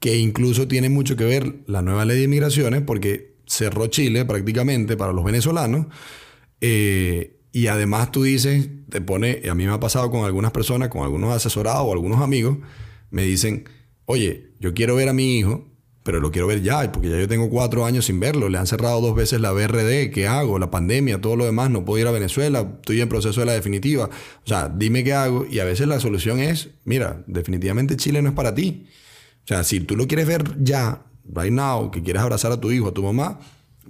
que 0.00 0.16
incluso 0.16 0.68
tiene 0.68 0.88
mucho 0.88 1.16
que 1.16 1.24
ver 1.24 1.64
la 1.66 1.82
nueva 1.82 2.06
ley 2.06 2.16
de 2.16 2.24
inmigraciones, 2.24 2.80
porque 2.80 3.36
cerró 3.46 3.88
Chile 3.88 4.24
prácticamente 4.24 4.96
para 4.96 5.12
los 5.12 5.22
venezolanos. 5.22 5.88
Eh, 6.62 7.37
y 7.52 7.68
además 7.68 8.12
tú 8.12 8.22
dices, 8.22 8.68
te 8.88 9.00
pone, 9.00 9.42
a 9.50 9.54
mí 9.54 9.66
me 9.66 9.72
ha 9.72 9.80
pasado 9.80 10.10
con 10.10 10.24
algunas 10.24 10.52
personas, 10.52 10.88
con 10.88 11.02
algunos 11.02 11.34
asesorados 11.34 11.86
o 11.86 11.92
algunos 11.92 12.20
amigos, 12.20 12.58
me 13.10 13.22
dicen, 13.22 13.64
oye, 14.04 14.52
yo 14.60 14.74
quiero 14.74 14.94
ver 14.94 15.08
a 15.08 15.12
mi 15.12 15.38
hijo, 15.38 15.68
pero 16.08 16.20
lo 16.20 16.30
quiero 16.30 16.46
ver 16.46 16.62
ya, 16.62 16.90
porque 16.90 17.10
ya 17.10 17.18
yo 17.18 17.28
tengo 17.28 17.50
cuatro 17.50 17.84
años 17.84 18.06
sin 18.06 18.18
verlo. 18.18 18.48
Le 18.48 18.56
han 18.56 18.66
cerrado 18.66 19.00
dos 19.02 19.14
veces 19.14 19.42
la 19.42 19.52
BRD, 19.52 20.10
¿qué 20.10 20.26
hago? 20.26 20.58
La 20.58 20.70
pandemia, 20.70 21.20
todo 21.20 21.36
lo 21.36 21.44
demás, 21.44 21.68
no 21.68 21.84
puedo 21.84 22.00
ir 22.00 22.06
a 22.06 22.10
Venezuela, 22.10 22.66
estoy 22.76 23.02
en 23.02 23.10
proceso 23.10 23.40
de 23.40 23.46
la 23.46 23.52
definitiva. 23.52 24.08
O 24.44 24.48
sea, 24.48 24.70
dime 24.74 25.04
qué 25.04 25.12
hago. 25.12 25.44
Y 25.50 25.58
a 25.58 25.64
veces 25.64 25.86
la 25.86 26.00
solución 26.00 26.38
es, 26.40 26.70
mira, 26.84 27.22
definitivamente 27.26 27.96
Chile 27.98 28.22
no 28.22 28.30
es 28.30 28.34
para 28.34 28.54
ti. 28.54 28.86
O 29.44 29.48
sea, 29.48 29.64
si 29.64 29.80
tú 29.80 29.96
lo 29.96 30.06
quieres 30.06 30.26
ver 30.26 30.56
ya, 30.62 31.04
right 31.30 31.52
now, 31.52 31.90
que 31.90 32.02
quieres 32.02 32.22
abrazar 32.22 32.52
a 32.52 32.58
tu 32.58 32.70
hijo, 32.70 32.88
a 32.88 32.94
tu 32.94 33.02
mamá, 33.02 33.40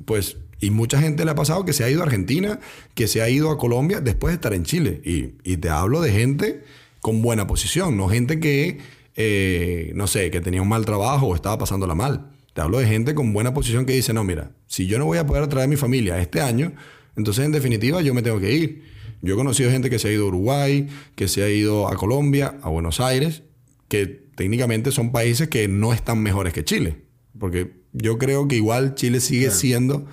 pues, 0.04 0.38
y 0.61 0.70
mucha 0.70 1.00
gente 1.00 1.24
le 1.24 1.30
ha 1.30 1.34
pasado 1.34 1.64
que 1.64 1.72
se 1.72 1.84
ha 1.84 1.90
ido 1.90 2.00
a 2.00 2.04
Argentina, 2.04 2.59
que 2.94 3.06
se 3.06 3.22
ha 3.22 3.28
ido 3.28 3.50
a 3.50 3.59
Colombia 3.59 4.00
después 4.00 4.32
de 4.32 4.36
estar 4.36 4.54
en 4.54 4.64
Chile. 4.64 5.00
Y, 5.04 5.34
y 5.44 5.56
te 5.56 5.68
hablo 5.68 6.00
de 6.00 6.12
gente 6.12 6.64
con 7.00 7.22
buena 7.22 7.46
posición, 7.46 7.96
no 7.96 8.09
gente 8.09 8.40
que 8.40 8.78
eh, 9.20 9.90
no 9.96 10.06
sé, 10.06 10.30
que 10.30 10.40
tenía 10.40 10.62
un 10.62 10.68
mal 10.68 10.84
trabajo 10.84 11.26
o 11.26 11.34
estaba 11.34 11.59
pasándola 11.59 11.96
mal. 11.96 12.30
Te 12.54 12.61
hablo 12.61 12.78
de 12.78 12.86
gente 12.86 13.16
con 13.16 13.32
buena 13.32 13.52
posición 13.52 13.84
que 13.84 13.92
dice, 13.92 14.12
no, 14.12 14.22
mira, 14.22 14.52
si 14.68 14.86
yo 14.86 14.96
no 15.00 15.06
voy 15.06 15.18
a 15.18 15.26
poder 15.26 15.48
traer 15.48 15.64
a 15.64 15.68
mi 15.68 15.74
familia 15.74 16.20
este 16.20 16.40
año, 16.40 16.72
entonces 17.16 17.44
en 17.44 17.50
definitiva 17.50 18.00
yo 18.00 18.14
me 18.14 18.22
tengo 18.22 18.38
que 18.38 18.54
ir. 18.54 18.84
Yo 19.20 19.34
he 19.34 19.36
conocido 19.36 19.72
gente 19.72 19.90
que 19.90 19.98
se 19.98 20.06
ha 20.06 20.12
ido 20.12 20.26
a 20.26 20.28
Uruguay, 20.28 20.86
que 21.16 21.26
se 21.26 21.42
ha 21.42 21.48
ido 21.48 21.88
a 21.88 21.96
Colombia, 21.96 22.59
a 22.62 22.68
Buenos 22.68 23.00
Aires, 23.00 23.42
que 23.88 24.06
técnicamente 24.06 24.92
son 24.92 25.11
países 25.11 25.48
que 25.48 25.66
no 25.66 25.92
están 25.92 26.22
mejores 26.22 26.52
que 26.52 26.62
Chile. 26.62 26.98
Porque 27.40 27.72
yo 27.92 28.18
creo 28.18 28.46
que 28.46 28.54
igual 28.54 28.94
Chile 28.94 29.18
sigue 29.18 29.50
siendo 29.50 30.06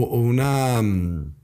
una... 0.00 0.82
Mm, 0.82 1.34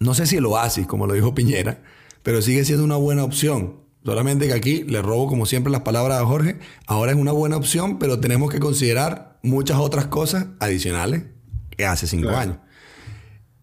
no 0.00 0.14
sé 0.14 0.26
si 0.26 0.36
el 0.36 0.46
oasis, 0.46 0.86
como 0.86 1.06
lo 1.06 1.14
dijo 1.14 1.34
Piñera, 1.34 1.82
pero 2.22 2.42
sigue 2.42 2.64
siendo 2.64 2.84
una 2.84 2.96
buena 2.96 3.24
opción 3.24 3.82
Solamente 4.04 4.48
que 4.48 4.52
aquí 4.52 4.82
le 4.82 5.00
robo 5.00 5.28
como 5.28 5.46
siempre 5.46 5.70
las 5.70 5.82
palabras 5.82 6.20
a 6.20 6.26
Jorge. 6.26 6.58
Ahora 6.86 7.12
es 7.12 7.18
una 7.18 7.32
buena 7.32 7.56
opción, 7.56 7.98
pero 7.98 8.18
tenemos 8.18 8.50
que 8.50 8.58
considerar 8.58 9.38
muchas 9.42 9.78
otras 9.78 10.06
cosas 10.06 10.46
adicionales 10.58 11.24
que 11.70 11.86
hace 11.86 12.06
cinco 12.06 12.30
años. 12.30 12.56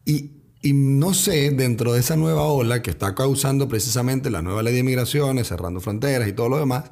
Y, 0.06 0.32
no 0.74 1.14
sé, 1.14 1.52
dentro 1.52 1.94
de 1.94 2.00
esa 2.00 2.16
nueva 2.16 2.44
ola 2.44 2.82
que 2.82 2.90
está 2.90 3.16
causando 3.16 3.68
precisamente 3.68 4.30
la 4.30 4.42
nueva 4.42 4.64
ley 4.64 4.74
de 4.74 4.80
inmigraciones, 4.80 5.48
cerrando 5.48 5.80
fronteras 5.82 6.28
y 6.28 6.34
todo 6.34 6.50
lo 6.50 6.58
demás, 6.58 6.92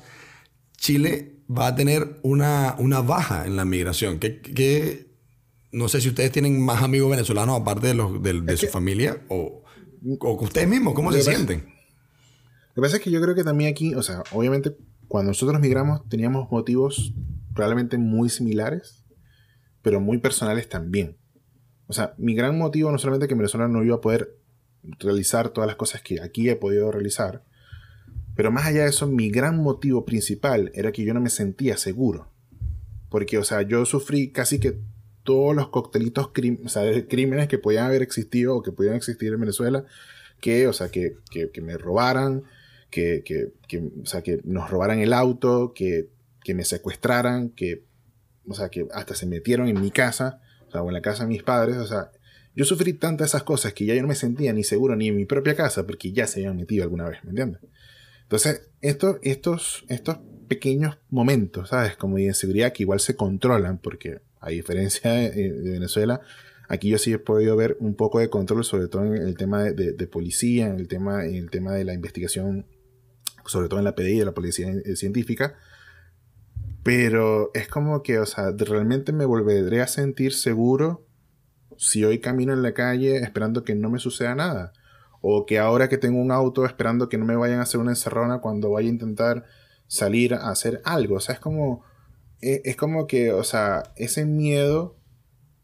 Chile 0.78 1.38
va 1.50 1.68
a 1.68 1.76
tener 1.76 2.20
una, 2.24 2.76
una 2.80 3.02
baja 3.02 3.46
en 3.46 3.56
la 3.56 3.66
migración. 3.66 4.20
Que, 4.20 5.07
no 5.72 5.88
sé 5.90 6.02
si 6.02 6.10
ustedes 6.10 6.32
tienen 6.32 6.64
más 6.64 6.82
amigos 6.82 7.12
venezolanos 7.12 7.60
aparte 7.60 7.88
de, 7.88 7.94
los, 7.94 8.22
de, 8.22 8.58
su 8.58 8.68
familia 8.68 9.22
o, 9.30 9.64
o 10.20 10.44
ustedes 10.44 10.68
mismos, 10.68 10.94
¿cómo 10.94 11.12
se 11.12 11.22
sienten? 11.22 11.66
Lo 12.76 12.82
que 12.82 12.88
pasa 12.88 12.98
es 12.98 13.04
que 13.04 13.12
yo 13.12 13.22
creo 13.22 13.36
que 13.36 13.44
también 13.44 13.72
aquí, 13.72 13.96
o 13.96 14.04
sea, 14.04 14.24
obviamente 14.32 14.76
cuando 15.08 15.32
nosotros 15.32 15.60
migramos 15.60 16.08
teníamos 16.10 16.52
motivos 16.52 17.14
probablemente 17.54 17.98
muy 17.98 18.30
similares, 18.30 19.04
pero 19.82 20.00
muy 20.00 20.20
personales 20.20 20.70
también. 20.70 21.18
O 21.88 21.94
sea, 21.94 22.14
mi 22.18 22.36
gran 22.36 22.58
motivo 22.58 22.92
no 22.92 22.98
solamente 22.98 23.28
que 23.28 23.34
en 23.34 23.40
Venezuela 23.40 23.68
no 23.68 23.84
iba 23.84 23.96
a 23.96 24.02
poder 24.02 24.38
realizar 25.00 25.50
todas 25.50 25.68
las 25.68 25.76
cosas 25.76 26.02
que 26.02 26.22
aquí 26.22 26.50
he 26.50 26.56
podido 26.56 26.92
realizar, 26.92 27.44
pero 28.36 28.52
más 28.52 28.68
allá 28.68 28.84
de 28.84 28.90
eso, 28.90 29.08
mi 29.08 29.32
gran 29.32 29.58
motivo 29.58 30.06
principal 30.06 30.72
era 30.76 30.92
que 30.92 31.04
yo 31.04 31.16
no 31.16 31.20
me 31.20 31.32
sentía 31.32 31.76
seguro. 31.76 32.32
Porque, 33.10 33.40
o 33.40 33.44
sea, 33.44 33.64
yo 33.64 33.84
sufrí 33.86 34.32
casi 34.32 34.60
que 34.60 34.80
todos 35.28 35.54
los 35.54 35.68
coctelitos, 35.68 36.30
crímenes 36.30 37.50
que 37.50 37.58
podían 37.58 37.88
haber 37.88 38.02
existido 38.02 38.56
o 38.56 38.64
que 38.64 38.72
podían 38.72 38.96
existir 38.96 39.34
en 39.34 39.42
Venezuela, 39.42 39.84
que, 40.40 40.70
o 40.70 40.74
sea, 40.74 40.88
que, 40.88 41.18
que, 41.30 41.62
me 41.62 41.78
robaran, 41.78 42.44
que, 42.90 43.24
que, 43.26 43.52
que, 43.68 43.80
o 43.80 44.06
sea, 44.06 44.22
que 44.22 44.40
nos 44.46 44.70
robaran 44.70 45.00
el 45.00 45.12
auto, 45.12 45.74
que, 45.76 46.08
que 46.46 46.54
me 46.54 46.64
secuestraran, 46.64 47.50
que, 47.50 47.84
o 48.48 48.54
sea, 48.54 48.70
que 48.70 48.88
hasta 48.94 49.16
se 49.16 49.26
metieron 49.26 49.68
en 49.68 49.82
mi 49.82 49.92
casa, 49.92 50.40
o 50.70 50.72
sea, 50.72 50.82
o 50.82 50.88
en 50.88 50.94
la 50.94 51.02
casa 51.02 51.24
de 51.24 51.30
mis 51.30 51.44
padres, 51.44 51.76
o 51.76 51.88
sea, 51.88 52.10
yo 52.56 52.64
sufrí 52.64 52.94
tantas 52.94 53.32
esas 53.32 53.44
cosas 53.44 53.74
que 53.74 53.86
ya 53.86 53.96
yo 53.96 54.02
no 54.02 54.08
me 54.08 54.16
sentía 54.16 54.54
ni 54.54 54.64
seguro 54.64 54.96
ni 54.96 55.10
en 55.10 55.18
mi 55.18 55.26
propia 55.26 55.58
casa 55.58 55.86
porque 55.86 56.14
ya 56.14 56.26
se 56.26 56.40
habían 56.40 56.56
metido 56.56 56.86
alguna 56.86 57.10
vez, 57.10 57.22
¿me 57.26 57.32
entiendes? 57.32 57.60
Entonces, 58.24 58.70
esto, 58.80 59.20
estos, 59.24 59.84
estos 59.90 60.20
pequeños 60.48 60.98
momentos, 61.10 61.68
¿sabes? 61.68 61.98
Como 61.98 62.16
de 62.16 62.24
inseguridad 62.24 62.72
que 62.72 62.84
igual 62.84 63.02
se 63.02 63.18
controlan 63.18 63.78
porque 63.78 64.22
a 64.48 64.52
diferencia 64.52 65.12
de, 65.12 65.52
Venezuela, 65.52 66.22
aquí 66.70 66.90
yo 66.90 66.98
sí 66.98 67.14
he 67.14 67.20
podido 67.20 67.56
ver 67.56 67.78
un 67.80 67.96
poco 67.96 68.20
de 68.20 68.30
control, 68.30 68.64
sobre 68.64 68.88
todo 68.88 69.06
en 69.06 69.22
el 69.22 69.36
tema 69.36 69.64
de, 69.64 70.08
policía, 70.08 70.68
en 70.68 70.80
el 70.80 70.88
tema, 70.88 71.26
el 71.26 71.50
tema 71.50 71.74
de 71.74 71.84
la 71.84 71.94
investigación 71.94 72.66
sobre 73.46 73.70
todo 73.70 73.80
en 73.80 73.86
la 73.86 73.96
PDI 73.96 74.20
de 74.20 74.26
la 74.26 74.34
policía 74.34 74.70
eh, 74.70 74.96
científica. 74.96 75.56
Pero 76.84 77.52
es 77.54 77.68
como 77.68 78.04
que, 78.04 78.20
o 78.20 78.26
sea, 78.26 78.52
realmente 78.58 79.12
me 79.12 79.26
volveré 79.26 79.82
a 79.82 79.88
sentir 79.88 80.34
seguro 80.34 81.06
si 81.78 82.04
hoy 82.04 82.20
camino 82.20 82.54
en 82.54 82.62
la 82.62 82.74
calle 82.74 83.18
esperando 83.18 83.64
que 83.64 83.76
no 83.76 83.90
me 83.90 84.00
suceda 84.00 84.36
nada. 84.36 84.74
O 85.22 85.46
que 85.46 85.60
ahora 85.60 85.90
que 85.90 85.98
tengo 85.98 86.20
un 86.20 86.32
auto 86.32 86.66
esperando 86.66 87.10
que 87.10 87.18
no 87.18 87.26
me 87.26 87.36
vayan 87.36 87.60
a 87.60 87.64
hacer 87.64 87.80
una 87.80 87.92
encerrona 87.92 88.40
cuando 88.40 88.72
vaya 88.72 88.88
a 88.88 88.92
intentar 88.92 89.46
salir 89.88 90.34
a 90.34 90.50
hacer 90.50 90.82
algo. 90.86 91.16
O 91.16 91.20
sea, 91.20 91.36
es 91.36 91.42
como. 91.42 91.84
E, 92.42 92.62
es 92.66 92.76
como 92.76 93.08
que, 93.08 93.32
o 93.32 93.44
sea, 93.44 93.84
ese 93.96 94.26
miedo 94.26 94.98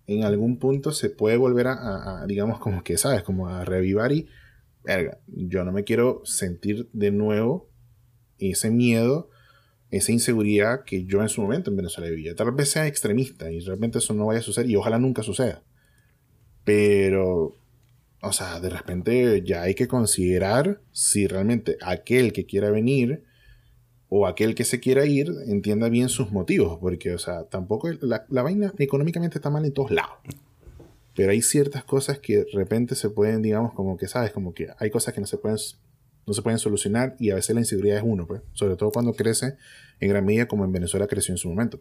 en 0.07 0.24
algún 0.24 0.57
punto 0.59 0.91
se 0.91 1.09
puede 1.09 1.38
volver 1.38 1.67
a, 1.67 2.26
digamos, 2.28 2.59
como 2.59 2.84
que, 2.84 2.97
¿sabes? 2.97 3.24
Como 3.24 3.47
a 3.47 3.63
revivar 3.65 4.11
y, 4.11 4.28
verga, 4.84 5.19
yo 5.28 5.63
no 5.63 5.71
me 5.71 5.84
quiero 5.84 6.21
sentir 6.26 6.89
de 6.93 7.11
nuevo 7.11 7.69
ese 8.38 8.69
miedo, 8.69 9.30
esa 9.91 10.11
inseguridad 10.11 10.84
que 10.84 11.05
yo 11.05 11.21
en 11.21 11.30
su 11.30 11.41
momento 11.41 11.69
en 11.69 11.78
Venezuela 11.78 12.09
vivía. 12.09 12.36
Tal 12.36 12.51
vez 12.51 12.69
sea 12.69 12.88
extremista 12.88 13.51
y 13.51 13.59
realmente 13.59 13.99
eso 13.99 14.13
no 14.13 14.26
vaya 14.26 14.39
a 14.39 14.43
suceder 14.43 14.69
y 14.69 14.76
ojalá 14.76 14.99
nunca 14.99 15.24
suceda. 15.24 15.63
Pero, 16.65 17.55
o 18.21 18.32
sea, 18.32 18.59
de 18.59 18.69
repente 18.69 19.43
ya 19.45 19.61
hay 19.63 19.76
que 19.76 19.88
considerar 19.88 20.82
si 20.91 21.28
realmente 21.28 21.78
aquel 21.82 22.34
que 22.34 22.45
quiera 22.45 22.71
venir 22.71 23.24
o 24.16 24.28
aquel 24.28 24.53
que 24.53 24.64
se 24.64 24.80
quiera 24.80 25.07
ir 25.07 25.34
entienda 25.47 25.89
bien 25.89 26.07
sus 26.07 26.32
motivos, 26.32 26.78
porque, 26.80 27.16
o 27.16 27.18
sea, 27.18 27.45
tampoco 27.45 27.89
la, 27.99 28.24
vaina 28.30 28.72
económicamente 28.78 29.39
está 29.39 29.49
mal 29.49 29.66
en 29.66 29.74
todos 29.74 29.89
lados. 29.89 30.14
Pero 31.16 31.32
hay 31.32 31.41
ciertas 31.41 31.84
cosas 31.84 32.20
que 32.20 32.38
de 32.38 32.45
repente 32.53 32.93
se 32.93 33.09
pueden, 33.09 33.41
digamos, 33.41 33.74
como 33.74 33.97
que, 33.97 34.07
¿sabes? 34.07 34.30
Como 34.30 34.53
que 34.53 34.68
hay 34.78 34.91
cosas 34.91 35.16
que 35.16 35.20
no 35.20 35.26
se 35.26 35.38
pueden, 35.38 35.57
no 36.28 36.34
se 36.36 36.43
pueden 36.43 36.59
solucionar 36.59 37.16
y 37.18 37.32
a 37.32 37.36
veces 37.36 37.55
la 37.55 37.61
inseguridad 37.61 37.97
es 37.97 38.03
uno, 38.05 38.28
pues. 38.28 38.43
Sobre 38.53 38.76
todo 38.76 38.91
cuando 38.91 39.14
crece 39.14 39.55
en 39.99 40.09
gran 40.09 40.24
medida 40.24 40.47
como 40.47 40.64
en 40.64 40.72
Venezuela 40.72 41.07
creció 41.07 41.34
en 41.34 41.39
su 41.39 41.49
momento. 41.49 41.80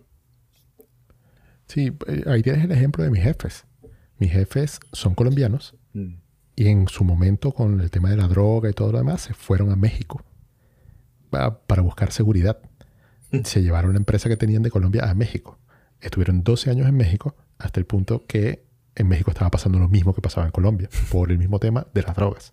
Sí, 1.67 1.93
eh, 2.07 2.23
ahí 2.25 2.43
tienes 2.43 2.65
el 2.65 2.73
ejemplo 2.73 3.05
de 3.05 3.11
mis 3.11 3.23
jefes. 3.23 3.67
Mis 4.17 4.33
jefes 4.33 4.81
son 4.95 5.15
colombianos 5.15 5.75
mm. 5.93 6.15
y 6.57 6.69
en 6.69 6.89
su 6.89 7.05
momento 7.05 7.53
con 7.53 7.79
el 7.83 7.91
tema 7.91 8.09
de 8.09 8.17
la 8.17 8.27
droga 8.27 8.71
y 8.71 8.73
todo 8.73 8.91
lo 8.91 8.97
demás 8.97 9.21
se 9.21 9.35
fueron 9.35 9.71
a 9.71 9.77
México 9.77 10.25
para 11.33 11.83
buscar 11.83 12.13
seguridad. 12.13 12.59
Se 13.45 13.63
llevaron 13.63 13.93
la 13.93 13.99
empresa 13.99 14.29
que 14.29 14.37
tenían 14.37 14.63
de 14.63 14.71
Colombia 14.71 15.09
a 15.09 15.15
México. 15.15 15.59
Estuvieron 16.01 16.45
12 16.45 16.71
años 16.71 16.87
en 16.87 16.97
México 16.97 17.35
hasta 17.59 17.81
el 17.81 17.87
punto 17.87 18.27
que 18.27 18.67
en 18.95 19.09
México 19.09 19.31
estaba 19.31 19.51
pasando 19.51 19.79
lo 19.79 19.89
mismo 19.89 20.15
que 20.15 20.21
pasaba 20.21 20.47
en 20.47 20.53
Colombia, 20.53 20.91
por 21.11 21.31
el 21.31 21.39
mismo 21.39 21.59
tema 21.59 21.87
de 21.95 22.03
las 22.03 22.15
drogas. 22.15 22.53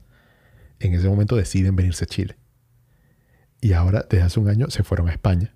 En 0.79 0.93
ese 0.93 1.09
momento 1.09 1.35
deciden 1.35 1.75
venirse 1.75 2.05
a 2.05 2.07
Chile. 2.07 2.37
Y 3.61 3.73
ahora, 3.73 4.05
desde 4.09 4.23
hace 4.23 4.39
un 4.39 4.47
año, 4.47 4.69
se 4.69 4.83
fueron 4.83 5.09
a 5.09 5.11
España. 5.11 5.53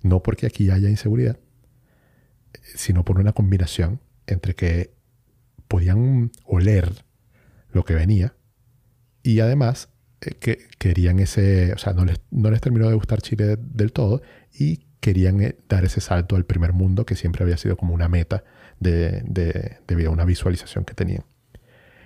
No 0.00 0.22
porque 0.22 0.46
aquí 0.46 0.70
haya 0.70 0.88
inseguridad, 0.88 1.38
sino 2.74 3.04
por 3.04 3.20
una 3.20 3.32
combinación 3.32 4.00
entre 4.26 4.54
que 4.54 4.94
podían 5.68 6.32
oler 6.44 7.04
lo 7.72 7.84
que 7.84 7.94
venía 7.94 8.34
y 9.22 9.40
además 9.40 9.88
que 10.32 10.68
querían 10.78 11.18
ese, 11.18 11.72
o 11.72 11.78
sea, 11.78 11.92
no 11.92 12.04
les, 12.04 12.20
no 12.30 12.50
les 12.50 12.60
terminó 12.60 12.88
de 12.88 12.94
gustar 12.94 13.22
Chile 13.22 13.56
del 13.58 13.92
todo 13.92 14.22
y 14.52 14.86
querían 15.00 15.40
eh, 15.42 15.56
dar 15.68 15.84
ese 15.84 16.00
salto 16.00 16.36
al 16.36 16.44
primer 16.44 16.72
mundo 16.72 17.04
que 17.04 17.14
siempre 17.14 17.44
había 17.44 17.56
sido 17.56 17.76
como 17.76 17.94
una 17.94 18.08
meta 18.08 18.44
de, 18.80 19.22
de, 19.26 19.78
debido 19.86 20.10
a 20.10 20.12
una 20.12 20.24
visualización 20.24 20.84
que 20.84 20.94
tenían. 20.94 21.24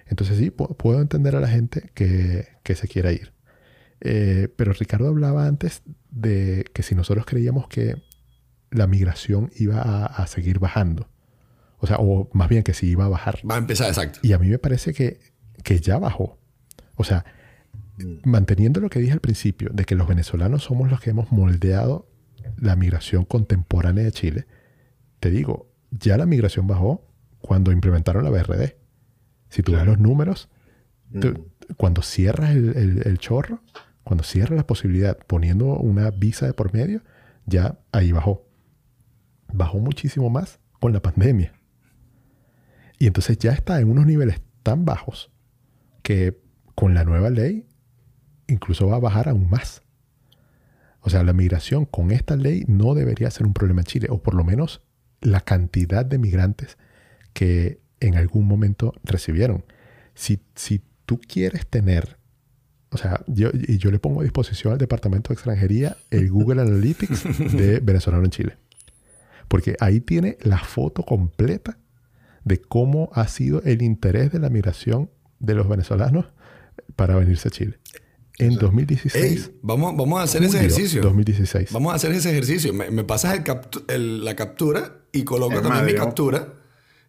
Entonces 0.06 0.38
sí, 0.38 0.50
puedo 0.50 1.00
entender 1.00 1.36
a 1.36 1.40
la 1.40 1.48
gente 1.48 1.90
que, 1.94 2.48
que 2.62 2.74
se 2.74 2.88
quiera 2.88 3.12
ir. 3.12 3.32
Eh, 4.00 4.48
pero 4.56 4.72
Ricardo 4.72 5.08
hablaba 5.08 5.46
antes 5.46 5.82
de 6.10 6.64
que 6.72 6.82
si 6.82 6.94
nosotros 6.94 7.26
creíamos 7.26 7.68
que 7.68 7.96
la 8.70 8.86
migración 8.86 9.50
iba 9.56 9.80
a, 9.80 10.06
a, 10.06 10.26
seguir 10.26 10.58
bajando, 10.58 11.08
o 11.78 11.86
sea, 11.86 11.96
o 11.98 12.28
más 12.32 12.48
bien 12.48 12.62
que 12.62 12.74
si 12.74 12.88
iba 12.88 13.04
a 13.04 13.08
bajar. 13.08 13.40
Va 13.48 13.56
a 13.56 13.58
empezar, 13.58 13.88
exacto. 13.88 14.20
Y 14.22 14.32
a 14.32 14.38
mí 14.38 14.48
me 14.48 14.58
parece 14.58 14.92
que, 14.92 15.20
que 15.62 15.80
ya 15.80 15.98
bajó. 15.98 16.38
O 16.96 17.04
sea, 17.04 17.24
manteniendo 18.24 18.80
lo 18.80 18.90
que 18.90 19.00
dije 19.00 19.12
al 19.12 19.20
principio, 19.20 19.70
de 19.72 19.84
que 19.84 19.94
los 19.94 20.08
venezolanos 20.08 20.64
somos 20.64 20.90
los 20.90 21.00
que 21.00 21.10
hemos 21.10 21.32
moldeado 21.32 22.08
la 22.56 22.76
migración 22.76 23.24
contemporánea 23.24 24.04
de 24.04 24.12
Chile, 24.12 24.46
te 25.20 25.30
digo, 25.30 25.70
ya 25.90 26.16
la 26.16 26.26
migración 26.26 26.66
bajó 26.66 27.06
cuando 27.40 27.72
implementaron 27.72 28.24
la 28.24 28.30
BRD. 28.30 28.76
Si 29.48 29.62
tú 29.62 29.72
ves 29.72 29.86
los 29.86 29.98
números, 29.98 30.48
mm. 31.10 31.74
cuando 31.76 32.02
cierras 32.02 32.54
el, 32.54 33.18
chorro, 33.18 33.62
cuando 34.04 34.24
cierras 34.24 34.56
la 34.56 34.66
posibilidad 34.66 35.18
poniendo 35.26 35.66
una 35.76 36.10
visa 36.10 36.46
de 36.46 36.52
por 36.52 36.72
medio, 36.72 37.02
ya 37.46 37.78
ahí 37.92 38.12
bajó. 38.12 38.46
Bajó 39.52 39.78
muchísimo 39.78 40.30
más 40.30 40.60
con 40.80 40.92
la 40.92 41.00
pandemia. 41.00 41.52
Y 42.98 43.06
entonces 43.06 43.38
ya 43.38 43.52
está 43.52 43.80
en 43.80 43.90
unos 43.90 44.06
niveles 44.06 44.40
tan 44.62 44.84
bajos 44.84 45.30
que 46.02 46.40
con 46.74 46.94
la 46.94 47.04
nueva 47.04 47.30
ley 47.30 47.67
incluso 48.48 48.88
va 48.88 48.96
a 48.96 49.00
bajar 49.00 49.28
aún 49.28 49.48
más. 49.48 49.82
O 51.00 51.10
sea, 51.10 51.22
la 51.22 51.32
migración 51.32 51.84
con 51.84 52.10
esta 52.10 52.36
ley 52.36 52.64
no 52.66 52.94
debería 52.94 53.30
ser 53.30 53.46
un 53.46 53.54
problema 53.54 53.82
en 53.82 53.86
Chile, 53.86 54.08
o 54.10 54.20
por 54.22 54.34
lo 54.34 54.42
menos 54.42 54.82
la 55.20 55.40
cantidad 55.40 56.04
de 56.04 56.18
migrantes 56.18 56.76
que 57.32 57.80
en 58.00 58.16
algún 58.16 58.46
momento 58.46 58.94
recibieron. 59.04 59.64
Si, 60.14 60.40
si 60.54 60.82
tú 61.06 61.20
quieres 61.20 61.66
tener, 61.66 62.18
o 62.90 62.96
sea, 62.96 63.22
yo, 63.26 63.52
yo 63.52 63.90
le 63.90 63.98
pongo 64.00 64.20
a 64.20 64.24
disposición 64.24 64.72
al 64.72 64.78
Departamento 64.78 65.28
de 65.28 65.34
Extranjería 65.34 65.96
el 66.10 66.30
Google 66.30 66.62
Analytics 66.62 67.52
de 67.56 67.80
venezolano 67.82 68.24
en 68.24 68.30
Chile. 68.30 68.56
Porque 69.46 69.76
ahí 69.80 70.00
tiene 70.00 70.36
la 70.42 70.58
foto 70.58 71.04
completa 71.04 71.78
de 72.44 72.60
cómo 72.60 73.10
ha 73.14 73.28
sido 73.28 73.62
el 73.62 73.82
interés 73.82 74.32
de 74.32 74.40
la 74.40 74.50
migración 74.50 75.10
de 75.38 75.54
los 75.54 75.68
venezolanos 75.68 76.26
para 76.96 77.16
venirse 77.16 77.48
a 77.48 77.50
Chile 77.50 77.78
en 78.38 78.54
2016. 78.54 79.50
vamos, 79.62 79.96
vamos 79.96 80.20
a 80.20 80.22
hacer 80.22 80.42
ese 80.44 80.58
ejercicio. 80.58 81.02
2016. 81.02 81.72
Vamos 81.72 81.92
a 81.92 81.96
hacer 81.96 82.12
ese 82.12 82.30
ejercicio. 82.30 82.72
Me, 82.72 83.04
pasas 83.04 83.40
la 83.88 84.36
captura 84.36 85.02
y 85.12 85.24
coloco 85.24 85.60
también 85.60 85.86
mi 85.86 85.94
captura, 85.94 86.54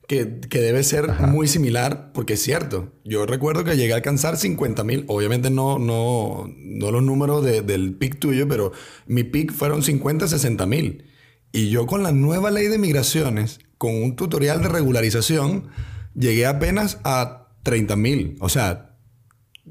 que, 0.07 0.25
debe 0.25 0.83
ser 0.83 1.07
muy 1.27 1.47
similar, 1.47 2.11
porque 2.13 2.33
es 2.33 2.41
cierto. 2.41 2.93
Yo 3.03 3.27
recuerdo 3.27 3.63
que 3.63 3.77
llegué 3.77 3.93
a 3.93 3.97
alcanzar 3.97 4.37
50 4.37 4.83
mil. 4.83 5.05
Obviamente 5.07 5.51
no, 5.51 5.77
no, 5.77 6.51
no 6.57 6.91
los 6.91 7.03
números 7.03 7.45
del 7.45 7.93
pic 7.93 8.19
tuyo, 8.19 8.47
pero 8.47 8.71
mi 9.05 9.23
pic 9.23 9.53
fueron 9.53 9.83
50, 9.83 10.27
60 10.27 10.65
mil. 10.65 11.05
Y 11.51 11.69
yo 11.69 11.85
con 11.85 12.03
la 12.03 12.11
nueva 12.11 12.51
ley 12.51 12.67
de 12.67 12.77
migraciones, 12.77 13.59
con 13.77 13.95
un 13.95 14.15
tutorial 14.15 14.61
de 14.61 14.69
regularización, 14.69 15.69
llegué 16.15 16.47
apenas 16.47 16.99
a 17.03 17.47
30 17.63 17.95
mil. 17.95 18.35
O 18.39 18.49
sea, 18.49 18.88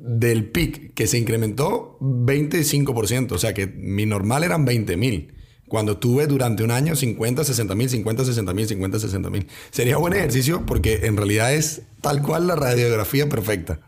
del 0.00 0.50
PIC 0.50 0.94
que 0.94 1.06
se 1.06 1.18
incrementó 1.18 1.98
25%, 2.00 3.32
o 3.32 3.38
sea 3.38 3.52
que 3.52 3.66
mi 3.66 4.06
normal 4.06 4.44
eran 4.44 4.64
20 4.64 4.96
mil. 4.96 5.34
Cuando 5.68 5.98
tuve 5.98 6.26
durante 6.26 6.64
un 6.64 6.70
año 6.70 6.96
50, 6.96 7.44
60 7.44 7.74
mil, 7.74 7.90
50, 7.90 8.24
60 8.24 8.54
mil, 8.54 8.66
50, 8.66 8.98
60 9.00 9.30
mil. 9.30 9.46
Sería 9.70 9.98
buen 9.98 10.14
ejercicio 10.14 10.64
porque 10.64 11.06
en 11.06 11.16
realidad 11.16 11.52
es 11.52 11.82
tal 12.00 12.22
cual 12.22 12.46
la 12.46 12.56
radiografía 12.56 13.28
perfecta. 13.28 13.80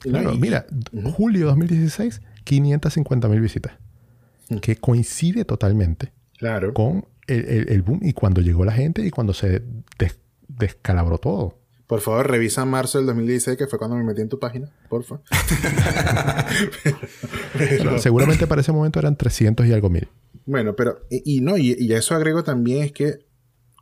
Claro, 0.00 0.34
mira, 0.36 0.66
julio 1.16 1.46
2016, 1.46 2.20
550 2.44 3.28
mil 3.28 3.40
visitas. 3.40 3.72
Mm. 4.50 4.58
Que 4.58 4.76
coincide 4.76 5.44
totalmente 5.44 6.12
claro. 6.38 6.72
con 6.74 7.06
el, 7.26 7.82
boom 7.82 8.00
y 8.02 8.12
cuando 8.12 8.40
llegó 8.40 8.64
la 8.64 8.72
gente 8.72 9.04
y 9.04 9.10
cuando 9.10 9.34
se 9.34 9.62
descalabró 10.46 11.18
todo. 11.18 11.58
Por 11.92 12.00
favor, 12.00 12.30
revisa 12.30 12.64
marzo 12.64 12.96
del 12.96 13.06
2016, 13.08 13.58
que 13.58 13.66
fue 13.66 13.78
cuando 13.78 13.98
me 13.98 14.02
metí 14.02 14.22
en 14.22 14.30
tu 14.30 14.38
página, 14.38 14.72
por 14.88 15.04
favor. 15.04 15.22
Seguramente 17.98 18.46
para 18.46 18.62
ese 18.62 18.72
momento 18.72 18.98
eran 18.98 19.14
300 19.14 19.66
y 19.66 19.74
algo 19.74 19.90
mil. 19.90 20.08
Bueno, 20.46 20.74
pero, 20.74 21.02
y, 21.10 21.42
no, 21.42 21.58
y, 21.58 21.92
a 21.92 21.98
eso 21.98 22.14
agrego 22.14 22.44
también 22.44 22.82
es 22.82 22.92
que 22.92 23.26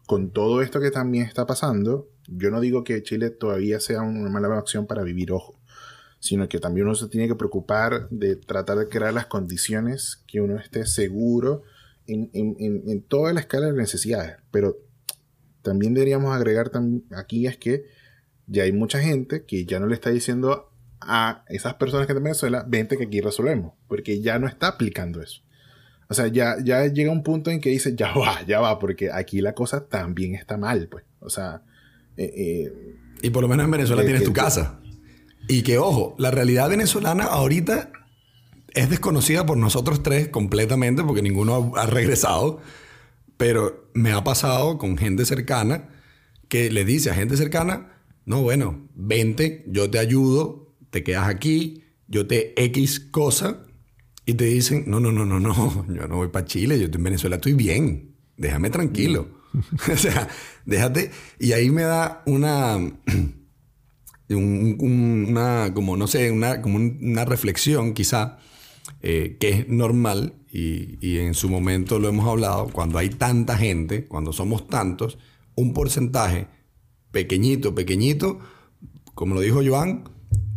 con 0.08 0.32
todo 0.32 0.60
esto 0.60 0.80
que 0.80 0.90
también 0.90 1.24
está 1.24 1.46
pasando, 1.46 2.08
yo 2.26 2.50
no 2.50 2.60
digo 2.60 2.82
que 2.82 3.00
Chile 3.04 3.30
todavía 3.30 3.78
sea 3.78 4.02
una 4.02 4.28
mala 4.28 4.58
opción 4.58 4.88
para 4.88 5.04
vivir, 5.04 5.30
ojo, 5.30 5.54
sino 6.18 6.48
que 6.48 6.58
también 6.58 6.88
uno 6.88 6.96
se 6.96 7.06
tiene 7.06 7.28
que 7.28 7.36
preocupar 7.36 8.08
de 8.10 8.34
tratar 8.34 8.78
de 8.78 8.88
crear 8.88 9.14
las 9.14 9.26
condiciones 9.26 10.24
que 10.26 10.40
uno 10.40 10.58
esté 10.58 10.84
seguro 10.84 11.62
en, 12.08 12.28
en 12.32 13.02
toda 13.02 13.32
la 13.32 13.38
escala 13.38 13.66
de 13.66 13.74
necesidades. 13.74 14.38
Pero 14.50 14.78
también 15.62 15.94
deberíamos 15.94 16.34
agregar 16.34 16.72
aquí 17.12 17.46
es 17.46 17.56
que 17.56 17.99
ya 18.50 18.64
hay 18.64 18.72
mucha 18.72 19.00
gente 19.00 19.44
que 19.44 19.64
ya 19.64 19.78
no 19.78 19.86
le 19.86 19.94
está 19.94 20.10
diciendo 20.10 20.70
a 21.00 21.44
esas 21.48 21.74
personas 21.74 22.06
que 22.06 22.12
están 22.12 22.18
en 22.18 22.24
Venezuela, 22.24 22.64
vente 22.66 22.98
que 22.98 23.04
aquí 23.04 23.20
resolvemos, 23.20 23.72
porque 23.88 24.20
ya 24.20 24.38
no 24.38 24.46
está 24.46 24.68
aplicando 24.68 25.22
eso. 25.22 25.42
O 26.08 26.14
sea, 26.14 26.26
ya, 26.26 26.56
ya 26.62 26.86
llega 26.86 27.12
un 27.12 27.22
punto 27.22 27.50
en 27.50 27.60
que 27.60 27.70
dice, 27.70 27.94
ya 27.94 28.12
va, 28.12 28.44
ya 28.44 28.60
va, 28.60 28.78
porque 28.80 29.10
aquí 29.12 29.40
la 29.40 29.54
cosa 29.54 29.86
también 29.86 30.34
está 30.34 30.56
mal, 30.56 30.88
pues. 30.88 31.04
O 31.20 31.30
sea... 31.30 31.62
Eh, 32.16 32.32
eh, 32.36 32.72
y 33.22 33.30
por 33.30 33.42
lo 33.42 33.48
menos 33.48 33.64
en 33.64 33.70
Venezuela 33.70 34.02
tienes 34.02 34.24
tu 34.24 34.32
casa. 34.32 34.80
Y 35.48 35.62
que, 35.62 35.78
ojo, 35.78 36.16
la 36.18 36.32
realidad 36.32 36.68
venezolana 36.68 37.24
ahorita 37.24 37.92
es 38.74 38.90
desconocida 38.90 39.46
por 39.46 39.56
nosotros 39.56 40.02
tres 40.02 40.28
completamente, 40.28 41.04
porque 41.04 41.22
ninguno 41.22 41.72
ha 41.76 41.86
regresado. 41.86 42.60
Pero 43.36 43.88
me 43.94 44.12
ha 44.12 44.22
pasado 44.24 44.76
con 44.76 44.98
gente 44.98 45.24
cercana 45.24 45.88
que 46.48 46.70
le 46.70 46.84
dice 46.84 47.10
a 47.10 47.14
gente 47.14 47.36
cercana, 47.36 47.99
no, 48.24 48.42
bueno, 48.42 48.88
vente, 48.94 49.64
yo 49.66 49.90
te 49.90 49.98
ayudo, 49.98 50.74
te 50.90 51.02
quedas 51.02 51.28
aquí, 51.28 51.84
yo 52.08 52.26
te 52.26 52.60
X 52.64 53.00
cosa 53.00 53.66
y 54.26 54.34
te 54.34 54.44
dicen, 54.44 54.84
no, 54.86 55.00
no, 55.00 55.12
no, 55.12 55.24
no, 55.24 55.40
no, 55.40 55.86
yo 55.94 56.08
no 56.08 56.16
voy 56.16 56.28
para 56.28 56.46
Chile, 56.46 56.78
yo 56.78 56.84
estoy 56.84 56.98
en 56.98 57.04
Venezuela, 57.04 57.36
estoy 57.36 57.54
bien, 57.54 58.14
déjame 58.36 58.70
tranquilo. 58.70 59.40
o 59.92 59.96
sea, 59.96 60.28
déjate. 60.64 61.10
Y 61.38 61.52
ahí 61.52 61.70
me 61.70 61.82
da 61.82 62.22
una. 62.26 62.78
una 64.28 65.72
como 65.74 65.96
no 65.96 66.06
sé, 66.06 66.30
una, 66.30 66.62
como 66.62 66.76
una 66.76 67.24
reflexión 67.24 67.94
quizá, 67.94 68.38
eh, 69.02 69.36
que 69.40 69.48
es 69.48 69.68
normal 69.68 70.34
y, 70.52 71.04
y 71.04 71.18
en 71.18 71.34
su 71.34 71.48
momento 71.48 71.98
lo 71.98 72.08
hemos 72.08 72.28
hablado, 72.28 72.68
cuando 72.68 72.98
hay 72.98 73.10
tanta 73.10 73.58
gente, 73.58 74.04
cuando 74.04 74.32
somos 74.32 74.68
tantos, 74.68 75.18
un 75.56 75.72
porcentaje 75.72 76.46
pequeñito, 77.10 77.74
pequeñito, 77.74 78.40
como 79.14 79.34
lo 79.34 79.40
dijo 79.40 79.60
Joan, 79.64 80.08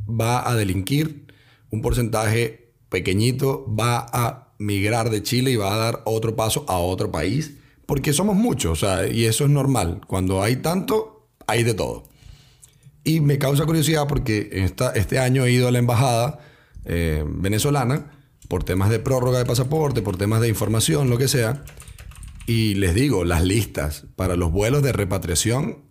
va 0.09 0.49
a 0.49 0.55
delinquir, 0.55 1.27
un 1.69 1.81
porcentaje 1.81 2.73
pequeñito 2.89 3.65
va 3.73 4.05
a 4.13 4.53
migrar 4.59 5.09
de 5.09 5.23
Chile 5.23 5.51
y 5.51 5.55
va 5.55 5.73
a 5.73 5.77
dar 5.77 6.01
otro 6.05 6.35
paso 6.35 6.65
a 6.67 6.77
otro 6.77 7.11
país, 7.11 7.55
porque 7.85 8.13
somos 8.13 8.35
muchos, 8.35 8.71
o 8.71 8.75
sea, 8.75 9.07
y 9.07 9.25
eso 9.25 9.45
es 9.45 9.49
normal. 9.49 10.01
Cuando 10.07 10.41
hay 10.41 10.57
tanto, 10.57 11.27
hay 11.47 11.63
de 11.63 11.73
todo. 11.73 12.03
Y 13.03 13.19
me 13.19 13.37
causa 13.37 13.65
curiosidad 13.65 14.07
porque 14.07 14.69
este 14.95 15.19
año 15.19 15.45
he 15.45 15.51
ido 15.51 15.67
a 15.67 15.71
la 15.71 15.79
embajada 15.79 16.39
eh, 16.85 17.25
venezolana 17.27 18.11
por 18.47 18.63
temas 18.63 18.89
de 18.89 18.99
prórroga 18.99 19.39
de 19.39 19.45
pasaporte, 19.45 20.01
por 20.01 20.15
temas 20.15 20.39
de 20.39 20.47
información, 20.47 21.09
lo 21.09 21.17
que 21.17 21.27
sea. 21.27 21.63
Y 22.45 22.75
les 22.75 22.93
digo, 22.93 23.25
las 23.25 23.43
listas 23.43 24.05
para 24.15 24.35
los 24.35 24.51
vuelos 24.51 24.83
de 24.83 24.93
repatriación 24.93 25.83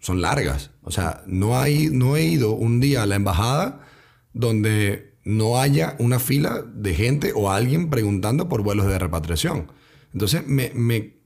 son 0.00 0.20
largas. 0.20 0.70
O 0.82 0.90
sea, 0.90 1.22
no, 1.26 1.58
hay, 1.58 1.88
no 1.90 2.16
he 2.16 2.24
ido 2.24 2.52
un 2.52 2.80
día 2.80 3.02
a 3.02 3.06
la 3.06 3.16
embajada 3.16 3.86
donde 4.32 5.18
no 5.24 5.58
haya 5.58 5.96
una 5.98 6.18
fila 6.18 6.62
de 6.62 6.94
gente 6.94 7.32
o 7.34 7.50
alguien 7.50 7.90
preguntando 7.90 8.48
por 8.48 8.62
vuelos 8.62 8.86
de 8.86 8.98
repatriación. 8.98 9.70
Entonces, 10.12 10.46
me, 10.46 10.70
me, 10.74 11.16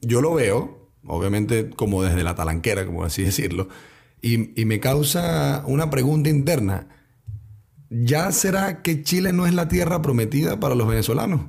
yo 0.00 0.20
lo 0.20 0.34
veo, 0.34 0.90
obviamente 1.06 1.70
como 1.70 2.02
desde 2.02 2.22
la 2.22 2.34
talanquera, 2.34 2.84
como 2.84 3.04
así 3.04 3.22
decirlo, 3.22 3.68
y, 4.20 4.60
y 4.60 4.64
me 4.64 4.80
causa 4.80 5.62
una 5.66 5.88
pregunta 5.90 6.28
interna. 6.28 6.88
¿Ya 7.88 8.32
será 8.32 8.82
que 8.82 9.02
Chile 9.02 9.32
no 9.32 9.46
es 9.46 9.54
la 9.54 9.68
tierra 9.68 10.02
prometida 10.02 10.58
para 10.58 10.74
los 10.74 10.88
venezolanos? 10.88 11.42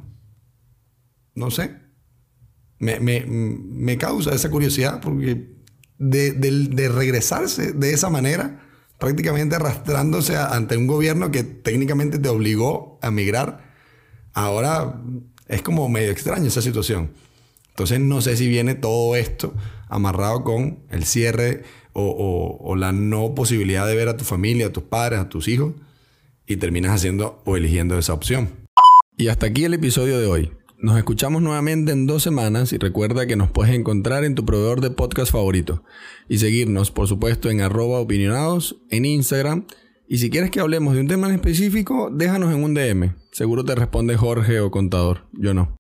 No 1.34 1.51
sé. 1.51 1.75
Me, 2.80 2.99
me, 2.99 3.25
me 3.25 3.97
causa 3.97 4.36
esa 4.36 4.51
curiosidad 4.51 5.01
porque 5.01 5.57
de, 6.00 6.32
de, 6.32 6.89
regresarse 6.89 7.72
de 7.72 7.93
esa 7.93 8.10
manera, 8.10 8.62
prácticamente 9.00 9.56
arrastrándose 9.56 10.36
ante 10.38 10.78
un 10.78 10.88
gobierno 10.88 11.32
que 11.32 11.43
técnicamente 11.43 12.20
te 12.20 12.30
obligó 12.30 13.00
a 13.02 13.12
migrar, 13.12 13.74
ahora 14.34 15.02
es 15.48 15.62
como 15.62 15.89
medio 15.89 16.12
extraño 16.12 16.48
esa 16.48 16.62
situación. 16.62 17.12
Entonces 17.70 18.00
no 18.00 18.22
sé 18.22 18.38
si 18.38 18.48
viene 18.48 18.76
todo 18.76 19.16
esto 19.16 19.54
amarrado 19.88 20.43
con 20.43 20.80
el 20.89 21.06
cierre 21.06 21.64
o, 21.93 22.58
o, 22.62 22.76
la 22.76 22.91
no 22.91 23.34
posibilidad 23.34 23.88
de 23.88 23.95
ver 23.95 24.08
a 24.08 24.18
tu 24.18 24.24
familia, 24.24 24.68
a 24.68 24.72
tus 24.72 24.84
padres, 24.84 25.20
a 25.20 25.30
tus 25.30 25.48
hijos, 25.48 25.74
y 26.45 26.58
terminas 26.58 26.91
haciendo 26.91 27.41
o 27.45 27.58
eligiendo 27.58 27.98
esa 27.98 28.14
opción. 28.14 28.50
Y 29.18 29.30
hasta 29.30 29.48
aquí 29.48 29.64
el 29.64 29.74
episodio 29.74 30.20
de 30.20 30.28
hoy. 30.28 30.52
Nos 30.80 30.95
escuchamos 30.95 31.41
nuevamente 31.41 31.91
en 31.91 32.05
dos 32.05 32.21
semanas 32.21 32.71
y 32.71 32.78
recuerda 32.78 33.25
que 33.25 33.36
nos 33.36 33.49
puedes 33.49 33.73
encontrar 33.73 34.23
en 34.23 34.36
tu 34.36 34.45
proveedor 34.45 34.80
de 34.80 34.91
podcast 34.91 35.32
favorito 35.32 35.84
y 36.30 36.38
seguirnos, 36.38 36.91
por 36.91 37.07
supuesto, 37.07 37.49
en 37.49 37.61
arroba 37.61 37.99
opinionados 37.99 38.80
en 38.91 39.05
Instagram. 39.05 39.65
Y 40.07 40.19
si 40.19 40.30
quieres 40.30 40.51
que 40.51 40.59
hablemos 40.59 40.93
de 40.93 41.01
un 41.01 41.07
tema 41.07 41.30
en 41.30 41.34
específico, 41.34 42.11
déjanos 42.13 42.53
en 42.53 42.63
un 42.63 42.75
DM. 42.75 43.15
Seguro 43.32 43.65
te 43.65 43.73
responde 43.73 44.17
Jorge 44.17 44.59
o 44.59 44.69
Contador. 44.69 45.25
Yo 45.34 45.55
no. 45.55 45.75